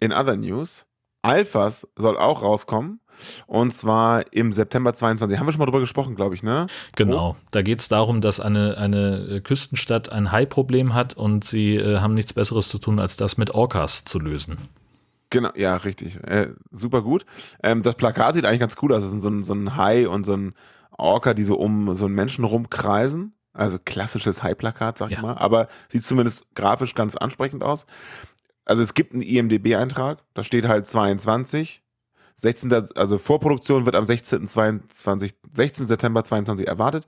[0.00, 0.86] In other news,
[1.22, 3.00] Alphas soll auch rauskommen.
[3.46, 5.38] Und zwar im September 22.
[5.38, 6.66] Haben wir schon mal drüber gesprochen, glaube ich, ne?
[6.96, 7.36] Genau.
[7.50, 12.14] Da geht es darum, dass eine, eine Küstenstadt ein Hai-Problem hat und sie äh, haben
[12.14, 14.68] nichts Besseres zu tun, als das mit Orcas zu lösen.
[15.30, 16.16] Genau, ja, richtig.
[16.24, 17.26] Äh, super gut.
[17.62, 19.02] Ähm, das Plakat sieht eigentlich ganz cool aus.
[19.02, 20.54] Es ist so ein, so ein Hai und so ein
[20.96, 23.32] Orca, die so um so einen Menschen rumkreisen.
[23.52, 25.22] Also klassisches Hai-Plakat, sag ich Ja.
[25.22, 25.34] mal.
[25.38, 27.86] Aber sieht zumindest grafisch ganz ansprechend aus.
[28.64, 30.18] Also es gibt einen IMDB-Eintrag.
[30.34, 31.82] Da steht halt 22.
[32.36, 32.72] 16.
[32.96, 34.46] Also Vorproduktion wird am 16.
[34.46, 35.86] 22, 16.
[35.86, 37.06] September 22 erwartet.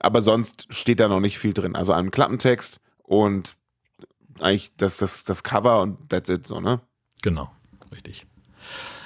[0.00, 1.76] Aber sonst steht da noch nicht viel drin.
[1.76, 3.56] Also ein Klappentext und
[4.40, 6.80] eigentlich das, das, das Cover und that's it so, ne?
[7.22, 7.50] Genau,
[7.92, 8.26] richtig.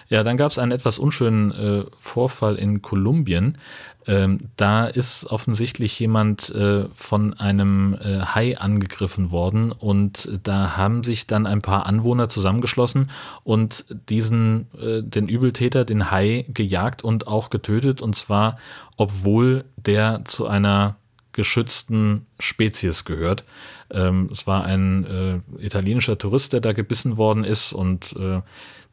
[0.08, 3.58] Ja, dann gab es einen etwas unschönen äh, Vorfall in Kolumbien.
[4.06, 11.02] Ähm, da ist offensichtlich jemand äh, von einem äh, Hai angegriffen worden und da haben
[11.02, 13.10] sich dann ein paar Anwohner zusammengeschlossen
[13.42, 18.58] und diesen, äh, den Übeltäter, den Hai, gejagt und auch getötet und zwar,
[18.96, 20.96] obwohl der zu einer
[21.32, 23.44] geschützten Spezies gehört.
[23.90, 28.40] Ähm, es war ein äh, italienischer Tourist, der da gebissen worden ist und äh,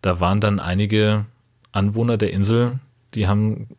[0.03, 1.25] da waren dann einige
[1.71, 2.79] Anwohner der Insel,
[3.15, 3.69] die haben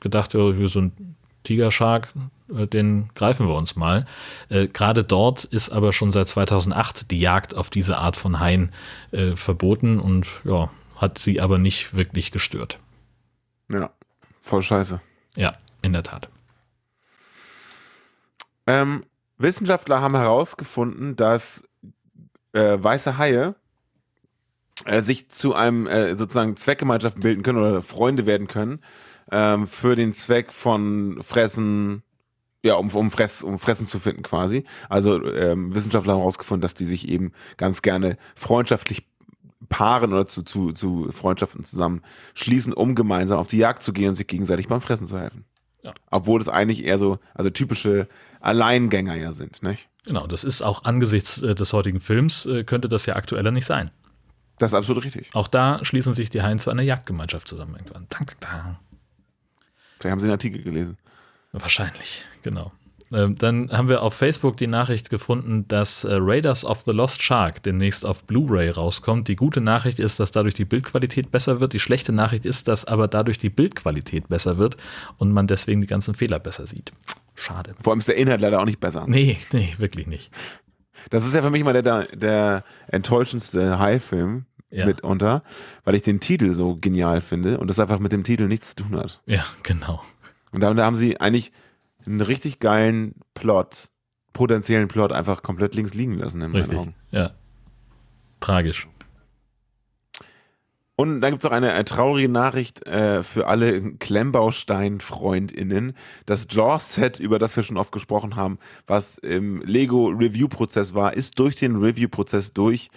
[0.00, 2.12] gedacht, hier so ein Tigerschark,
[2.54, 4.06] äh, den greifen wir uns mal.
[4.48, 8.72] Äh, Gerade dort ist aber schon seit 2008 die Jagd auf diese Art von Haien
[9.12, 12.78] äh, verboten und ja, hat sie aber nicht wirklich gestört.
[13.70, 13.90] Ja,
[14.40, 15.00] voll scheiße.
[15.36, 16.30] Ja, in der Tat.
[18.66, 19.04] Ähm,
[19.36, 21.68] Wissenschaftler haben herausgefunden, dass
[22.52, 23.54] äh, weiße Haie
[24.84, 28.80] äh, sich zu einem äh, sozusagen Zweckgemeinschaften bilden können oder Freunde werden können
[29.30, 32.02] ähm, für den Zweck von Fressen,
[32.62, 34.64] ja, um, um, Fress, um Fressen zu finden quasi.
[34.88, 39.06] Also ähm, Wissenschaftler haben herausgefunden, dass die sich eben ganz gerne freundschaftlich
[39.68, 44.14] paaren oder zu, zu, zu Freundschaften zusammenschließen, um gemeinsam auf die Jagd zu gehen und
[44.16, 45.44] sich gegenseitig beim Fressen zu helfen.
[45.82, 45.94] Ja.
[46.10, 48.08] Obwohl das eigentlich eher so, also typische
[48.40, 49.88] Alleingänger ja sind, nicht?
[50.04, 53.66] Genau, das ist auch angesichts äh, des heutigen Films, äh, könnte das ja aktueller nicht
[53.66, 53.90] sein.
[54.60, 55.30] Das ist absolut richtig.
[55.32, 58.06] Auch da schließen sich die Haien zu einer Jagdgemeinschaft zusammen irgendwann.
[58.10, 58.36] Dank.
[59.98, 60.98] Vielleicht haben sie einen Artikel gelesen.
[61.52, 62.70] Wahrscheinlich, genau.
[63.10, 67.22] Ähm, Dann haben wir auf Facebook die Nachricht gefunden, dass äh, Raiders of the Lost
[67.22, 69.28] Shark demnächst auf Blu-ray rauskommt.
[69.28, 71.72] Die gute Nachricht ist, dass dadurch die Bildqualität besser wird.
[71.72, 74.76] Die schlechte Nachricht ist, dass aber dadurch die Bildqualität besser wird
[75.16, 76.92] und man deswegen die ganzen Fehler besser sieht.
[77.34, 77.72] Schade.
[77.80, 79.06] Vor allem ist der Inhalt leider auch nicht besser.
[79.08, 80.30] Nee, nee, wirklich nicht.
[81.08, 84.86] Das ist ja für mich mal der, der enttäuschendste High-Film Ja.
[84.86, 85.42] mitunter,
[85.84, 88.84] weil ich den Titel so genial finde und das einfach mit dem Titel nichts zu
[88.84, 89.20] tun hat.
[89.26, 90.00] Ja, genau.
[90.52, 91.52] Und da, da haben sie eigentlich
[92.06, 93.88] einen richtig geilen Plot,
[94.32, 96.78] potenziellen Plot einfach komplett links liegen lassen in meinen Richtig.
[96.78, 96.94] Augen.
[97.10, 97.32] Ja.
[98.40, 98.88] Tragisch.
[101.00, 105.94] Und dann gibt es auch eine, äh, traurige Nachricht äh, für alle Klemmbaustein-FreundInnen.
[106.26, 111.56] Das Jaws-Set, über das wir schon oft gesprochen haben, was im Lego-Review-Prozess war, ist durch
[111.56, 112.90] den Review-Prozess durch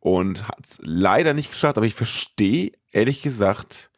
[0.00, 1.76] und hat es leider nicht geschafft.
[1.76, 3.90] Aber ich verstehe, ehrlich gesagt,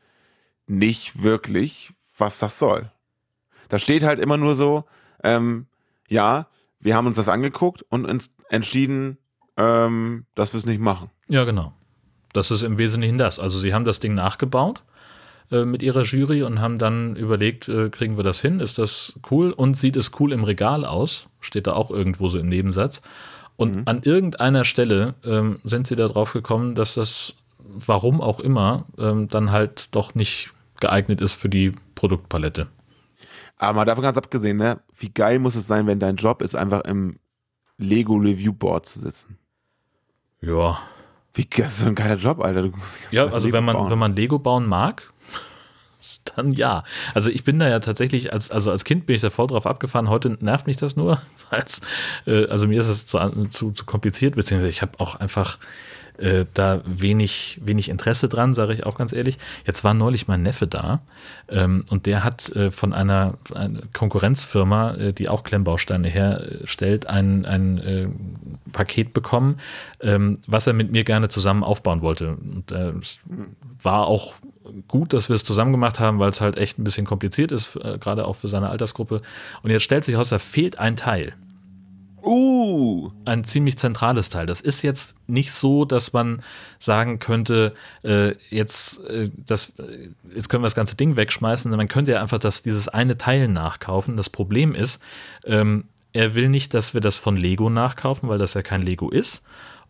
[0.66, 2.90] nicht wirklich, was das soll.
[3.68, 4.84] Da steht halt immer nur so,
[5.24, 5.66] ähm,
[6.08, 6.48] ja,
[6.80, 9.18] wir haben uns das angeguckt und uns entschieden,
[9.56, 11.10] ähm, dass wir es nicht machen.
[11.28, 11.72] Ja, genau.
[12.32, 13.38] Das ist im Wesentlichen das.
[13.38, 14.84] Also sie haben das Ding nachgebaut
[15.50, 18.60] äh, mit ihrer Jury und haben dann überlegt, äh, kriegen wir das hin?
[18.60, 19.52] Ist das cool?
[19.52, 21.28] Und sieht es cool im Regal aus?
[21.40, 23.02] Steht da auch irgendwo so im Nebensatz.
[23.56, 29.28] Und an irgendeiner Stelle ähm, sind sie darauf gekommen, dass das, warum auch immer, ähm,
[29.28, 30.50] dann halt doch nicht
[30.80, 32.68] geeignet ist für die Produktpalette.
[33.56, 34.80] Aber mal davon ganz abgesehen, ne?
[34.96, 37.18] Wie geil muss es sein, wenn dein Job ist, einfach im
[37.78, 39.38] Lego Review Board zu sitzen?
[40.40, 40.78] Ja.
[41.34, 42.68] Wie das ist so ein geiler Job, Alter.
[43.10, 43.90] Ja, also Lego wenn man, bauen.
[43.90, 45.11] wenn man Lego bauen mag,
[46.36, 46.82] dann ja.
[47.14, 49.66] Also ich bin da ja tatsächlich, als, also als Kind bin ich da voll drauf
[49.66, 50.08] abgefahren.
[50.08, 51.80] Heute nervt mich das nur, weil's,
[52.26, 53.18] äh, also mir ist es zu,
[53.50, 55.58] zu, zu kompliziert, beziehungsweise ich habe auch einfach
[56.22, 59.38] äh, da wenig, wenig Interesse dran, sage ich auch ganz ehrlich.
[59.66, 61.00] Jetzt war neulich mein Neffe da
[61.48, 67.44] ähm, und der hat äh, von einer, einer Konkurrenzfirma, äh, die auch Klemmbausteine herstellt, ein,
[67.44, 68.08] ein äh,
[68.72, 69.58] Paket bekommen,
[70.00, 72.36] ähm, was er mit mir gerne zusammen aufbauen wollte.
[72.36, 73.18] Und äh, es
[73.82, 74.34] war auch
[74.86, 77.76] gut, dass wir es zusammen gemacht haben, weil es halt echt ein bisschen kompliziert ist,
[77.76, 79.22] äh, gerade auch für seine Altersgruppe.
[79.62, 81.34] Und jetzt stellt sich heraus, da fehlt ein Teil
[82.24, 84.46] Uh, ein ziemlich zentrales Teil.
[84.46, 86.42] Das ist jetzt nicht so, dass man
[86.78, 91.70] sagen könnte, äh, jetzt, äh, das, äh, jetzt können wir das ganze Ding wegschmeißen.
[91.72, 94.16] Man könnte ja einfach das, dieses eine Teil nachkaufen.
[94.16, 95.02] Das Problem ist,
[95.44, 99.10] ähm, er will nicht, dass wir das von Lego nachkaufen, weil das ja kein Lego
[99.10, 99.42] ist.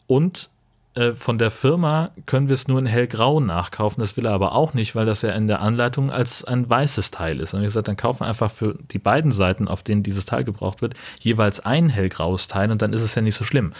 [0.06, 0.50] Und
[0.94, 4.00] äh, von der Firma können wir es nur in hellgrau nachkaufen.
[4.00, 7.10] Das will er aber auch nicht, weil das ja in der Anleitung als ein weißes
[7.10, 7.54] Teil ist.
[7.54, 10.44] Und ich gesagt, dann kaufen wir einfach für die beiden Seiten, auf denen dieses Teil
[10.44, 13.72] gebraucht wird, jeweils ein hellgraues Teil und dann ist es ja nicht so schlimm.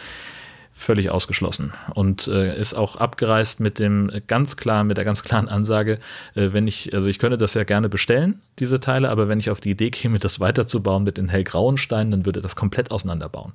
[0.75, 1.75] Völlig ausgeschlossen.
[1.95, 5.99] Und äh, ist auch abgereist mit dem ganz klar, mit der ganz klaren Ansage,
[6.35, 9.51] äh, wenn ich, also ich könnte das ja gerne bestellen, diese Teile, aber wenn ich
[9.51, 13.53] auf die Idee käme, das weiterzubauen mit den hellgrauen Steinen, dann würde das komplett auseinanderbauen.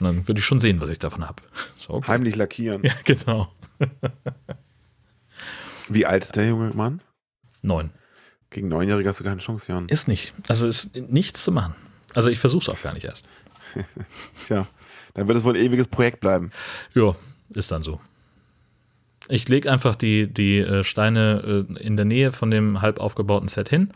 [0.00, 1.42] Und dann würde ich schon sehen, was ich davon habe.
[1.88, 2.08] Okay.
[2.08, 2.82] heimlich lackieren.
[2.82, 3.46] Ja, genau.
[5.88, 7.00] Wie alt ist der junge Mann?
[7.62, 7.90] Neun.
[8.50, 9.88] Gegen Neunjährige hast du keine Chance, Jan.
[9.88, 10.34] Ist nicht.
[10.48, 11.76] Also ist nichts zu machen.
[12.12, 13.28] Also ich versuche es auch gar nicht erst.
[14.46, 14.66] Tja,
[15.14, 16.50] dann wird es wohl ein ewiges Projekt bleiben.
[16.92, 17.14] Ja,
[17.50, 18.00] ist dann so.
[19.28, 23.48] Ich lege einfach die, die äh, Steine äh, in der Nähe von dem halb aufgebauten
[23.48, 23.92] Set hin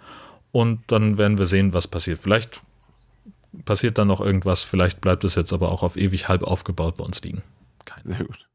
[0.52, 2.20] und dann werden wir sehen, was passiert.
[2.20, 2.62] Vielleicht
[3.64, 7.04] passiert dann noch irgendwas, vielleicht bleibt es jetzt aber auch auf ewig halb aufgebaut bei
[7.04, 7.42] uns liegen.
[7.84, 8.46] Keine Sehr gut.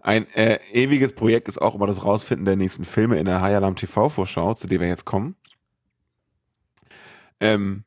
[0.00, 3.56] Ein äh, ewiges Projekt ist auch immer das Rausfinden der nächsten Filme in der High
[3.56, 5.36] Alarm TV-Vorschau, zu der wir jetzt kommen.
[7.40, 7.84] Ähm,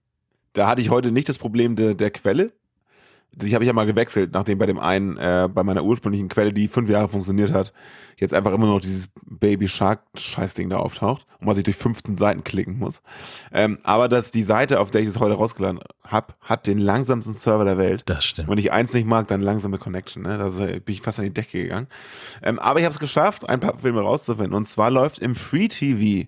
[0.53, 2.51] da hatte ich heute nicht das Problem der, der Quelle.
[3.39, 6.53] Die habe ich ja mal gewechselt, nachdem bei dem einen, äh, bei meiner ursprünglichen Quelle,
[6.53, 7.71] die fünf Jahre funktioniert hat,
[8.17, 12.15] jetzt einfach immer noch dieses Baby Shark Scheißding da auftaucht und man sich durch 15
[12.15, 13.01] Seiten klicken muss.
[13.53, 17.33] Ähm, aber dass die Seite, auf der ich es heute rausgeladen habe, hat den langsamsten
[17.33, 18.03] Server der Welt.
[18.07, 18.49] Das stimmt.
[18.49, 20.23] Wenn ich eins nicht mag, dann langsame Connection.
[20.23, 20.37] Ne?
[20.37, 21.87] Da bin ich fast an die Decke gegangen.
[22.41, 24.55] Ähm, aber ich habe es geschafft, ein paar Filme rauszufinden.
[24.55, 26.27] Und zwar läuft im Free TV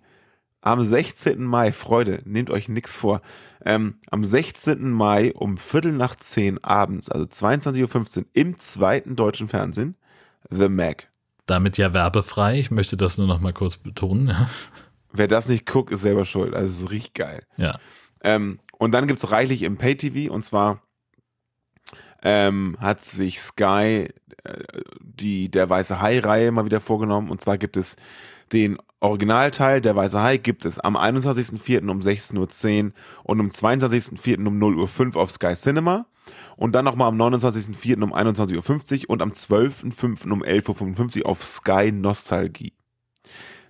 [0.62, 1.44] am 16.
[1.44, 3.22] Mai, Freude, nehmt euch nichts vor.
[3.64, 4.90] Ähm, am 16.
[4.92, 9.96] Mai um Viertel nach 10 abends, also 22.15 Uhr im zweiten deutschen Fernsehen,
[10.50, 11.10] The Mac.
[11.46, 12.60] Damit ja werbefrei.
[12.60, 14.28] Ich möchte das nur noch mal kurz betonen.
[14.28, 14.50] Ja.
[15.12, 16.54] Wer das nicht guckt, ist selber schuld.
[16.54, 17.44] Also es richtig geil.
[17.58, 17.80] ja.
[18.22, 20.82] Ähm, und dann gibt es reichlich im Pay-TV und zwar
[22.22, 24.10] ähm, hat sich Sky
[24.44, 24.64] äh,
[25.02, 27.30] die Der Weiße Hai-Reihe mal wieder vorgenommen.
[27.30, 27.96] Und zwar gibt es
[28.54, 31.90] den Originalteil Der Weiße Hai gibt es am 21.04.
[31.90, 32.92] um 16.10 Uhr
[33.24, 34.46] und am 22.04.
[34.46, 36.06] um 0.05 Uhr auf Sky Cinema.
[36.58, 38.04] Und dann nochmal am 29.04.
[38.04, 40.32] um 21.50 Uhr und am 12.05.
[40.32, 42.74] um 11.55 Uhr auf Sky Nostalgie.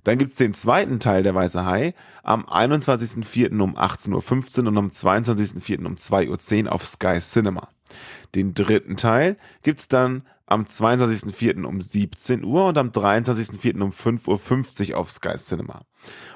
[0.03, 1.93] Dann gibt es den zweiten Teil der Weiße Hai
[2.23, 3.61] am 21.04.
[3.61, 5.85] um 18.15 Uhr und am 22.04.
[5.85, 7.69] um 2.10 Uhr auf Sky Cinema.
[8.35, 11.63] Den dritten Teil gibt es dann am 22.04.
[11.63, 13.81] um 17 Uhr und am 23.04.
[13.81, 15.81] um 5.50 Uhr auf Sky Cinema.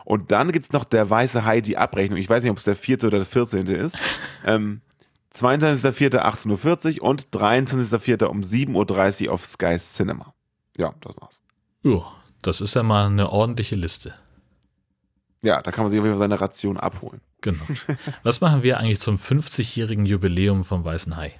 [0.05, 2.19] Und dann gibt es noch der Weiße Hai, die Abrechnung.
[2.19, 3.67] Ich weiß nicht, ob es der vierte oder der 14.
[3.67, 3.97] ist.
[4.45, 4.81] Ähm,
[5.33, 6.17] 22.04.
[6.17, 8.25] 18.40 Uhr und 23.04.
[8.25, 10.33] um 7.30 Uhr auf Sky Cinema.
[10.77, 11.41] Ja, das war's.
[11.81, 12.05] Jo,
[12.41, 14.13] das ist ja mal eine ordentliche Liste.
[15.41, 17.21] Ja, da kann man sich auf jeden Fall seine Ration abholen.
[17.41, 17.63] Genau.
[18.23, 21.33] Was machen wir eigentlich zum 50-jährigen Jubiläum vom Weißen Hai?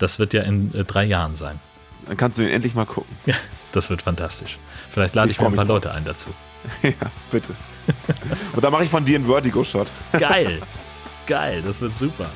[0.00, 1.60] Das wird ja in äh, drei Jahren sein.
[2.08, 3.14] Dann kannst du ihn endlich mal gucken.
[3.26, 3.36] Ja,
[3.70, 4.58] das wird fantastisch.
[4.88, 6.30] Vielleicht lade Ich ich, mal ein paar Leute ein dazu.
[6.82, 6.90] ja,
[7.30, 7.54] bitte.
[8.54, 9.92] Und dann mache ich von dir einen Vertigo-Shot.
[10.18, 10.60] Geil.
[11.26, 12.26] Geil, das wird super.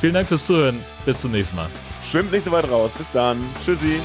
[0.00, 0.80] Vielen Dank fürs Zuhören.
[1.04, 1.68] Bis zum nächsten Mal.
[2.10, 2.90] Schwimmt nicht so weit raus.
[2.96, 3.38] Bis dann.
[3.64, 4.00] Tschüssi.